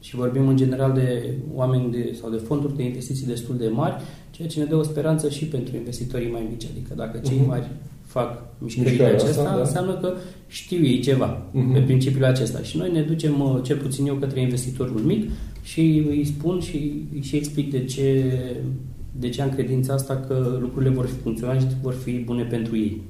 și 0.00 0.16
vorbim 0.16 0.48
în 0.48 0.56
general 0.56 0.92
de 0.92 1.34
oameni 1.54 1.90
de, 1.90 2.16
sau 2.20 2.30
de 2.30 2.36
fonduri 2.36 2.76
de 2.76 2.82
investiții 2.82 3.26
destul 3.26 3.56
de 3.56 3.68
mari, 3.68 4.02
ceea 4.30 4.48
ce 4.48 4.58
ne 4.58 4.64
dă 4.64 4.76
o 4.76 4.82
speranță 4.82 5.28
și 5.28 5.44
pentru 5.44 5.76
investitorii 5.76 6.30
mai 6.30 6.46
mici. 6.50 6.66
Adică 6.70 6.94
dacă 6.94 7.18
cei 7.18 7.40
uh-huh. 7.42 7.46
mari 7.46 7.70
fac 8.02 8.42
mișcările 8.58 9.04
acestea, 9.04 9.28
asta, 9.28 9.54
da. 9.54 9.60
înseamnă 9.60 9.94
că 9.94 10.14
știu 10.46 10.84
ei 10.84 11.00
ceva 11.00 11.46
uh-huh. 11.48 11.72
pe 11.72 11.80
principiul 11.80 12.24
acesta. 12.24 12.62
Și 12.62 12.76
noi 12.76 12.92
ne 12.92 13.02
ducem, 13.02 13.40
uh, 13.40 13.60
cel 13.62 13.76
puțin 13.76 14.06
eu, 14.06 14.14
către 14.14 14.40
investitorul 14.40 15.00
mic 15.00 15.30
și 15.62 16.04
îi 16.08 16.24
spun 16.24 16.60
și 16.60 17.06
îi 17.14 17.22
și 17.22 17.36
explic 17.36 17.70
de 17.70 17.84
ce, 17.84 18.24
de 19.18 19.28
ce 19.28 19.42
am 19.42 19.50
credința 19.50 19.92
asta 19.94 20.16
că 20.16 20.58
lucrurile 20.60 20.90
vor 20.90 21.06
fi 21.06 21.18
funcționa 21.18 21.58
și 21.58 21.66
vor 21.82 21.92
fi 21.92 22.18
bune 22.18 22.44
pentru 22.44 22.76
ei. 22.76 23.02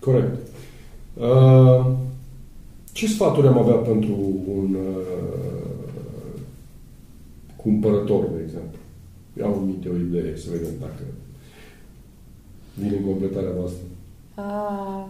Corect. 0.00 0.46
Uh, 1.14 1.86
ce 2.92 3.06
sfaturi 3.06 3.46
am 3.46 3.58
avea 3.58 3.74
pentru 3.74 4.14
un 4.56 4.74
uh, 4.74 6.40
cumpărător, 7.56 8.24
de 8.24 8.42
exemplu. 8.42 8.78
Eu 9.38 9.46
am 9.46 9.64
minte 9.64 9.88
o 9.88 9.96
idee, 9.96 10.36
să 10.36 10.46
vedem 10.50 10.72
dacă 10.80 11.02
vine 12.74 12.96
în 12.96 13.04
completarea 13.04 13.50
voastră. 13.58 13.82
Uh, 14.36 15.06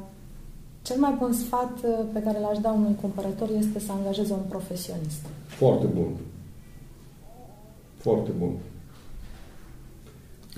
cel 0.83 0.99
mai 0.99 1.17
bun 1.19 1.33
sfat 1.33 1.73
uh, 1.85 2.05
pe 2.13 2.23
care 2.23 2.39
l-aș 2.39 2.59
da 2.59 2.71
unui 2.73 2.97
cumpărător 3.01 3.49
este 3.59 3.79
să 3.79 3.93
angajeze 3.93 4.33
un 4.33 4.47
profesionist. 4.49 5.23
Foarte 5.47 5.87
bun. 5.87 6.11
Foarte 7.97 8.31
bun. 8.39 8.53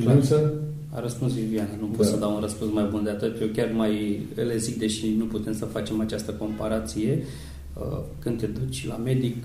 Clar. 0.02 0.22
A 0.94 1.00
răspuns 1.00 1.32
Viviana, 1.32 1.68
nu 1.80 1.86
pot 1.86 2.04
da. 2.06 2.12
să 2.12 2.16
dau 2.16 2.34
un 2.34 2.40
răspuns 2.40 2.72
mai 2.72 2.86
bun 2.90 3.04
de 3.04 3.10
atât. 3.10 3.40
Eu 3.40 3.46
chiar 3.46 3.72
mai 3.76 4.22
le 4.34 4.56
zic, 4.56 4.78
deși 4.78 5.14
nu 5.18 5.24
putem 5.24 5.54
să 5.54 5.64
facem 5.64 6.00
această 6.00 6.32
comparație, 6.32 7.24
uh, 7.74 7.98
când 8.18 8.38
te 8.38 8.46
duci 8.46 8.86
la 8.86 8.96
medic, 8.96 9.36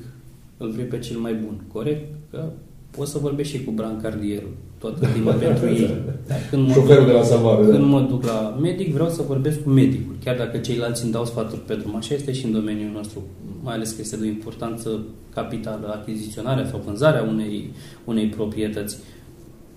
îl 0.58 0.70
vrei 0.72 0.86
pe 0.86 1.00
cel 1.00 1.18
mai 1.18 1.34
bun, 1.34 1.62
corect? 1.72 2.14
Că 2.32 2.44
poți 2.92 3.12
să 3.12 3.18
vorbești 3.18 3.58
și 3.58 3.64
cu 3.64 3.72
brancardierul 3.72 4.54
toată 4.78 5.08
timpul 5.14 5.34
pentru 5.46 5.68
ei. 5.68 6.02
Dar 6.28 6.38
când 6.50 6.68
mă, 6.68 6.74
duc, 6.74 6.88
de 6.88 7.12
la 7.12 7.24
salvare, 7.24 7.62
când 7.64 7.78
da. 7.78 7.86
mă 7.86 8.02
duc 8.10 8.24
la 8.26 8.58
medic, 8.62 8.94
vreau 8.94 9.10
să 9.10 9.22
vorbesc 9.22 9.64
cu 9.64 9.70
medicul, 9.70 10.16
chiar 10.24 10.38
dacă 10.38 10.58
ceilalți 10.58 11.04
îmi 11.04 11.12
dau 11.12 11.26
sfaturi 11.26 11.62
pe 11.62 11.76
drum. 11.76 11.96
Așa 11.96 12.14
este 12.14 12.32
și 12.34 12.46
în 12.46 12.52
domeniul 12.52 12.92
nostru, 12.94 13.22
mai 13.64 13.74
ales 13.74 13.92
că 13.92 14.02
este 14.02 14.18
de 14.18 14.26
o 14.26 14.28
importanță 14.28 14.90
capitală 15.34 16.00
achiziționarea 16.02 16.68
sau 16.68 16.82
vânzarea 16.86 17.24
unei, 17.24 17.72
unei 18.06 18.28
proprietăți. 18.28 18.98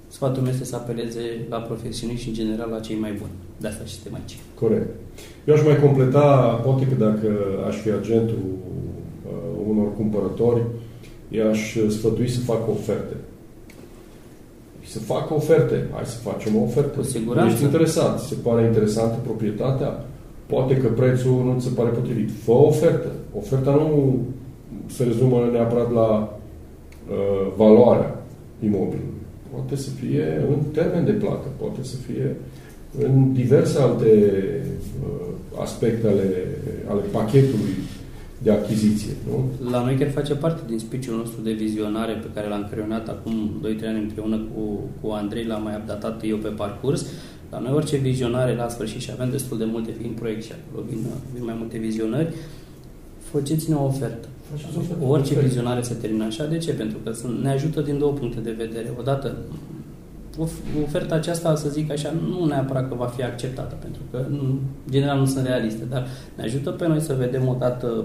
Sfatul 0.09 0.42
meu 0.42 0.52
este 0.52 0.64
să 0.64 0.76
apeleze 0.76 1.46
la 1.48 1.59
profesioniști 1.59 2.22
și 2.22 2.28
în 2.28 2.34
general 2.34 2.70
la 2.70 2.80
cei 2.80 2.98
mai 2.98 3.12
buni. 3.18 3.30
De 3.57 3.68
asta 3.68 3.84
și 3.84 3.94
suntem 3.94 4.14
aici. 4.14 4.36
Corect. 4.54 4.88
Eu 5.44 5.54
aș 5.54 5.62
mai 5.64 5.80
completa, 5.80 6.26
poate 6.64 6.86
că 6.86 6.94
dacă 7.04 7.28
aș 7.68 7.76
fi 7.76 7.90
agentul 7.90 8.38
uh, 8.44 9.68
unor 9.68 9.94
cumpărători, 9.96 10.62
i-aș 11.28 11.76
sfătui 11.88 12.28
să 12.28 12.40
facă 12.40 12.70
oferte. 12.70 13.16
Și 14.80 14.90
să 14.90 14.98
facă 14.98 15.34
oferte. 15.34 15.86
Hai 15.94 16.04
să 16.04 16.18
facem 16.18 16.57
o 16.57 16.62
ofertă. 16.62 16.98
Cu 16.98 17.04
siguranță. 17.04 17.52
Ești 17.52 17.64
interesat. 17.64 18.20
Se 18.20 18.34
pare 18.34 18.66
interesantă 18.66 19.16
proprietatea? 19.24 20.04
Poate 20.46 20.76
că 20.76 20.88
prețul 20.88 21.44
nu 21.44 21.54
ți 21.59 21.64
se 21.66 21.72
pare 21.74 21.88
potrivit. 21.88 22.30
Fă 22.44 22.50
o 22.50 22.66
ofertă. 22.66 23.09
Oferta 23.38 23.70
nu 23.70 24.18
se 24.86 25.04
rezumă 25.04 25.48
neapărat 25.52 25.92
la 25.92 26.38
uh, 27.11 27.52
valoarea 27.57 28.24
imobilului. 28.64 29.15
Poate 29.57 29.76
să 29.76 29.90
fie 29.90 30.24
în 30.48 30.61
termen 30.72 31.04
de 31.04 31.12
plată, 31.12 31.46
poate 31.57 31.82
să 31.82 31.96
fie 31.96 32.36
în 33.04 33.32
diverse 33.32 33.78
alte 33.78 34.11
uh, 35.02 35.61
aspecte 35.61 36.07
ale, 36.07 36.28
ale 36.88 37.00
pachetului 37.00 37.74
de 38.42 38.50
achiziție. 38.50 39.12
Nu? 39.28 39.70
La 39.70 39.84
noi 39.84 39.94
chiar 39.94 40.11
face 40.11 40.34
parte 40.34 40.62
din 40.68 40.78
spiciul 40.78 41.16
nostru 41.16 41.40
de 41.42 41.52
vizionare 41.52 42.12
pe 42.12 42.26
care 42.34 42.48
l-am 42.48 42.68
creionat 42.70 43.09
acum 43.09 43.50
2-3 43.62 43.86
ani 43.86 43.98
împreună 43.98 44.36
cu, 44.36 44.80
cu 45.00 45.11
Andrei, 45.11 45.44
l-am 45.44 45.62
mai 45.62 45.76
updatat 45.80 46.22
eu 46.24 46.36
pe 46.36 46.48
parcurs. 46.48 47.07
La 47.50 47.59
noi 47.59 47.72
orice 47.72 47.96
vizionare 47.96 48.54
la 48.54 48.68
sfârșit 48.68 49.00
și 49.00 49.11
avem 49.12 49.30
destul 49.30 49.59
de 49.59 49.64
multe 49.64 49.90
fiind 50.00 50.14
proiect 50.14 50.42
și 50.44 50.52
acolo 50.52 50.86
vin, 50.88 50.98
vin 51.34 51.44
mai 51.44 51.54
multe 51.59 51.78
vizionări, 51.78 52.34
faceți-ne 53.30 53.74
o 53.74 53.84
ofertă. 53.84 54.28
Orice 55.09 55.40
vizionare 55.40 55.82
se 55.82 55.94
termină 55.94 56.24
așa. 56.24 56.44
De 56.44 56.59
ce? 56.59 56.72
Pentru 56.72 56.99
că 57.05 57.12
ne 57.42 57.51
ajută 57.51 57.80
din 57.80 57.99
două 57.99 58.12
puncte 58.12 58.40
de 58.40 58.55
vedere. 58.59 58.92
Odată, 58.99 59.36
oferta 60.84 61.14
aceasta, 61.14 61.55
să 61.55 61.68
zic 61.68 61.90
așa, 61.90 62.14
nu 62.28 62.44
neapărat 62.44 62.88
că 62.88 62.94
va 62.94 63.07
fi 63.07 63.22
acceptată, 63.22 63.76
pentru 63.80 64.01
că 64.11 64.24
în 64.30 64.59
general 64.90 65.18
nu 65.18 65.26
sunt 65.26 65.47
realiste, 65.47 65.84
dar 65.90 66.07
ne 66.36 66.42
ajută 66.42 66.70
pe 66.70 66.86
noi 66.86 67.01
să 67.01 67.14
vedem 67.18 67.49
odată 67.49 68.05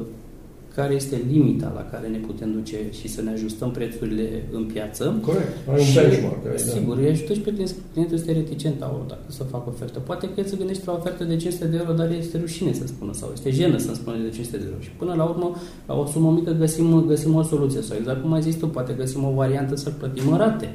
care 0.75 0.93
este 0.93 1.21
limita 1.31 1.71
la 1.75 1.83
care 1.91 2.07
ne 2.07 2.17
putem 2.17 2.51
duce 2.51 2.77
și 2.99 3.07
să 3.07 3.21
ne 3.21 3.31
ajustăm 3.31 3.71
prețurile 3.71 4.43
în 4.51 4.63
piață. 4.63 5.19
Corect, 5.21 5.47
ai 5.71 5.79
un 5.79 5.93
benchmark. 5.95 6.43
Da. 6.43 6.57
Sigur, 6.57 6.97
îi 6.97 7.07
ajută 7.09 7.33
și 7.33 7.39
pe 7.39 7.51
client. 7.51 7.75
Clientul 7.91 8.17
este 8.17 8.31
reticent 8.31 8.81
au, 8.81 9.05
dacă 9.07 9.27
să 9.27 9.43
facă 9.43 9.65
ofertă. 9.67 9.99
Poate 9.99 10.25
că 10.25 10.33
el 10.37 10.45
se 10.45 10.55
gândește 10.55 10.83
la 10.85 10.91
o 10.91 10.95
ofertă 10.95 11.23
de 11.23 11.35
500 11.35 11.65
de 11.65 11.77
euro, 11.77 11.93
dar 11.93 12.11
este 12.11 12.37
rușine 12.37 12.73
să 12.73 12.87
spună 12.87 13.13
sau 13.13 13.29
este 13.33 13.49
jenă 13.49 13.77
să 13.77 13.93
spună 13.93 14.15
de 14.17 14.29
500 14.29 14.57
de 14.57 14.63
euro. 14.67 14.81
Și 14.81 14.89
până 14.89 15.13
la 15.13 15.23
urmă, 15.23 15.55
la 15.87 15.99
o 15.99 16.05
sumă 16.05 16.31
mică 16.31 16.51
găsim, 16.51 17.05
găsim 17.07 17.35
o 17.35 17.43
soluție. 17.43 17.81
Sau 17.81 17.97
exact 17.99 18.21
cum 18.21 18.33
ai 18.33 18.41
zis 18.41 18.55
tu, 18.55 18.67
poate 18.67 18.93
găsim 18.97 19.23
o 19.23 19.31
variantă 19.31 19.75
să 19.75 19.89
plătim 19.89 20.31
în 20.31 20.37
rate. 20.37 20.69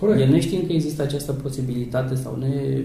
Corect. 0.00 0.20
El 0.20 0.28
neștiind 0.28 0.66
că 0.66 0.72
există 0.72 1.02
această 1.02 1.32
posibilitate 1.32 2.14
sau 2.14 2.36
ne 2.38 2.82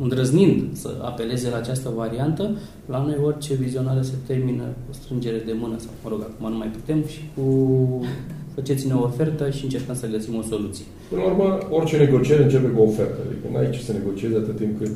îndrăznind 0.00 0.62
să 0.72 0.88
apeleze 1.02 1.50
la 1.50 1.56
această 1.56 1.92
variantă, 1.96 2.50
la 2.86 3.02
noi 3.02 3.18
orice 3.24 3.54
vizionare 3.54 4.02
se 4.02 4.14
termină 4.26 4.62
cu 4.62 4.92
strângere 4.92 5.42
de 5.46 5.54
mână 5.60 5.76
sau, 5.78 5.90
mă 6.02 6.08
rog, 6.10 6.20
acum 6.22 6.50
nu 6.50 6.56
mai 6.56 6.68
putem 6.68 7.04
și 7.06 7.20
cu 7.34 7.44
faceți-ne 8.54 8.94
o 8.94 9.02
ofertă 9.02 9.50
și 9.50 9.64
încercăm 9.64 9.94
să 9.94 10.06
găsim 10.06 10.34
o 10.36 10.42
soluție. 10.42 10.84
Până 11.08 11.22
la 11.22 11.28
urmă, 11.30 11.58
orice 11.70 11.96
negociere 11.96 12.42
începe 12.42 12.68
cu 12.68 12.80
o 12.80 12.84
ofertă. 12.84 13.18
Adică 13.26 13.46
nu 13.50 13.56
ai 13.58 13.70
ce 13.70 13.80
să 13.80 13.92
negociezi 13.92 14.36
atât 14.36 14.56
timp 14.56 14.78
cât 14.78 14.92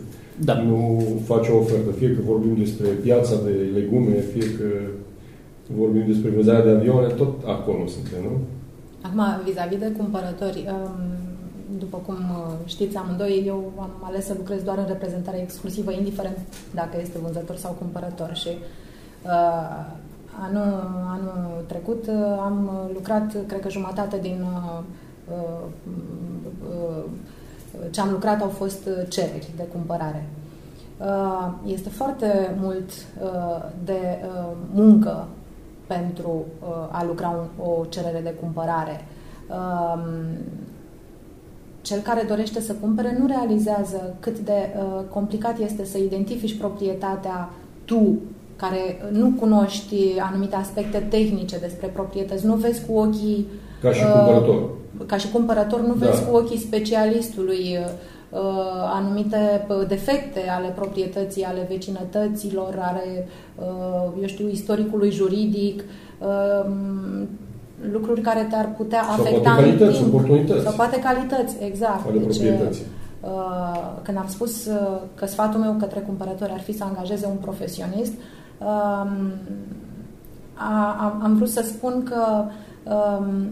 da. 0.48 0.54
nu 0.62 1.02
faci 1.24 1.48
o 1.48 1.56
ofertă. 1.56 1.90
Fie 1.98 2.10
că 2.14 2.20
vorbim 2.32 2.54
despre 2.64 2.86
piața 2.86 3.34
de 3.46 3.54
legume, 3.78 4.14
fie 4.32 4.46
că 4.58 4.68
vorbim 5.76 6.04
despre 6.06 6.30
vânzarea 6.30 6.64
de 6.64 6.70
avioane, 6.70 7.08
tot 7.22 7.32
acolo 7.56 7.86
suntem, 7.86 8.20
nu? 8.28 8.34
Acum, 9.06 9.22
vis-a-vis 9.44 9.78
de 9.78 9.90
cumpărători, 10.00 10.60
um, 10.74 11.19
după 11.78 11.96
cum 12.06 12.14
uh, 12.14 12.52
știți 12.64 12.96
amândoi, 12.96 13.42
eu 13.46 13.72
am 13.78 13.90
ales 14.00 14.26
să 14.26 14.34
lucrez 14.36 14.62
doar 14.62 14.78
în 14.78 14.86
reprezentare 14.86 15.40
exclusivă, 15.40 15.92
indiferent 15.92 16.38
dacă 16.74 16.98
este 17.00 17.18
vânzător 17.18 17.56
sau 17.56 17.72
cumpărător. 17.72 18.34
Și 18.34 18.48
uh, 18.48 19.86
anul, 20.40 20.90
anul 21.06 21.64
trecut 21.66 22.06
uh, 22.06 22.38
am 22.40 22.88
lucrat, 22.92 23.36
cred 23.46 23.60
că 23.60 23.70
jumătate 23.70 24.18
din 24.18 24.44
uh, 24.44 24.78
uh, 25.28 25.74
ce 27.90 28.00
am 28.00 28.10
lucrat 28.10 28.40
au 28.40 28.48
fost 28.48 28.88
cereri 29.08 29.52
de 29.56 29.62
cumpărare. 29.62 30.28
Uh, 31.00 31.52
este 31.66 31.88
foarte 31.88 32.54
mult 32.60 32.90
uh, 33.22 33.64
de 33.84 34.18
uh, 34.24 34.52
muncă 34.72 35.26
pentru 35.86 36.44
a 36.90 37.04
lucra 37.04 37.28
un, 37.28 37.64
o 37.66 37.84
cerere 37.84 38.20
de 38.20 38.34
cumpărare. 38.40 39.04
Um, 41.80 41.86
cel 41.86 42.00
care 42.00 42.24
dorește 42.28 42.60
să 42.60 42.72
cumpere 42.72 43.16
nu 43.18 43.26
realizează 43.26 44.16
cât 44.20 44.38
de 44.38 44.52
uh, 44.76 45.00
complicat 45.08 45.58
este 45.58 45.84
să 45.84 45.98
identifici 45.98 46.58
proprietatea 46.58 47.50
tu, 47.84 48.18
care 48.56 48.78
nu 49.10 49.32
cunoști 49.38 49.96
anumite 50.30 50.56
aspecte 50.56 51.06
tehnice 51.10 51.58
despre 51.58 51.86
proprietăți, 51.86 52.46
nu 52.46 52.54
vezi 52.54 52.86
cu 52.86 52.98
ochii... 52.98 53.46
Ca 53.82 53.92
și 53.92 54.04
uh, 54.04 54.12
cumpărător. 54.12 54.70
Ca 55.06 55.16
și 55.16 55.30
cumpărător, 55.30 55.80
nu 55.80 55.92
vezi 55.92 56.24
da. 56.24 56.30
cu 56.30 56.36
ochii 56.36 56.58
specialistului 56.58 57.78
uh, 57.78 58.40
anumite 58.94 59.66
uh, 59.68 59.86
defecte 59.88 60.40
ale 60.48 60.68
proprietății, 60.68 61.44
ale 61.44 61.66
vecinătăților, 61.68 62.78
ale, 62.80 63.28
uh, 63.58 64.12
eu 64.20 64.26
știu, 64.26 64.48
istoricului 64.48 65.10
juridic, 65.10 65.84
uh, 66.18 66.72
lucruri 67.92 68.20
care 68.20 68.46
te-ar 68.50 68.68
putea 68.76 69.02
sau 69.02 69.12
afecta 69.12 69.50
poate 69.50 69.62
calități, 69.62 69.96
în 69.96 70.02
timp. 70.02 70.14
oportunități. 70.14 70.62
Sau 70.62 70.72
poate 70.72 70.98
calități, 70.98 71.56
exact. 71.60 72.06
Ale 72.06 72.18
deci, 72.18 72.78
uh, 73.20 74.00
când 74.02 74.16
am 74.16 74.26
spus 74.28 74.66
uh, 74.66 75.00
că 75.14 75.26
sfatul 75.26 75.60
meu 75.60 75.76
către 75.78 76.00
cumpărători 76.00 76.52
ar 76.52 76.60
fi 76.60 76.76
să 76.76 76.84
angajeze 76.84 77.26
un 77.26 77.36
profesionist, 77.36 78.12
uh, 78.58 79.10
a, 80.54 81.20
am 81.22 81.34
vrut 81.36 81.48
să 81.48 81.62
spun 81.62 82.02
că 82.02 82.44
um, 82.92 83.50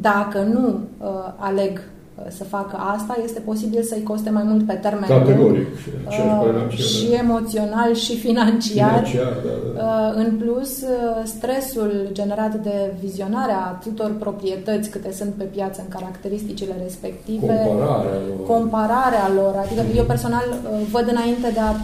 dacă 0.00 0.42
nu 0.42 0.80
uh, 0.98 1.34
aleg 1.36 1.80
să 2.28 2.44
facă 2.44 2.76
asta, 2.76 3.16
este 3.24 3.40
posibil 3.40 3.82
să-i 3.82 4.02
coste 4.02 4.30
mai 4.30 4.42
mult 4.42 4.66
pe 4.66 4.72
termen 4.72 5.08
Categoric. 5.08 5.66
Uh, 6.06 6.76
și 6.76 7.12
emoțional 7.12 7.94
și 7.94 8.16
financiar. 8.16 9.04
financiar 9.04 9.32
da, 9.44 9.82
da. 9.82 9.84
Uh, 9.84 10.24
în 10.26 10.36
plus, 10.36 10.80
uh, 10.80 11.22
stresul 11.24 12.08
generat 12.12 12.54
de 12.54 12.94
vizionarea 13.00 13.56
atâtor 13.56 14.14
proprietăți 14.18 14.90
câte 14.90 15.12
sunt 15.12 15.32
pe 15.32 15.44
piață 15.44 15.80
în 15.80 15.88
caracteristicile 15.98 16.74
respective, 16.82 17.66
compararea 17.66 18.20
lor, 18.28 18.46
compararea 18.46 19.30
lor. 19.34 19.54
adică 19.64 19.82
eu 19.96 20.04
personal 20.04 20.44
uh, 20.48 20.86
văd 20.90 21.08
înainte 21.10 21.50
de 21.52 21.60
a 21.60 21.74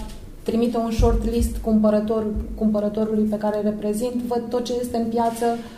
trimite 0.43 0.77
un 0.77 0.91
short 0.91 1.31
list 1.31 1.57
cumpărător, 1.57 2.25
cumpărătorului 2.55 3.25
pe 3.25 3.37
care 3.37 3.57
îl 3.57 3.63
reprezint, 3.65 4.15
văd 4.15 4.43
tot 4.49 4.65
ce 4.65 4.73
este 4.81 4.97
în 4.97 5.05
piață 5.05 5.45
Uh, 5.47 5.78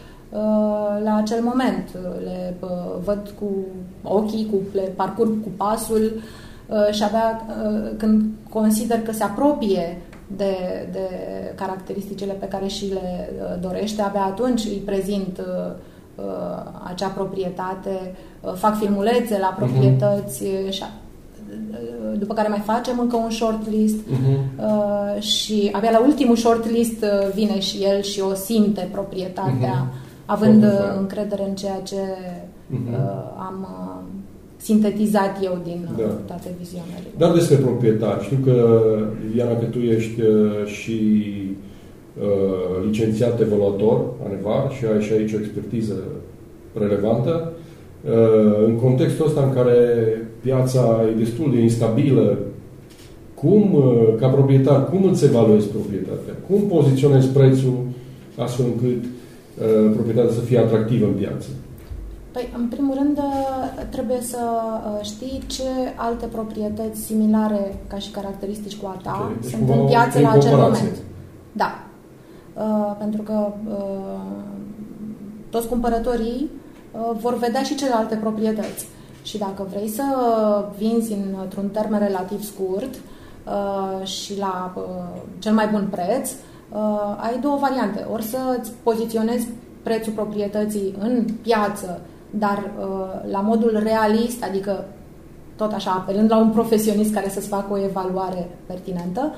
la 1.05 1.17
acel 1.17 1.43
moment. 1.43 1.99
Le 2.25 2.55
uh, 2.61 2.69
văd 3.05 3.35
cu 3.39 3.47
ochii, 4.03 4.47
cu, 4.51 4.57
le 4.73 4.93
parcurg 4.97 5.43
cu 5.43 5.49
pasul 5.57 6.13
uh, 6.67 6.95
și 6.95 7.03
abia 7.03 7.43
când 7.97 8.25
consider 8.51 9.03
că 9.03 9.13
se 9.13 9.23
apropie 9.23 10.03
de, 10.37 10.55
de 10.93 11.09
caracteristicile 11.55 12.33
pe 12.33 12.47
care 12.47 12.67
și 12.67 12.93
le 12.93 13.31
dorește, 13.61 14.03
abia 14.03 14.25
atunci 14.25 14.65
îi 14.65 14.83
prezint 14.85 15.41
acea 16.85 17.09
proprietate, 17.09 18.15
fac 18.55 18.79
filmulețe 18.79 19.39
la 19.39 19.55
mhm. 19.57 19.57
proprietăți 19.57 20.45
uh-huh. 20.45 20.71
și 20.71 20.83
după 22.19 22.35
care 22.35 22.49
mai 22.49 22.63
facem 22.65 22.99
încă 22.99 23.17
un 23.17 23.31
short 23.31 23.69
list 23.71 23.97
uh-huh. 23.97 25.21
și 25.21 25.69
abia 25.73 25.91
la 25.91 26.01
ultimul 26.01 26.37
short 26.37 26.71
list 26.71 27.05
vine 27.35 27.61
și 27.61 27.83
el 27.83 28.03
și 28.03 28.21
o 28.21 28.35
simte 28.35 28.89
proprietatea 28.93 29.87
uh-huh 29.87 30.09
având 30.35 30.63
Foarte 30.63 30.83
uh, 30.83 30.99
încredere 30.99 31.45
în 31.49 31.55
ceea 31.55 31.81
ce 31.91 32.03
uh-huh. 32.77 32.99
am 33.49 33.57
uh, 33.63 34.21
sintetizat 34.57 35.35
eu 35.45 35.61
din 35.65 35.89
uh, 35.91 36.05
da. 36.05 36.13
toate 36.31 36.49
vizionările. 36.59 37.11
Dar 37.19 37.33
despre 37.33 37.57
proprietari. 37.57 38.25
Știu 38.25 38.39
că, 38.45 38.57
Iana, 39.37 39.57
că 39.57 39.65
tu 39.65 39.79
ești 39.79 40.21
uh, 40.21 40.67
și 40.67 40.99
uh, 42.21 42.85
licențiat 42.87 43.41
evaluator 43.41 44.05
ANEVAR 44.27 44.73
și 44.77 44.85
ai 44.85 45.03
și 45.03 45.13
aici 45.13 45.33
o 45.33 45.39
expertiză 45.39 45.95
relevantă. 46.79 47.53
Uh, 48.05 48.67
în 48.67 48.75
contextul 48.77 49.27
ăsta 49.27 49.43
în 49.43 49.53
care 49.53 49.77
piața 50.43 51.03
e 51.11 51.19
destul 51.19 51.51
de 51.55 51.61
instabilă, 51.61 52.39
cum, 53.35 53.75
uh, 53.75 54.15
ca 54.19 54.29
proprietar, 54.29 54.89
cum 54.91 55.05
îți 55.05 55.25
evaluezi 55.25 55.69
proprietatea? 55.69 56.35
Cum 56.49 56.61
poziționezi 56.61 57.29
prețul 57.29 57.79
astfel 58.37 58.67
încât 58.67 59.05
Uh, 59.05 59.20
proprietatea 59.93 60.33
să 60.33 60.41
fie 60.41 60.59
atractivă 60.59 61.07
în 61.07 61.13
piață? 61.13 61.49
Păi, 62.33 62.53
în 62.57 62.69
primul 62.69 62.95
rând, 62.95 63.19
uh, 63.19 63.85
trebuie 63.91 64.21
să 64.21 64.39
uh, 64.41 65.05
știi 65.05 65.43
ce 65.47 65.63
alte 65.97 66.27
proprietăți 66.27 67.01
similare 67.01 67.83
ca 67.87 67.99
și 67.99 68.11
caracteristici 68.11 68.77
cu 68.77 68.87
a 68.87 69.01
ta 69.03 69.19
okay. 69.21 69.37
deci 69.41 69.51
sunt 69.51 69.69
în 69.69 69.87
piață 69.87 70.21
la 70.21 70.31
acel 70.31 70.57
moment. 70.57 70.97
Da. 71.53 71.85
Uh, 72.55 72.95
pentru 72.99 73.23
că 73.23 73.53
uh, 73.69 74.21
toți 75.51 75.69
cumpărătorii 75.69 76.51
uh, 76.93 77.17
vor 77.21 77.39
vedea 77.39 77.63
și 77.63 77.75
celelalte 77.75 78.17
proprietăți. 78.17 78.87
Și 79.23 79.39
dacă 79.39 79.67
vrei 79.71 79.89
să 79.89 80.05
vinzi 80.79 81.17
într-un 81.43 81.69
termen 81.69 81.99
relativ 81.99 82.43
scurt 82.43 82.95
uh, 82.95 84.07
și 84.07 84.39
la 84.39 84.73
uh, 84.77 85.21
cel 85.39 85.53
mai 85.53 85.69
bun 85.73 85.89
preț, 85.91 86.31
uh, 86.31 86.37
ai 87.17 87.39
două 87.41 87.57
variante. 87.57 88.07
Ori 88.13 88.23
să 88.23 88.37
îți 88.61 88.73
poziționezi 88.83 89.49
prețul 89.83 90.13
proprietății 90.13 90.95
în 90.99 91.25
piață, 91.43 92.01
dar 92.31 92.59
uh, 92.59 93.31
la 93.31 93.41
modul 93.41 93.81
realist, 93.83 94.45
adică 94.45 94.85
tot 95.57 95.73
așa, 95.73 95.91
apelând 95.91 96.31
la 96.31 96.37
un 96.37 96.51
profesionist 96.51 97.15
care 97.15 97.29
să-ți 97.29 97.49
facă 97.49 97.73
o 97.73 97.79
evaluare 97.79 98.51
pertinentă, 98.67 99.33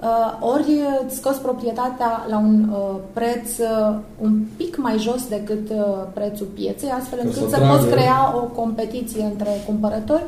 uh, 0.00 0.52
ori 0.52 0.80
îți 1.04 1.16
scoți 1.16 1.40
proprietatea 1.40 2.26
la 2.28 2.38
un 2.38 2.68
uh, 2.68 2.96
preț 3.12 3.58
uh, 3.58 3.96
un 4.20 4.44
pic 4.56 4.76
mai 4.76 4.98
jos 4.98 5.28
decât 5.28 5.70
uh, 5.70 5.84
prețul 6.14 6.46
pieței, 6.46 6.90
astfel 6.90 7.18
încât 7.22 7.48
să, 7.48 7.48
să 7.48 7.66
poți 7.70 7.86
crea 7.86 8.34
o 8.36 8.40
competiție 8.40 9.24
între 9.24 9.50
cumpărători 9.66 10.24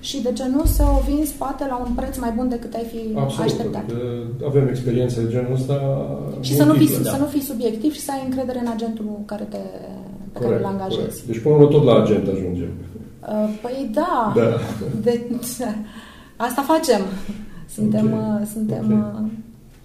și 0.00 0.22
de 0.22 0.32
ce 0.32 0.48
nu 0.48 0.64
să 0.64 0.82
o 0.82 1.00
vinzi 1.10 1.32
poate 1.32 1.64
la 1.68 1.76
un 1.86 1.92
preț 1.94 2.18
mai 2.18 2.32
bun 2.36 2.48
decât 2.48 2.74
ai 2.74 2.84
fi 2.92 2.98
Absolut, 3.18 3.50
așteptat. 3.50 3.82
Adică 3.82 4.00
avem 4.46 4.68
experiențe 4.68 5.22
de 5.22 5.30
genul 5.30 5.52
ăsta 5.54 5.76
Și 6.40 6.54
să 6.54 6.64
nu, 6.64 6.72
fii, 6.72 6.80
multiple. 6.86 7.10
să 7.10 7.16
nu 7.18 7.26
fii 7.26 7.40
subiectiv 7.40 7.92
și 7.92 8.00
să 8.00 8.10
ai 8.14 8.22
încredere 8.24 8.58
în 8.58 8.66
agentul 8.74 9.04
care 9.26 9.44
te, 9.44 9.56
pe 10.32 10.38
care 10.38 10.44
Corect, 10.44 10.60
îl 10.60 10.66
angajezi. 10.70 10.98
corect. 11.00 11.22
Deci 11.26 11.38
până 11.42 11.54
la 11.54 11.60
urmă 11.60 11.72
tot 11.76 11.84
la 11.84 12.02
agent 12.02 12.28
ajungem. 12.28 12.68
Uh, 13.28 13.58
Păi 13.62 13.90
da, 13.94 14.32
Da. 14.36 14.48
De, 15.04 15.20
asta 16.36 16.62
facem. 16.62 17.00
Suntem, 17.74 18.06
Ok, 18.12 18.40
uh, 18.40 18.46
suntem 18.52 18.84
ok. 19.14 19.20
uh, 19.24 19.30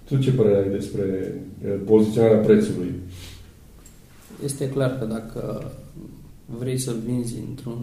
Tu 0.08 0.16
ce 0.16 0.32
părere 0.32 0.56
ai 0.62 0.70
despre 0.70 1.34
eh, 1.64 1.70
poziționarea 1.86 2.38
prețului? 2.38 2.94
Este 4.44 4.68
clar 4.68 4.98
că 4.98 5.04
dacă 5.04 5.70
vrei 6.58 6.78
să 6.78 6.92
vinzi 7.06 7.34
într-un 7.48 7.78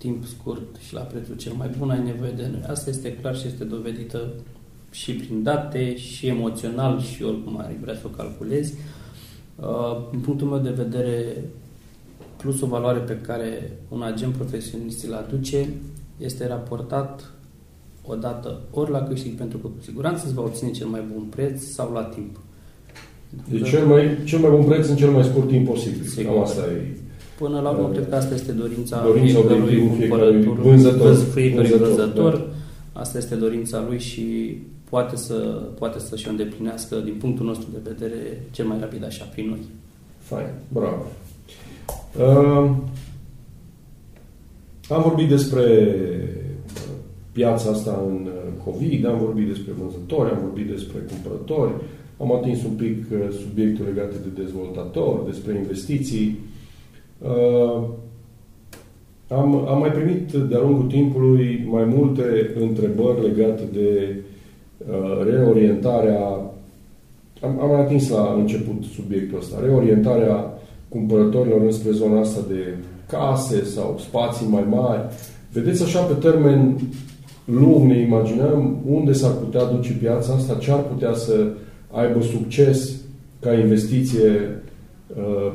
timp 0.00 0.24
scurt 0.24 0.76
și 0.86 0.94
la 0.94 1.00
prețul 1.00 1.36
cel 1.36 1.52
mai 1.52 1.70
bun, 1.78 1.90
ai 1.90 2.02
nevoie 2.04 2.30
de 2.30 2.48
noi. 2.52 2.62
Asta 2.66 2.90
este 2.90 3.12
clar 3.12 3.36
și 3.36 3.46
este 3.46 3.64
dovedită 3.64 4.32
și 4.90 5.12
prin 5.12 5.42
date, 5.42 5.96
și 5.96 6.26
emoțional, 6.26 7.00
și 7.00 7.22
oricum 7.22 7.60
ai 7.60 7.76
vrea 7.80 7.94
să 7.94 8.02
o 8.04 8.08
calculezi. 8.08 8.74
Uh, 9.56 10.10
Din 10.10 10.20
punctul 10.20 10.46
meu 10.46 10.58
de 10.58 10.70
vedere, 10.70 11.44
plusul 12.36 12.68
valoare 12.68 12.98
pe 12.98 13.18
care 13.18 13.78
un 13.88 14.02
agent 14.02 14.34
profesionist 14.34 15.04
îl 15.04 15.14
aduce 15.14 15.68
este 16.16 16.46
raportat 16.46 17.32
odată 18.06 18.60
ori 18.70 18.90
la 18.90 19.02
câștig, 19.02 19.34
pentru 19.34 19.58
că 19.58 19.66
cu 19.66 19.82
siguranță 19.82 20.22
îți 20.24 20.34
va 20.34 20.42
obține 20.42 20.70
cel 20.70 20.86
mai 20.86 21.02
bun 21.12 21.22
preț 21.22 21.62
sau 21.62 21.92
la 21.92 22.02
timp. 22.02 22.40
Deci 23.48 23.68
cel 23.68 23.86
mai, 23.86 24.18
cel 24.24 24.38
mai 24.38 24.50
bun 24.50 24.64
preț 24.64 24.88
în 24.88 24.96
cel 24.96 25.10
mai 25.10 25.24
scurt 25.24 25.48
timp 25.48 25.68
posibil. 25.68 26.06
Sigur. 26.06 26.32
Cam 26.32 26.42
asta 26.42 26.60
e. 26.60 26.99
Până 27.42 27.60
la 27.60 27.70
urmă, 27.70 27.86
Uh, 27.88 27.92
cred 27.92 28.08
că 28.08 28.14
asta 28.14 28.34
este 28.34 28.52
dorința, 28.52 29.02
dorința 29.04 29.38
fiecărui 29.38 29.62
obiectivul 29.62 29.88
cumpărător, 29.98 30.32
fiecărui 30.32 30.70
vânzător. 30.70 31.14
fiecărui 31.34 31.68
Vânzător, 31.68 31.88
vânzător. 31.88 32.32
da. 32.92 33.00
Asta 33.00 33.18
este 33.18 33.34
dorința 33.34 33.84
lui 33.88 33.98
și 33.98 34.56
poate 34.90 35.16
să 35.16 35.34
poate 35.78 35.98
să 35.98 36.16
și 36.16 36.26
o 36.26 36.30
îndeplinească 36.30 36.96
din 37.04 37.14
punctul 37.20 37.46
nostru 37.46 37.68
de 37.72 37.90
vedere 37.90 38.42
cel 38.50 38.66
mai 38.66 38.76
rapid 38.80 39.04
așa 39.04 39.24
prin 39.24 39.46
noi. 39.48 39.58
Fain, 40.18 40.46
bravo. 40.68 41.02
Uh, 42.18 42.70
am 44.88 45.02
vorbit 45.02 45.28
despre 45.28 45.64
piața 47.32 47.70
asta 47.70 48.02
în 48.08 48.26
uh, 48.26 48.64
COVID, 48.64 49.06
am 49.06 49.18
vorbit 49.18 49.46
despre 49.46 49.72
vânzători, 49.80 50.30
am 50.30 50.38
vorbit 50.42 50.66
despre 50.66 50.98
cumpărători, 51.10 51.72
am 52.20 52.32
atins 52.34 52.64
un 52.64 52.70
pic 52.72 52.96
uh, 53.12 53.18
subiectul 53.42 53.84
legate 53.84 54.14
de 54.22 54.42
dezvoltatori, 54.42 55.26
despre 55.26 55.56
investiții. 55.56 56.38
Uh, 57.22 57.82
am, 59.28 59.68
am 59.68 59.78
mai 59.78 59.90
primit 59.90 60.32
de-a 60.32 60.58
lungul 60.58 60.86
timpului 60.86 61.66
mai 61.70 61.84
multe 61.84 62.50
întrebări 62.60 63.22
legate 63.22 63.62
de 63.72 64.16
uh, 64.90 65.24
reorientarea 65.24 66.50
am, 67.42 67.60
am 67.60 67.68
mai 67.68 67.80
atins 67.80 68.08
la 68.08 68.34
început 68.38 68.82
subiectul 68.94 69.38
ăsta. 69.38 69.56
Reorientarea 69.62 70.58
cumpărătorilor 70.88 71.60
înspre 71.60 71.90
zona 71.90 72.20
asta 72.20 72.40
de 72.48 72.74
case 73.08 73.64
sau 73.64 73.98
spații 73.98 74.46
mai 74.48 74.64
mari. 74.70 75.00
Vedeți 75.52 75.82
așa 75.82 76.00
pe 76.00 76.14
termen 76.14 76.76
lung, 77.44 77.90
ne 77.90 78.00
imaginăm 78.00 78.76
unde 78.86 79.12
s-ar 79.12 79.32
putea 79.32 79.64
duce 79.64 79.92
piața 79.92 80.32
asta, 80.32 80.54
ce 80.54 80.70
ar 80.70 80.80
putea 80.80 81.14
să 81.14 81.46
aibă 81.90 82.22
succes 82.22 82.96
ca 83.40 83.54
investiție 83.54 84.28
uh, 84.28 84.69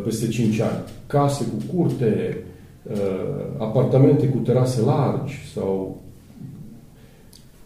peste 0.04 0.28
5 0.28 0.60
ani. 0.60 0.84
Case 1.08 1.46
cu 1.46 1.76
curte, 1.76 2.44
uh, 2.84 3.46
apartamente 3.58 4.28
cu 4.28 4.38
terase 4.38 4.82
largi 4.82 5.34
sau 5.54 6.02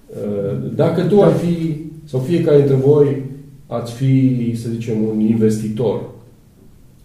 uh, 0.08 0.72
dacă 0.76 1.04
tu 1.04 1.22
ai 1.22 1.34
fi, 1.34 1.76
sau 2.06 2.20
fiecare 2.20 2.58
dintre 2.58 2.76
voi 2.76 3.22
ați 3.68 3.94
fi, 3.94 4.54
să 4.56 4.70
zicem, 4.70 5.04
un 5.04 5.20
investitor 5.20 6.02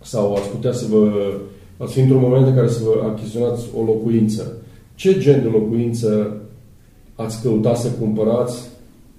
sau 0.03 0.35
ați 0.35 0.49
putea 0.49 0.73
să 0.73 0.87
vă, 0.91 1.11
ați 1.77 1.93
fi 1.93 2.01
într-un 2.01 2.21
moment 2.21 2.47
în 2.47 2.55
care 2.55 2.69
să 2.69 2.83
vă 2.83 3.07
achiziționați 3.07 3.65
o 3.77 3.85
locuință, 3.85 4.53
ce 4.95 5.19
gen 5.19 5.43
de 5.43 5.49
locuință 5.49 6.37
ați 7.15 7.43
căuta 7.43 7.75
să 7.75 7.89
cumpărați 7.89 8.69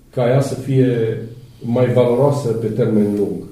ca 0.09 0.29
ea 0.29 0.41
să 0.41 0.53
fie 0.53 1.21
mai 1.59 1.93
valoroasă 1.93 2.47
pe 2.47 2.67
termen 2.67 3.15
lung? 3.17 3.43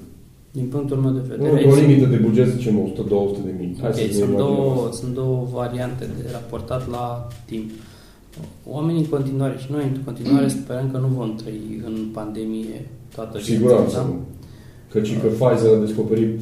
Din 0.58 0.66
punctul 0.74 0.96
meu 0.96 1.12
de 1.12 1.24
vedere, 1.28 1.50
Într-o 1.50 1.66
există- 1.66 1.86
limită 1.86 2.06
de 2.14 2.16
buget, 2.26 2.48
zicem 2.56 2.74
100-200 2.78 3.38
de 3.44 3.52
mii. 3.58 3.76
Hai 3.80 3.88
Ok, 3.90 3.94
să 3.96 4.00
ne 4.02 4.12
sunt, 4.12 4.28
imaginăm 4.30 4.54
două, 4.56 4.72
asta. 4.74 4.90
sunt 5.00 5.14
două 5.14 5.38
variante 5.52 6.04
de 6.16 6.22
raportat 6.32 6.82
la 6.90 7.28
timp. 7.50 7.70
Oamenii 8.76 9.00
în 9.04 9.08
continuare 9.16 9.56
și 9.62 9.66
noi 9.70 9.84
în 9.92 10.00
continuare 10.08 10.48
sperăm 10.58 10.86
că 10.92 10.98
nu 10.98 11.06
vom 11.18 11.30
trăi 11.40 11.60
în 11.88 11.94
pandemie 12.18 12.76
toată 13.14 13.36
Cu 13.38 13.42
viața. 13.44 13.52
siguranță. 13.54 13.96
da? 13.96 14.02
nu. 14.12 14.16
Căci 14.92 15.10
că 15.20 15.26
Pfizer 15.38 15.70
a 15.76 15.84
descoperit, 15.86 16.32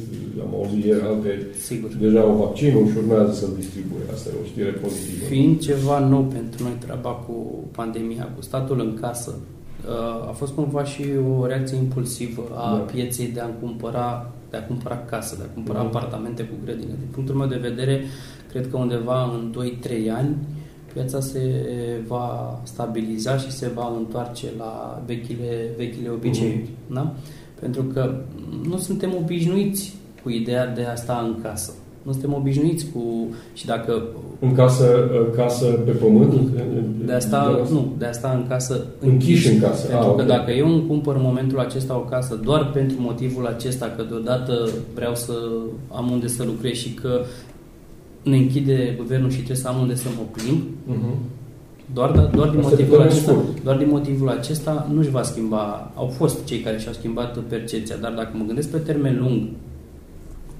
am 0.45 0.51
auzit 0.59 0.83
ieri, 0.85 1.01
alte, 1.11 1.31
Sigur. 1.67 1.89
deja 2.05 2.21
un 2.23 2.37
vaccinul 2.37 2.83
și 2.89 2.97
urmează 2.97 3.31
să-l 3.39 3.53
distribuie. 3.61 4.03
Asta 4.13 4.29
e 4.29 4.41
o 4.43 4.45
știre 4.51 4.69
pozitivă. 4.83 5.25
Fiind 5.33 5.59
ceva 5.59 5.97
nou 6.13 6.23
pentru 6.37 6.63
noi 6.63 6.75
treaba 6.85 7.09
cu 7.25 7.33
pandemia, 7.79 8.25
cu 8.35 8.41
statul 8.41 8.79
în 8.79 8.91
casă, 9.01 9.31
uh, 9.35 9.62
a 10.29 10.31
fost 10.31 10.53
cumva 10.53 10.83
și 10.83 11.01
o 11.39 11.45
reacție 11.45 11.77
impulsivă 11.77 12.41
a 12.55 12.71
Da. 12.71 12.77
pieței 12.77 13.27
de 13.27 13.39
a 13.39 13.45
cumpăra, 13.47 14.31
de 14.49 14.57
a 14.57 14.63
cumpăra 14.65 14.97
casă, 14.97 15.35
de 15.35 15.43
a 15.49 15.53
cumpăra 15.53 15.79
Mhm. 15.81 15.87
apartamente 15.87 16.43
cu 16.43 16.53
grădină. 16.63 16.93
Din 16.99 17.07
punctul 17.11 17.35
meu 17.35 17.47
de 17.47 17.55
vedere, 17.55 18.01
cred 18.49 18.69
că 18.69 18.77
undeva 18.77 19.23
în 19.23 19.51
2-3 19.51 20.09
ani 20.09 20.35
piața 20.93 21.19
se 21.19 21.41
va 22.07 22.59
stabiliza 22.63 23.37
și 23.37 23.51
se 23.51 23.67
va 23.75 23.93
întoarce 23.97 24.47
la 24.57 25.01
vechile, 25.05 25.67
vechile 25.77 26.09
obiceiuri. 26.09 26.69
Da? 26.91 27.13
Pentru 27.59 27.83
că 27.83 28.15
nu 28.67 28.77
suntem 28.77 29.11
obișnuiți 29.21 29.95
cu 30.23 30.29
ideea 30.29 30.67
de 30.67 30.83
a 30.83 30.95
sta 30.95 31.21
în 31.27 31.41
casă. 31.41 31.71
Nu 32.01 32.11
suntem 32.11 32.33
obișnuiți 32.33 32.85
cu... 32.93 33.27
Și 33.53 33.65
dacă 33.65 34.03
În 34.43 34.53
casă, 34.55 34.85
casă 35.35 35.65
pe 35.65 35.91
pământ? 35.91 36.33
de 37.05 37.13
asta, 37.13 37.65
nu, 37.71 37.93
de 37.97 38.05
asta 38.05 38.33
în 38.41 38.47
casă 38.47 38.85
Închiși 38.99 39.49
în 39.53 39.59
casă. 39.59 39.87
Pentru 39.87 40.07
Ah, 40.09 40.15
că 40.15 40.21
ok. 40.21 40.27
dacă 40.27 40.51
eu 40.51 40.67
îmi 40.73 40.85
cumpăr 40.87 41.15
în 41.15 41.21
momentul 41.23 41.59
acesta 41.59 41.95
o 41.95 41.99
casă 41.99 42.39
doar 42.43 42.69
pentru 42.73 42.95
motivul 42.99 43.45
acesta 43.47 43.93
că 43.97 44.03
deodată 44.09 44.69
vreau 44.95 45.15
să 45.15 45.33
am 45.91 46.11
unde 46.11 46.27
să 46.27 46.43
lucrez 46.43 46.71
și 46.73 46.93
că 46.93 47.21
ne 48.23 48.37
închide 48.37 48.93
guvernul 48.97 49.29
și 49.29 49.35
trebuie 49.35 49.57
să 49.57 49.67
am 49.67 49.79
unde 49.81 49.95
să 49.95 50.07
mă 50.17 50.23
plimb, 50.31 50.61
Mhm. 50.85 51.13
doar, 51.93 52.11
doar, 52.35 52.49
din, 52.49 52.59
Asta 52.59 52.69
motivul 52.69 52.77
pe 52.77 52.89
termen 52.89 53.07
acesta, 53.07 53.31
scurt. 53.31 53.63
doar 53.63 53.77
din 53.77 53.87
motivul 53.89 54.29
acesta 54.29 54.87
nu 54.93 54.99
își 54.99 55.09
va 55.09 55.21
schimba. 55.21 55.91
Au 55.95 56.07
fost 56.07 56.45
cei 56.45 56.59
care 56.59 56.77
și-au 56.79 56.93
schimbat 56.93 57.37
percepția, 57.37 57.95
dar 58.01 58.11
dacă 58.11 58.29
mă 58.33 58.43
gândesc 58.45 58.69
pe 58.69 58.77
termen 58.77 59.17
lung 59.19 59.41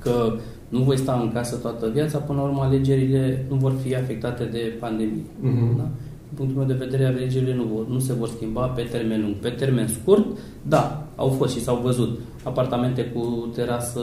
că 0.02 0.34
nu 0.74 0.80
voi 0.80 0.98
sta 0.98 1.20
în 1.22 1.32
casă 1.34 1.56
toată 1.56 1.90
viața, 1.94 2.18
până 2.18 2.40
la 2.42 2.46
urmă 2.48 2.62
alegerile 2.64 3.46
nu 3.50 3.56
vor 3.56 3.74
fi 3.84 3.96
afectate 3.96 4.44
de 4.44 4.74
pandemie. 4.80 5.24
Mhm. 5.40 5.78
Da? 5.78 5.88
Din 6.28 6.36
punctul 6.46 6.58
meu 6.58 6.68
de 6.78 6.86
vedere, 6.86 7.06
alegerile 7.06 7.56
nu, 7.56 7.64
vor, 7.74 7.88
nu 7.88 8.00
se 8.00 8.14
vor 8.14 8.28
schimba 8.28 8.66
pe 8.68 8.82
termen 8.92 9.22
lung. 9.22 9.34
Pe 9.36 9.50
termen 9.50 9.88
scurt, 9.88 10.26
da, 10.68 11.08
au 11.16 11.28
fost 11.30 11.54
și 11.56 11.62
s-au 11.64 11.80
văzut 11.84 12.20
apartamente 12.44 13.04
cu 13.06 13.50
terasă, 13.56 14.00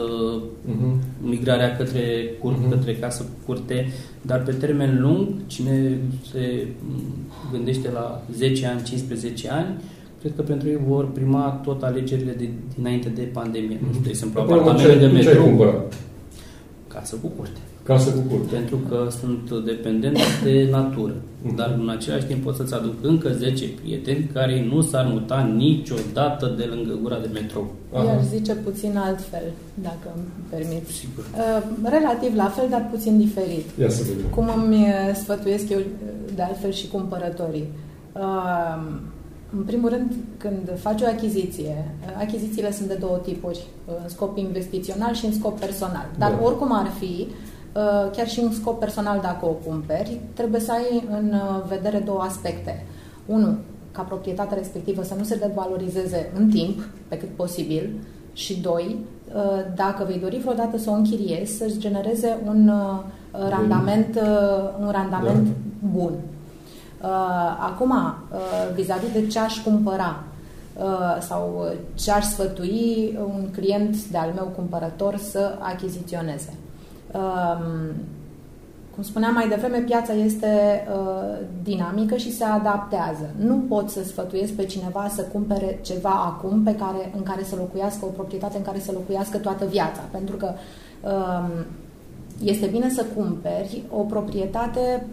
Mhm. 0.65 0.99
migrarea 1.21 1.75
către, 1.77 2.01
cur, 2.39 2.51
Mhm. 2.51 2.69
către 2.69 2.95
casă 2.95 3.23
cu 3.23 3.29
curte, 3.45 3.85
dar 4.21 4.43
pe 4.43 4.51
termen 4.51 5.01
lung, 5.01 5.27
cine 5.47 5.97
se 6.31 6.67
m, 6.89 6.99
gândește 7.51 7.89
la 7.93 8.23
10 8.37 8.65
ani, 8.67 8.81
15 8.83 9.49
ani, 9.49 9.67
cred 10.19 10.33
că 10.35 10.41
pentru 10.41 10.67
ei 10.67 10.79
vor 10.87 11.11
prima 11.11 11.59
tot 11.63 11.83
alegerile 11.83 12.31
de, 12.37 12.49
dinainte 12.75 13.09
de 13.09 13.21
pandemie. 13.21 13.77
Nu 13.81 13.87
știu, 13.91 14.03
de 14.03 14.09
exemplu, 14.09 14.41
Până 14.41 14.55
la 14.55 14.61
urmă, 14.61 14.69
apartamente 14.71 15.07
de 15.07 15.15
ce, 15.15 15.21
ce 15.21 15.27
ai 15.27 15.33
metro, 15.33 15.43
cumpărat? 15.49 15.93
Casă 16.93 17.15
cu 17.21 17.27
curte. 17.37 17.59
Casă 17.83 18.09
cu 18.09 18.19
curte. 18.29 18.55
Pentru 18.55 18.77
că 18.89 19.07
sunt 19.19 19.65
dependent 19.65 20.17
de 20.43 20.67
natură. 20.71 21.13
Mhm. 21.41 21.55
Dar 21.55 21.77
în 21.81 21.89
același 21.89 22.25
timp 22.25 22.43
pot 22.43 22.55
să-ți 22.55 22.73
aduc 22.73 22.93
încă 23.01 23.29
10 23.33 23.65
prieteni 23.81 24.29
care 24.33 24.65
nu 24.71 24.81
s-ar 24.81 25.05
muta 25.05 25.51
niciodată 25.55 26.53
de 26.57 26.63
lângă 26.63 26.97
gura 27.01 27.19
de 27.19 27.29
metrou. 27.33 27.71
Aha. 27.93 28.03
Iar 28.03 28.23
zice 28.23 28.53
puțin 28.53 28.97
altfel, 28.97 29.43
dacă 29.73 30.07
îmi 30.15 30.25
permit. 30.49 30.87
Sigur. 30.87 31.23
Uh, 31.35 31.63
Relativ 31.83 32.35
la 32.35 32.49
fel, 32.55 32.67
dar 32.69 32.87
puțin 32.91 33.17
diferit. 33.17 33.65
Ia 33.79 33.89
să 33.89 34.03
vedem. 34.03 34.29
Cum 34.29 34.49
îmi 34.55 34.75
uh, 34.75 35.15
sfătuiesc 35.21 35.69
eu 35.69 35.79
uh, 35.79 35.85
de 36.35 36.41
altfel 36.41 36.71
și 36.71 36.87
cumpărătorii. 36.87 37.67
Uh, 39.53 39.57
În 39.57 39.63
primul 39.63 39.89
rând, 39.89 40.13
când 40.37 40.71
faci 40.79 41.01
o 41.01 41.05
achiziție, 41.05 41.85
uh, 42.05 42.15
achizițiile 42.19 42.71
sunt 42.71 42.87
de 42.87 42.93
două 42.93 43.17
tipuri, 43.17 43.63
uh, 43.87 43.93
în 44.03 44.09
scop 44.09 44.37
investițional 44.37 45.13
și 45.13 45.25
în 45.25 45.33
scop 45.33 45.59
personal. 45.59 46.09
Dar 46.17 46.31
Da. 46.31 46.45
oricum 46.45 46.73
ar 46.73 46.87
fi, 46.99 47.27
uh, 47.75 48.11
chiar 48.11 48.27
și 48.27 48.39
în 48.39 48.51
scop 48.51 48.79
personal 48.79 49.19
dacă 49.21 49.45
o 49.45 49.57
cumperi, 49.67 50.19
trebuie 50.33 50.61
să 50.61 50.71
ai 50.71 51.03
în 51.11 51.33
uh, 51.33 51.63
vedere 51.67 51.99
două 52.05 52.19
aspecte. 52.21 52.85
Unu, 53.25 53.55
ca 53.91 54.01
proprietatea 54.01 54.57
respectivă 54.57 55.03
să 55.03 55.15
nu 55.17 55.23
se 55.23 55.35
devalorizeze 55.35 56.31
în 56.35 56.49
timp, 56.49 56.79
pe 57.07 57.17
cât 57.17 57.29
posibil, 57.29 57.89
și 58.33 58.61
doi, 58.61 58.97
uh, 59.35 59.41
dacă 59.75 60.03
vei 60.07 60.19
dori 60.19 60.37
vreodată 60.37 60.77
să 60.77 60.89
o 60.89 60.93
închiriezi, 60.93 61.57
să-ți 61.57 61.79
genereze 61.79 62.37
un 62.45 62.67
uh, 62.67 62.99
randament, 63.49 64.15
uh, 64.15 64.85
un 64.85 64.89
randament 64.91 65.47
bun. 65.93 66.13
Acum, 67.59 67.93
vis-a-vis 68.75 69.11
de 69.11 69.27
ce 69.27 69.39
aș 69.39 69.63
cumpăra 69.63 70.23
sau 71.19 71.71
ce 71.93 72.11
aș 72.11 72.25
sfătui 72.25 73.17
un 73.19 73.47
client 73.51 74.05
de-al 74.05 74.31
meu 74.35 74.51
cumpărător 74.55 75.17
să 75.17 75.57
achiziționeze. 75.59 76.53
Cum 78.95 79.03
spuneam 79.03 79.33
mai 79.33 79.47
devreme, 79.47 79.77
piața 79.77 80.13
este 80.13 80.83
uh, 80.95 81.37
dinamică 81.63 82.15
și 82.15 82.35
se 82.35 82.43
adaptează. 82.43 83.29
Nu 83.37 83.55
pot 83.55 83.89
să 83.89 84.03
sfătuiesc 84.03 84.53
pe 84.53 84.65
cineva 84.65 85.11
să 85.15 85.21
cumpere 85.21 85.79
ceva 85.81 86.09
acum 86.09 86.63
pe 86.63 86.75
care, 86.75 87.11
în 87.15 87.23
care 87.23 87.43
să 87.43 87.55
locuiască, 87.55 88.05
o 88.05 88.07
proprietate 88.07 88.57
în 88.57 88.63
care 88.63 88.79
să 88.79 88.91
locuiască 88.91 89.37
toată 89.37 89.65
viața. 89.65 90.01
Pentru 90.11 90.35
că 90.35 90.53
uh, 91.03 91.63
este 92.43 92.65
bine 92.65 92.89
să 92.89 93.05
cumperi 93.15 93.83
o 93.89 94.01
proprietate 94.01 95.05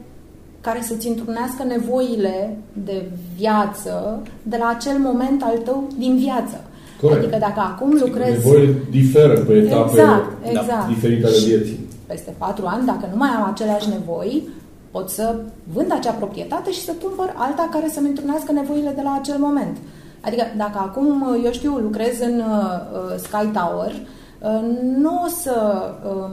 care 0.60 0.82
să-ți 0.82 1.08
întrunească 1.08 1.62
nevoile 1.62 2.56
de 2.72 3.10
viață 3.36 4.22
de 4.42 4.56
la 4.60 4.68
acel 4.76 4.98
moment 4.98 5.42
al 5.42 5.56
tău 5.56 5.88
din 5.98 6.16
viață. 6.16 6.64
Corect. 7.00 7.18
Adică 7.18 7.38
dacă 7.38 7.60
acum 7.60 7.98
lucrezi... 8.00 8.46
Nevoile 8.46 8.74
diferă 8.90 9.38
pe 9.38 9.52
etape 9.52 9.90
exact, 9.90 10.32
exact. 10.42 10.88
diferite 10.88 11.26
ale 11.26 11.36
vieții 11.46 11.86
peste 12.08 12.34
patru 12.38 12.66
ani, 12.66 12.86
dacă 12.86 13.08
nu 13.10 13.16
mai 13.16 13.28
am 13.28 13.50
aceleași 13.52 13.88
nevoi, 13.88 14.48
pot 14.90 15.08
să 15.08 15.36
vând 15.72 15.92
acea 15.92 16.12
proprietate 16.12 16.70
și 16.70 16.84
să 16.84 16.92
cumpăr 17.02 17.34
alta 17.36 17.68
care 17.72 17.88
să-mi 17.88 18.08
întrunească 18.08 18.52
nevoile 18.52 18.92
de 18.94 19.02
la 19.02 19.18
acel 19.20 19.38
moment. 19.38 19.76
Adică 20.20 20.42
dacă 20.56 20.78
acum, 20.78 21.38
eu 21.44 21.52
știu, 21.52 21.72
lucrez 21.76 22.20
în 22.20 22.38
uh, 22.38 23.16
Sky 23.16 23.46
Tower, 23.58 23.92
uh, 23.92 24.60
nu 24.96 25.22
o 25.24 25.28
să 25.28 25.56
uh, 26.04 26.30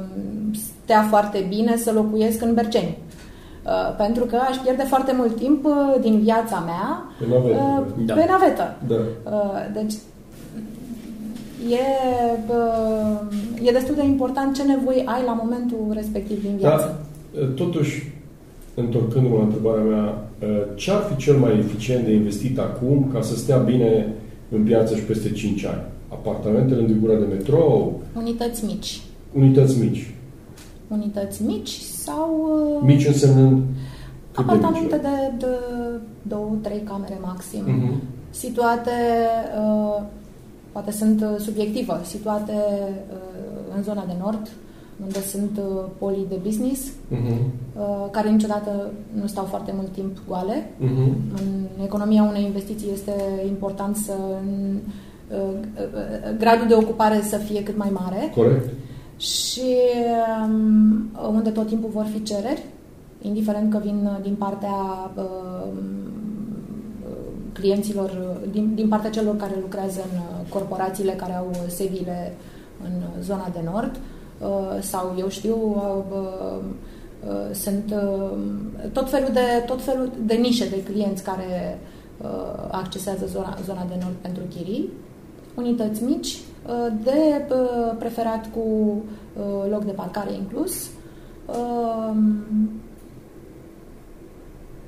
stea 0.54 1.06
foarte 1.10 1.46
bine 1.50 1.78
să 1.78 1.92
locuiesc 1.92 2.42
în 2.42 2.54
Berceni. 2.54 2.98
Uh, 2.98 3.15
pentru 3.98 4.24
că 4.24 4.36
aș 4.36 4.58
pierde 4.58 4.84
foarte 4.84 5.14
mult 5.18 5.36
timp 5.36 5.66
uh, 5.66 5.96
din 6.02 6.20
viața 6.20 6.64
mea 6.66 7.06
pe 7.20 7.26
navetă. 7.30 7.58
Uh, 7.58 8.06
da. 8.06 8.14
Pe 8.14 8.26
navetă. 8.30 8.76
Da. 8.88 8.96
Uh, 8.96 9.74
deci 9.74 9.94
e, 11.70 11.86
e 13.68 13.72
destul 13.72 13.96
de 13.96 14.04
important 14.04 14.56
ce 14.56 14.64
nevoi 14.64 15.04
ai 15.06 15.24
la 15.26 15.40
momentul 15.44 15.92
respectiv 15.94 16.42
din 16.42 16.56
viață. 16.58 17.00
Da, 17.34 17.46
totuși, 17.56 18.12
întorcându-mă 18.76 19.36
la 19.36 19.44
întrebarea 19.44 19.84
mea, 19.84 20.28
ce 20.76 20.92
ar 20.92 21.02
fi 21.10 21.16
cel 21.16 21.36
mai 21.36 21.58
eficient 21.58 22.06
de 22.06 22.14
investit 22.14 22.60
acum 22.60 23.10
ca 23.14 23.22
să 23.22 23.36
stea 23.36 23.58
bine 23.58 24.14
în 24.50 24.64
piață 24.64 24.96
și 24.96 25.02
peste 25.02 25.32
5 25.32 25.66
ani? 25.66 25.82
Apartamente 26.08 26.74
lângă 26.74 26.94
gura 27.02 27.16
de 27.16 27.26
metrou? 27.26 28.02
Unități 28.18 28.66
mici. 28.66 29.02
Unități 29.34 29.80
mici. 29.80 30.14
Unități 30.88 31.44
mici 31.44 31.80
sau... 32.06 32.30
Mici 32.84 33.06
însemnând 33.06 33.64
apartamente 34.36 34.98
de, 34.98 35.46
de 35.46 35.46
două, 36.22 36.50
trei 36.62 36.82
camere 36.84 37.18
maxim, 37.22 37.64
uh-huh. 37.64 37.96
situate 38.30 38.92
uh, 39.60 40.02
poate 40.72 40.92
sunt 40.92 41.22
uh, 41.22 41.40
subiectivă, 41.40 42.02
situate 42.04 42.52
uh, 42.52 43.76
în 43.76 43.84
zona 43.84 44.04
de 44.08 44.14
nord, 44.22 44.50
unde 45.04 45.20
sunt 45.20 45.58
uh, 45.58 45.84
poli 45.98 46.26
de 46.30 46.40
business, 46.44 46.82
uh-huh. 46.88 48.12
care 48.12 48.30
niciodată 48.30 48.92
nu 49.22 49.28
stau 49.28 49.44
foarte 49.44 49.74
mult 49.76 49.92
timp 49.92 50.18
goale. 50.28 50.64
Uh-huh. 50.64 51.14
În 51.42 51.84
economia 51.84 52.24
unei 52.24 52.44
investiții 52.44 52.90
este 52.94 53.14
important 53.48 53.96
să 53.96 54.14
gradul 56.38 56.68
de 56.68 56.74
ocupare 56.74 57.22
să 57.22 57.38
fie 57.38 57.64
cât 57.64 57.78
mai 57.78 57.90
mare. 57.94 58.32
Corect. 58.36 58.70
Și 59.18 59.76
um, 60.44 61.10
unde 61.34 61.50
tot 61.50 61.68
timpul 61.68 61.90
vor 61.90 62.06
fi 62.06 62.24
cereri, 62.24 62.64
indiferent 63.22 63.72
că 63.72 63.78
vin 63.78 64.10
din 64.22 64.36
partea 64.36 65.12
clienților, 67.60 68.38
din, 68.52 68.76
din 68.76 68.88
partea 68.88 69.10
celor 69.10 69.36
care 69.36 69.54
lucrează 69.62 70.00
în 70.12 70.18
uh, 70.18 70.50
corporațiile 70.50 71.12
care 71.12 71.34
au 71.34 71.52
sediile 71.68 72.34
în 72.84 73.22
zona 73.22 73.50
de 73.54 73.62
nord 73.64 73.96
uh, 73.96 74.82
sau 74.82 75.16
eu 75.18 75.30
știu 75.30 75.56
uh, 76.12 76.64
sunt 77.54 77.94
tot 78.94 79.10
felul 79.10 79.30
de, 79.34 79.64
tot 79.66 79.82
felul 79.82 80.12
de 80.26 80.34
nișe 80.34 80.70
de 80.70 80.84
clienți 80.84 81.24
care 81.24 81.80
accesează 82.72 83.26
zona, 83.26 83.58
zona 83.66 83.86
de 83.88 83.98
nord 84.02 84.16
pentru 84.22 84.44
chirii, 84.50 84.90
unități 85.56 86.04
mici, 86.04 86.38
de 87.04 87.46
preferat 88.00 88.50
cu 88.54 88.64
loc 89.70 89.86
de 89.86 89.92
parcare 89.92 90.34
inclus, 90.34 90.90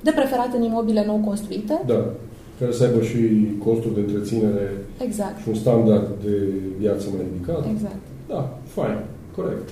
de 0.01 0.11
preferat 0.11 0.53
în 0.53 0.63
imobile 0.63 1.03
nou 1.05 1.17
construite. 1.17 1.81
Da 1.85 2.05
care 2.59 2.71
să 2.71 2.83
aibă 2.83 3.01
și 3.01 3.19
costuri 3.63 3.93
de 3.93 3.99
întreținere 3.99 4.65
exact. 5.05 5.41
și 5.41 5.49
un 5.49 5.55
standard 5.55 6.07
de 6.23 6.35
viață 6.79 7.07
mai 7.11 7.25
ridicat. 7.31 7.65
Exact. 7.73 8.03
Da, 8.27 8.57
fain, 8.67 8.97
corect. 9.35 9.69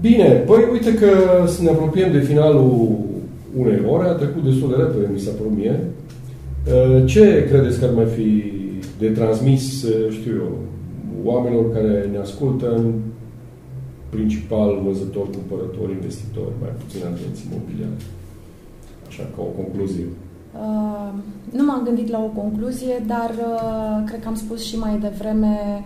Bine, 0.00 0.28
păi 0.28 0.68
uite 0.72 0.94
că 0.94 1.10
să 1.46 1.62
ne 1.62 1.68
apropiem 1.68 2.12
de 2.12 2.20
finalul 2.20 2.98
unei 3.56 3.80
ore, 3.88 4.08
a 4.08 4.12
trecut 4.12 4.44
destul 4.44 4.68
de 4.68 4.82
repede, 4.82 5.08
mi 5.12 5.18
s-a 5.18 5.30
părut 5.38 5.56
mie. 5.56 5.80
Uh, 6.66 7.06
ce 7.06 7.46
credeți 7.48 7.78
că 7.78 7.84
ar 7.84 7.92
mai 7.92 8.06
fi 8.06 8.52
de 9.00 9.08
transmis, 9.08 9.82
uh, 9.82 10.10
știu 10.10 10.34
eu, 10.34 10.58
oamenilor 11.24 11.72
care 11.72 12.08
ne 12.12 12.18
ascultă, 12.18 12.74
în 12.74 12.92
principal 14.08 14.80
văzători, 14.84 15.30
cumpărători, 15.30 15.92
investitori, 15.92 16.52
mai 16.60 16.72
puțin 16.80 17.00
agenți 17.12 17.46
imobiliari? 17.50 18.04
Așa 19.06 19.22
ca 19.34 19.42
o 19.42 19.62
concluzie. 19.62 20.06
Uh, 20.54 21.12
nu 21.50 21.64
m-am 21.64 21.82
gândit 21.84 22.08
la 22.08 22.18
o 22.18 22.40
concluzie, 22.40 23.02
dar 23.06 23.30
uh, 23.30 24.04
cred 24.06 24.20
că 24.20 24.28
am 24.28 24.34
spus 24.34 24.64
și 24.64 24.78
mai 24.78 24.98
devreme 24.98 25.84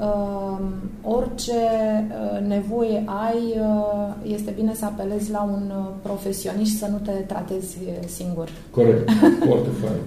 uh, 0.00 0.58
orice 1.02 1.52
uh, 1.52 2.46
nevoie 2.46 3.04
ai, 3.06 3.40
uh, 3.60 4.32
este 4.34 4.52
bine 4.56 4.74
să 4.74 4.84
apelezi 4.84 5.30
la 5.30 5.42
un 5.42 5.72
uh, 5.78 5.86
profesionist 6.02 6.70
și 6.70 6.78
să 6.78 6.88
nu 6.90 6.98
te 7.04 7.10
tratezi 7.10 7.78
singur. 8.06 8.48
Corect. 8.70 9.10
Foarte 9.48 9.68
fain. 9.82 10.00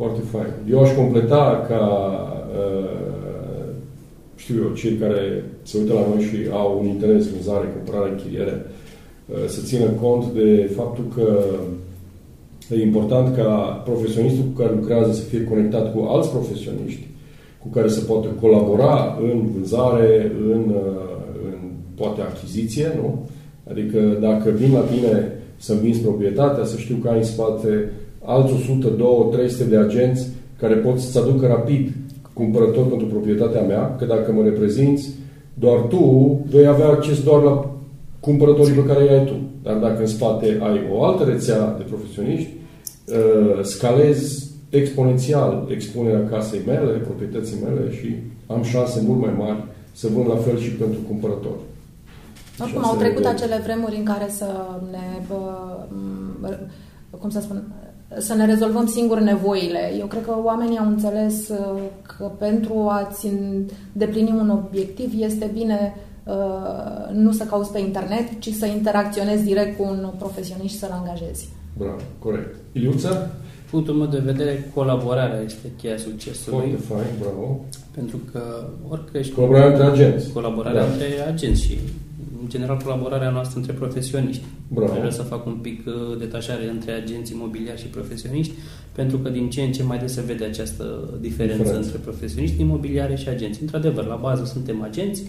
Foarte 0.00 0.20
fain. 0.32 0.52
Eu 0.70 0.80
aș 0.80 0.94
completa 0.94 1.66
ca 1.68 1.82
știu 4.36 4.54
eu, 4.62 4.74
cei 4.74 4.94
care 4.96 5.44
se 5.62 5.78
uită 5.78 5.92
la 5.92 6.06
noi 6.08 6.22
și 6.22 6.36
au 6.52 6.78
un 6.80 6.86
interes, 6.86 7.30
vânzare, 7.30 7.74
cumpărare, 7.74 8.10
închiriere, 8.10 8.66
să 9.46 9.60
țină 9.62 9.84
cont 9.84 10.24
de 10.32 10.70
faptul 10.76 11.04
că 11.14 11.44
E 12.70 12.82
important 12.82 13.36
ca 13.36 13.82
profesionistul 13.84 14.44
cu 14.44 14.60
care 14.60 14.74
lucrează 14.74 15.12
să 15.12 15.22
fie 15.22 15.44
conectat 15.44 15.94
cu 15.94 16.06
alți 16.08 16.30
profesioniști 16.30 17.06
cu 17.58 17.68
care 17.68 17.88
să 17.88 18.00
poată 18.00 18.28
colabora 18.40 19.18
în 19.22 19.46
vânzare, 19.54 20.32
în, 20.52 20.74
în 21.44 21.58
poate 21.94 22.20
achiziție, 22.20 22.92
nu? 22.96 23.26
Adică 23.70 23.98
dacă 24.20 24.50
vin 24.50 24.72
la 24.72 24.80
tine 24.80 25.32
să 25.56 25.74
vinzi 25.74 26.00
proprietatea, 26.00 26.64
să 26.64 26.76
știu 26.76 26.96
că 26.96 27.08
ai 27.08 27.18
în 27.18 27.24
spate 27.24 27.90
alți 28.30 28.52
100, 28.52 28.88
200, 28.88 29.36
300 29.36 29.64
de 29.64 29.76
agenți 29.76 30.26
care 30.60 30.74
pot 30.74 30.98
să-ți 30.98 31.18
aducă 31.18 31.46
rapid 31.46 31.92
cumpărător 32.32 32.86
pentru 32.86 33.06
proprietatea 33.06 33.62
mea, 33.62 33.96
că 33.98 34.04
dacă 34.04 34.32
mă 34.32 34.42
reprezinți, 34.42 35.08
doar 35.54 35.78
tu 35.78 36.02
vei 36.50 36.66
avea 36.66 36.86
acces 36.86 37.22
doar 37.22 37.42
la 37.42 37.74
cumpărătorii 38.20 38.72
pe 38.72 38.84
care 38.84 39.02
îi 39.02 39.08
ai 39.08 39.24
tu. 39.24 39.36
Dar 39.62 39.76
dacă 39.76 40.00
în 40.00 40.06
spate 40.06 40.58
ai 40.62 40.80
o 40.92 41.04
altă 41.04 41.24
rețea 41.24 41.74
de 41.78 41.82
profesioniști, 41.82 42.50
uh, 42.50 43.64
scalez 43.64 44.50
exponențial 44.70 45.66
expunerea 45.70 46.28
casei 46.30 46.60
mele, 46.66 46.92
proprietății 46.96 47.56
mele 47.64 47.92
și 47.92 48.14
am 48.46 48.62
șanse 48.62 49.02
mult 49.06 49.20
mai 49.20 49.34
mari 49.38 49.64
să 49.92 50.08
vând 50.14 50.28
la 50.28 50.36
fel 50.36 50.58
și 50.58 50.70
pentru 50.70 51.00
cumpărător. 51.08 51.56
Oricum 52.60 52.84
au 52.84 52.96
trecut 52.96 53.22
de... 53.22 53.28
acele 53.28 53.60
vremuri 53.64 53.96
în 53.96 54.04
care 54.04 54.28
să 54.28 54.46
ne, 54.90 55.26
cum 57.20 57.30
să 57.30 57.40
spun, 57.40 57.62
să 58.18 58.34
ne 58.34 58.46
rezolvăm 58.46 58.86
singur 58.86 59.20
nevoile. 59.20 59.92
Eu 59.98 60.06
cred 60.06 60.24
că 60.24 60.34
oamenii 60.44 60.78
au 60.78 60.86
înțeles 60.86 61.48
uh, 61.48 61.80
că 62.02 62.30
pentru 62.38 62.88
a-ți 62.88 63.26
îndeplini 63.26 64.30
un 64.30 64.50
obiectiv 64.50 65.12
este 65.16 65.50
bine 65.52 65.94
uh, 66.24 67.14
nu 67.14 67.32
să 67.32 67.44
cauți 67.44 67.72
pe 67.72 67.78
internet, 67.78 68.38
ci 68.38 68.48
să 68.52 68.66
interacționezi 68.66 69.44
direct 69.44 69.76
cu 69.76 69.82
un 69.82 70.10
profesionist 70.18 70.72
și 70.72 70.78
să-l 70.78 70.90
angajezi. 70.92 71.48
Bravo, 71.78 72.00
corect. 72.18 72.54
Iliuța? 72.72 73.30
Punctul 73.70 73.94
meu 73.94 74.06
de 74.06 74.18
vedere, 74.18 74.70
colaborarea 74.74 75.40
este 75.40 75.70
cheia 75.80 75.96
succesului. 75.96 76.58
Foarte 76.58 76.76
fain, 76.76 77.16
bravo. 77.20 77.64
Pentru 77.94 78.18
că 78.32 78.68
oricât 78.88 79.34
Colaborarea 79.34 79.68
între 79.68 79.84
agenți. 79.84 80.32
Colaborarea 80.32 80.80
da. 80.80 80.92
între 80.92 81.06
agenți 81.28 81.62
și 81.62 81.78
în 82.42 82.48
general 82.48 82.76
colaborarea 82.76 83.30
noastră 83.30 83.58
între 83.58 83.72
profesioniști. 83.72 84.42
Bravo. 84.68 84.92
Vreau 84.92 85.10
să 85.10 85.22
fac 85.22 85.46
un 85.46 85.52
pic 85.52 85.86
uh, 85.86 86.18
detașare 86.18 86.68
între 86.68 86.92
agenți 86.92 87.32
imobiliari 87.32 87.80
și 87.80 87.86
profesioniști, 87.86 88.52
pentru 88.92 89.18
că 89.18 89.28
din 89.28 89.50
ce 89.50 89.62
în 89.62 89.72
ce 89.72 89.82
mai 89.82 89.98
des 89.98 90.12
se 90.12 90.20
vede 90.20 90.44
această 90.44 90.84
diferență, 91.20 91.62
diferență. 91.62 91.86
între 91.86 91.98
profesioniști 91.98 92.60
imobiliare 92.60 93.16
și 93.16 93.28
agenți. 93.28 93.62
Într-adevăr, 93.62 94.06
la 94.06 94.14
bază 94.14 94.44
suntem 94.44 94.82
agenți, 94.82 95.22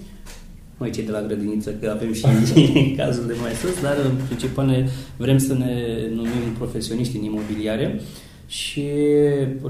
noi 0.77 0.91
cei 0.91 1.03
de 1.03 1.11
la 1.11 1.21
grădiniță, 1.21 1.71
că 1.71 1.89
avem 1.89 2.13
și 2.13 2.25
cazul 2.97 3.25
de 3.27 3.35
mai 3.41 3.51
sus, 3.51 3.81
dar 3.81 3.95
în 4.05 4.25
principal 4.25 4.65
ne, 4.65 4.87
vrem 5.17 5.37
să 5.37 5.53
ne 5.53 5.73
numim 6.09 6.53
profesioniști 6.57 7.17
în 7.17 7.23
imobiliare 7.23 8.01
și 8.51 8.87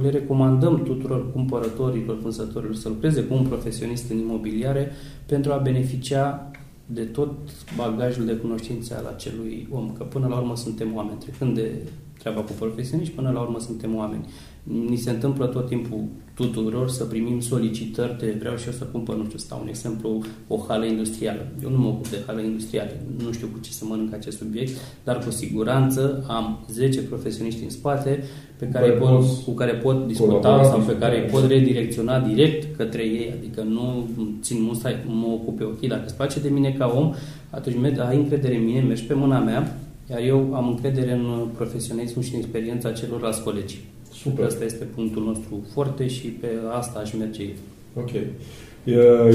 le 0.02 0.10
recomandăm 0.10 0.84
tuturor 0.84 1.32
cumpărătorilor, 1.32 2.20
vânzătorilor 2.20 2.76
să 2.76 2.90
lucreze 2.90 3.24
cu 3.24 3.34
un 3.34 3.44
profesionist 3.44 4.12
în 4.12 4.18
imobiliare 4.18 4.92
pentru 5.26 5.52
a 5.52 5.58
beneficia 5.58 6.52
de 6.94 7.04
tot 7.04 7.34
bagajul 7.76 8.26
de 8.26 8.36
cunoștințe 8.36 8.94
al 8.94 9.06
acelui 9.06 9.68
om, 9.72 9.94
că 9.94 10.04
până 10.04 10.28
la 10.28 10.38
urmă 10.38 10.56
suntem 10.56 10.96
oameni, 10.96 11.20
trecând 11.20 11.56
de 11.56 11.72
treaba 12.18 12.42
cu 12.42 12.52
profesioniști, 12.52 13.14
până 13.14 13.32
la 13.32 13.42
urmă 13.42 13.60
suntem 13.60 13.96
oameni. 13.96 14.26
Ni 14.64 14.96
se 14.96 15.10
întâmplă 15.10 15.46
tot 15.46 15.68
timpul 15.68 16.04
tuturor 16.34 16.90
să 16.90 17.04
primim 17.04 17.40
solicitări 17.40 18.18
de 18.20 18.36
vreau 18.40 18.56
și 18.56 18.66
eu 18.66 18.74
să 18.74 18.84
cumpăr, 18.84 19.16
nu 19.16 19.26
știu, 19.26 19.38
stau 19.38 19.60
un 19.62 19.68
exemplu, 19.68 20.22
o 20.48 20.58
hală 20.68 20.86
industrială. 20.86 21.48
Eu 21.64 21.70
nu 21.70 21.78
mă 21.78 21.88
ocup 21.88 22.08
de 22.08 22.18
hală 22.26 22.42
industriale, 22.42 23.02
nu 23.24 23.32
știu 23.32 23.48
cu 23.48 23.60
ce 23.60 23.72
să 23.72 23.86
mănânc 23.86 24.14
acest 24.14 24.38
subiect, 24.38 24.72
dar 25.04 25.18
cu 25.24 25.32
siguranță 25.32 26.26
am 26.28 26.66
10 26.72 27.02
profesioniști 27.02 27.64
în 27.64 27.70
spate 27.70 28.24
pe 28.60 28.68
care 28.68 28.92
îi 28.92 28.98
pot, 29.00 29.24
cu 29.46 29.52
care 29.52 29.72
pot 29.72 30.08
discuta 30.08 30.64
sau 30.64 30.80
pe 30.80 30.98
care 30.98 31.22
îi 31.22 31.30
pot 31.30 31.48
redirecționa 31.48 32.20
direct 32.20 32.76
către 32.76 33.04
ei, 33.04 33.34
adică 33.38 33.62
nu 33.62 34.08
țin 34.42 34.62
musai, 34.62 34.96
mă 35.08 35.28
ocup 35.34 35.58
pe 35.58 35.64
ok, 35.64 35.80
dacă 35.80 36.04
îți 36.06 36.16
place 36.16 36.40
de 36.40 36.50
mine 36.50 36.76
ca 36.78 36.94
om, 36.96 37.14
atunci 37.50 37.98
ai 38.00 38.18
încredere 38.18 38.56
în 38.56 38.64
mine, 38.64 38.82
mergi 38.82 39.04
pe 39.04 39.14
mâna 39.14 39.40
mea, 39.40 39.78
iar 40.10 40.22
eu 40.22 40.54
am 40.54 40.68
încredere 40.68 41.12
în 41.12 41.48
profesionismul 41.56 42.24
și 42.24 42.34
în 42.34 42.40
experiența 42.40 42.92
celorlalți 42.92 43.44
colegi. 43.44 43.80
Super. 44.24 44.46
Asta 44.46 44.64
este 44.64 44.84
punctul 44.96 45.24
nostru 45.24 45.54
foarte 45.74 46.08
și 46.08 46.28
pe 46.28 46.48
asta 46.80 47.00
aș 47.00 47.14
merge 47.14 47.42
eu. 47.44 47.60
Ok. 48.04 48.12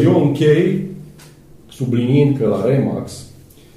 Eu 0.02 0.26
închei 0.26 0.86
subliniind 1.68 2.38
că 2.38 2.46
la 2.46 2.64
Remax 2.64 3.26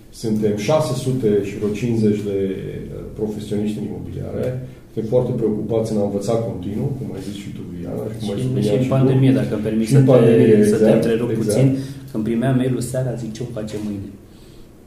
suntem 0.10 0.58
650 0.58 2.20
de 2.30 2.56
uh, 2.94 3.00
profesioniști 3.14 3.78
în 3.78 3.86
imobiliare, 3.86 4.68
suntem 4.94 5.10
foarte 5.10 5.32
preocupați 5.32 5.92
în 5.92 5.98
a 5.98 6.04
învăța 6.04 6.34
continuu, 6.34 6.86
cum 6.86 7.08
ai 7.16 7.22
zis 7.28 7.36
și 7.44 7.50
tu, 7.50 7.62
Iana, 7.84 8.04
și 8.14 8.46
cum 8.46 8.56
ai 8.56 8.62
și, 8.62 8.68
și 8.68 8.76
în 8.82 8.88
pandemie, 8.88 9.32
tu. 9.32 9.36
dacă 9.36 9.54
îmi 9.54 9.64
permis 9.64 9.90
să, 9.90 10.00
te, 10.00 10.12
exact, 10.58 10.80
să 10.80 10.86
te 10.86 10.92
întrerup 10.92 11.30
exact. 11.30 11.48
puțin, 11.48 11.78
când 12.12 12.24
primeam 12.24 12.56
mail-ul 12.56 12.82
seara, 12.92 13.14
zic 13.14 13.32
ce 13.34 13.42
o 13.44 13.54
facem 13.60 13.80
mâine. 13.88 14.10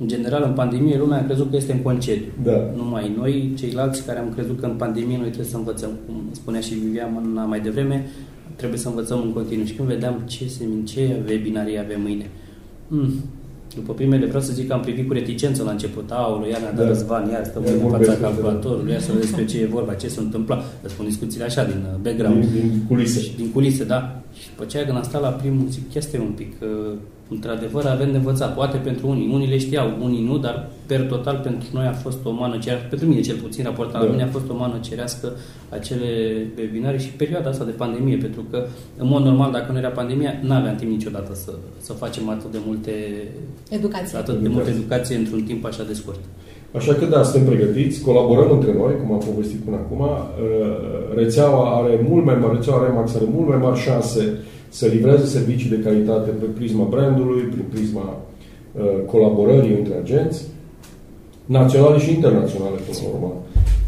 În 0.03 0.09
general, 0.09 0.43
în 0.47 0.53
pandemie, 0.53 0.99
lumea 0.99 1.19
a 1.19 1.25
crezut 1.25 1.51
că 1.51 1.57
este 1.57 1.73
în 1.73 1.83
concediu. 1.83 2.31
Da. 2.43 2.71
Numai 2.77 3.13
noi, 3.17 3.53
ceilalți 3.59 4.05
care 4.05 4.19
am 4.19 4.33
crezut 4.35 4.61
că 4.61 4.67
în 4.67 4.75
pandemie 4.75 5.17
noi 5.17 5.27
trebuie 5.27 5.51
să 5.51 5.57
învățăm, 5.57 5.91
cum 6.07 6.15
spunea 6.31 6.61
și 6.61 6.75
Vivian 6.75 7.45
mai 7.49 7.61
devreme, 7.61 8.07
trebuie 8.57 8.79
să 8.79 8.89
învățăm 8.89 9.21
în 9.23 9.33
continuu. 9.33 9.65
Și 9.65 9.75
când 9.75 9.89
vedeam 9.89 10.23
ce, 10.25 10.45
ce 10.85 11.17
webinarii 11.29 11.79
avem 11.79 12.01
mâine, 12.01 12.31
mm, 12.89 13.13
după 13.75 13.93
primele, 13.93 14.27
vreau 14.27 14.43
să 14.43 14.53
zic 14.53 14.67
că 14.69 14.73
am 14.73 14.81
privit 14.81 15.07
cu 15.07 15.13
reticență 15.13 15.63
la 15.63 15.71
început. 15.71 16.11
Aoleu, 16.11 16.51
iar 16.51 16.61
ne-a 16.61 16.73
dat 16.73 16.85
da. 16.85 16.89
Răzvan, 16.89 17.29
iar 17.31 17.45
stăm 17.45 17.63
în 17.83 17.91
fața 17.91 18.15
calculatorului, 18.15 18.93
iar 18.93 19.01
să 19.01 19.13
vedeți 19.13 19.27
despre 19.27 19.45
ce 19.45 19.61
e 19.61 19.67
vorba, 19.67 19.95
ce 19.95 20.09
se 20.09 20.21
întâmplă. 20.21 20.65
Vă 20.83 20.89
spun 20.89 21.05
discuțiile 21.07 21.45
așa, 21.45 21.65
din 21.65 21.87
uh, 21.93 21.99
background. 22.03 22.45
Din, 22.45 22.69
din 22.71 22.85
culise. 22.89 23.33
din 23.37 23.51
culise, 23.53 23.85
da. 23.85 24.23
Și 24.39 24.49
după 24.49 24.63
aceea, 24.63 24.85
când 24.85 24.97
am 24.97 25.03
stat 25.03 25.21
la 25.21 25.29
primul, 25.29 25.67
zic, 25.69 25.91
chestia 25.91 26.21
un 26.21 26.33
pic, 26.37 26.53
uh, 26.63 26.93
într-adevăr 27.35 27.85
avem 27.85 28.11
de 28.11 28.17
învățat. 28.17 28.55
Poate 28.55 28.77
pentru 28.77 29.09
unii, 29.09 29.31
unii 29.33 29.49
le 29.49 29.59
știau, 29.59 29.87
unii 30.03 30.25
nu, 30.25 30.39
dar 30.39 30.69
per 30.87 31.01
total 31.01 31.41
pentru 31.43 31.69
noi 31.73 31.87
a 31.87 31.93
fost 31.93 32.19
o 32.25 32.31
mană 32.31 32.59
cerească, 32.59 32.87
pentru 32.89 33.09
mine 33.09 33.21
cel 33.21 33.37
puțin 33.37 33.65
raportat 33.65 34.01
da. 34.01 34.07
la 34.07 34.11
mine 34.11 34.23
a 34.23 34.27
fost 34.37 34.51
o 34.51 34.55
mană 34.55 34.79
cerească 34.81 35.33
acele 35.69 36.11
webinare 36.59 36.99
și 36.99 37.09
perioada 37.09 37.49
asta 37.51 37.65
de 37.65 37.71
pandemie, 37.71 38.17
pentru 38.17 38.45
că 38.51 38.67
în 38.97 39.09
mod 39.09 39.23
normal, 39.23 39.53
dacă 39.53 39.73
nu 39.73 39.79
era 39.79 39.89
pandemia, 39.89 40.33
nu 40.43 40.53
aveam 40.55 40.77
timp 40.77 40.91
niciodată 40.91 41.35
să, 41.35 41.53
să 41.81 41.93
facem 41.93 42.29
atât 42.29 42.51
de 42.53 42.59
multe 42.67 42.93
educație. 43.69 44.19
atât 44.19 44.41
de 44.43 44.49
multe 44.49 44.71
educație 44.71 45.17
într-un 45.17 45.43
timp 45.43 45.65
așa 45.65 45.85
de 45.85 45.93
scurt. 45.93 46.21
Așa 46.75 46.95
că 46.95 47.05
da, 47.05 47.23
suntem 47.23 47.55
pregătiți, 47.55 48.03
colaborăm 48.03 48.51
între 48.51 48.73
noi, 48.73 48.93
cum 49.01 49.13
am 49.13 49.23
povestit 49.31 49.59
până 49.59 49.77
acum. 49.77 50.03
Rețeaua 51.15 51.77
are 51.81 52.07
mult 52.09 52.25
mai 52.25 52.37
mari, 52.41 52.57
rețeaua 52.57 52.87
Remax 52.87 53.15
are 53.15 53.25
mult 53.35 53.49
mai 53.49 53.59
mari 53.59 53.79
șanse 53.79 54.39
să 54.79 54.87
livreze 54.87 55.27
servicii 55.27 55.75
de 55.75 55.85
calitate 55.87 56.31
pe 56.31 56.47
prisma 56.59 56.87
brandului, 56.91 57.43
prin 57.53 57.65
prisma 57.73 58.07
uh, 58.17 58.83
colaborării 59.07 59.79
între 59.79 59.95
agenți, 60.03 60.43
naționale 61.45 61.99
și 61.99 62.11
internaționale, 62.11 62.77
până 62.87 62.99
la 63.03 63.09
urmă. 63.15 63.33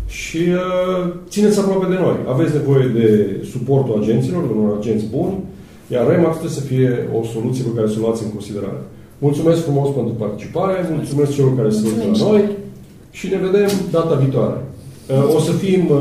Și 0.07 0.43
uh, 0.53 1.13
țineți 1.29 1.59
aproape 1.59 1.87
de 1.95 1.99
noi. 2.05 2.17
Aveți 2.33 2.53
nevoie 2.59 2.87
de 2.99 3.07
suportul 3.53 4.01
agenților, 4.01 4.43
de 4.47 4.53
unor 4.59 4.77
agenți 4.81 5.07
buni, 5.15 5.35
iar 5.95 6.07
Remax 6.09 6.35
trebuie 6.37 6.59
să 6.61 6.69
fie 6.73 6.91
o 7.19 7.25
soluție 7.35 7.65
pe 7.65 7.77
care 7.77 7.89
să 7.89 7.97
o 7.99 8.03
luați 8.05 8.23
în 8.25 8.31
considerare. 8.37 8.83
Mulțumesc 9.19 9.61
frumos 9.63 9.89
pentru 9.99 10.15
participare, 10.25 10.89
mulțumesc 10.97 11.35
celor 11.35 11.57
care 11.57 11.71
sunt 11.71 11.97
la 11.99 12.27
noi 12.27 12.43
și 13.11 13.29
ne 13.29 13.39
vedem 13.47 13.71
data 13.91 14.15
viitoare. 14.15 14.59
Uh, 15.09 15.35
o 15.37 15.39
să 15.39 15.53
fim 15.53 15.83
uh, 15.91 15.99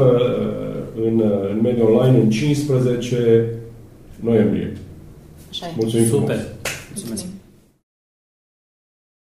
în, 1.07 1.15
uh, 1.19 1.49
în 1.53 1.59
mediul 1.63 1.87
online 1.87 2.17
în 2.23 2.29
15 2.29 3.52
noiembrie. 4.23 4.71
Așa 5.49 5.65
e. 5.67 5.71
Mulțumim 5.75 6.07
Super. 6.07 6.45
Mulțumesc. 6.93 7.25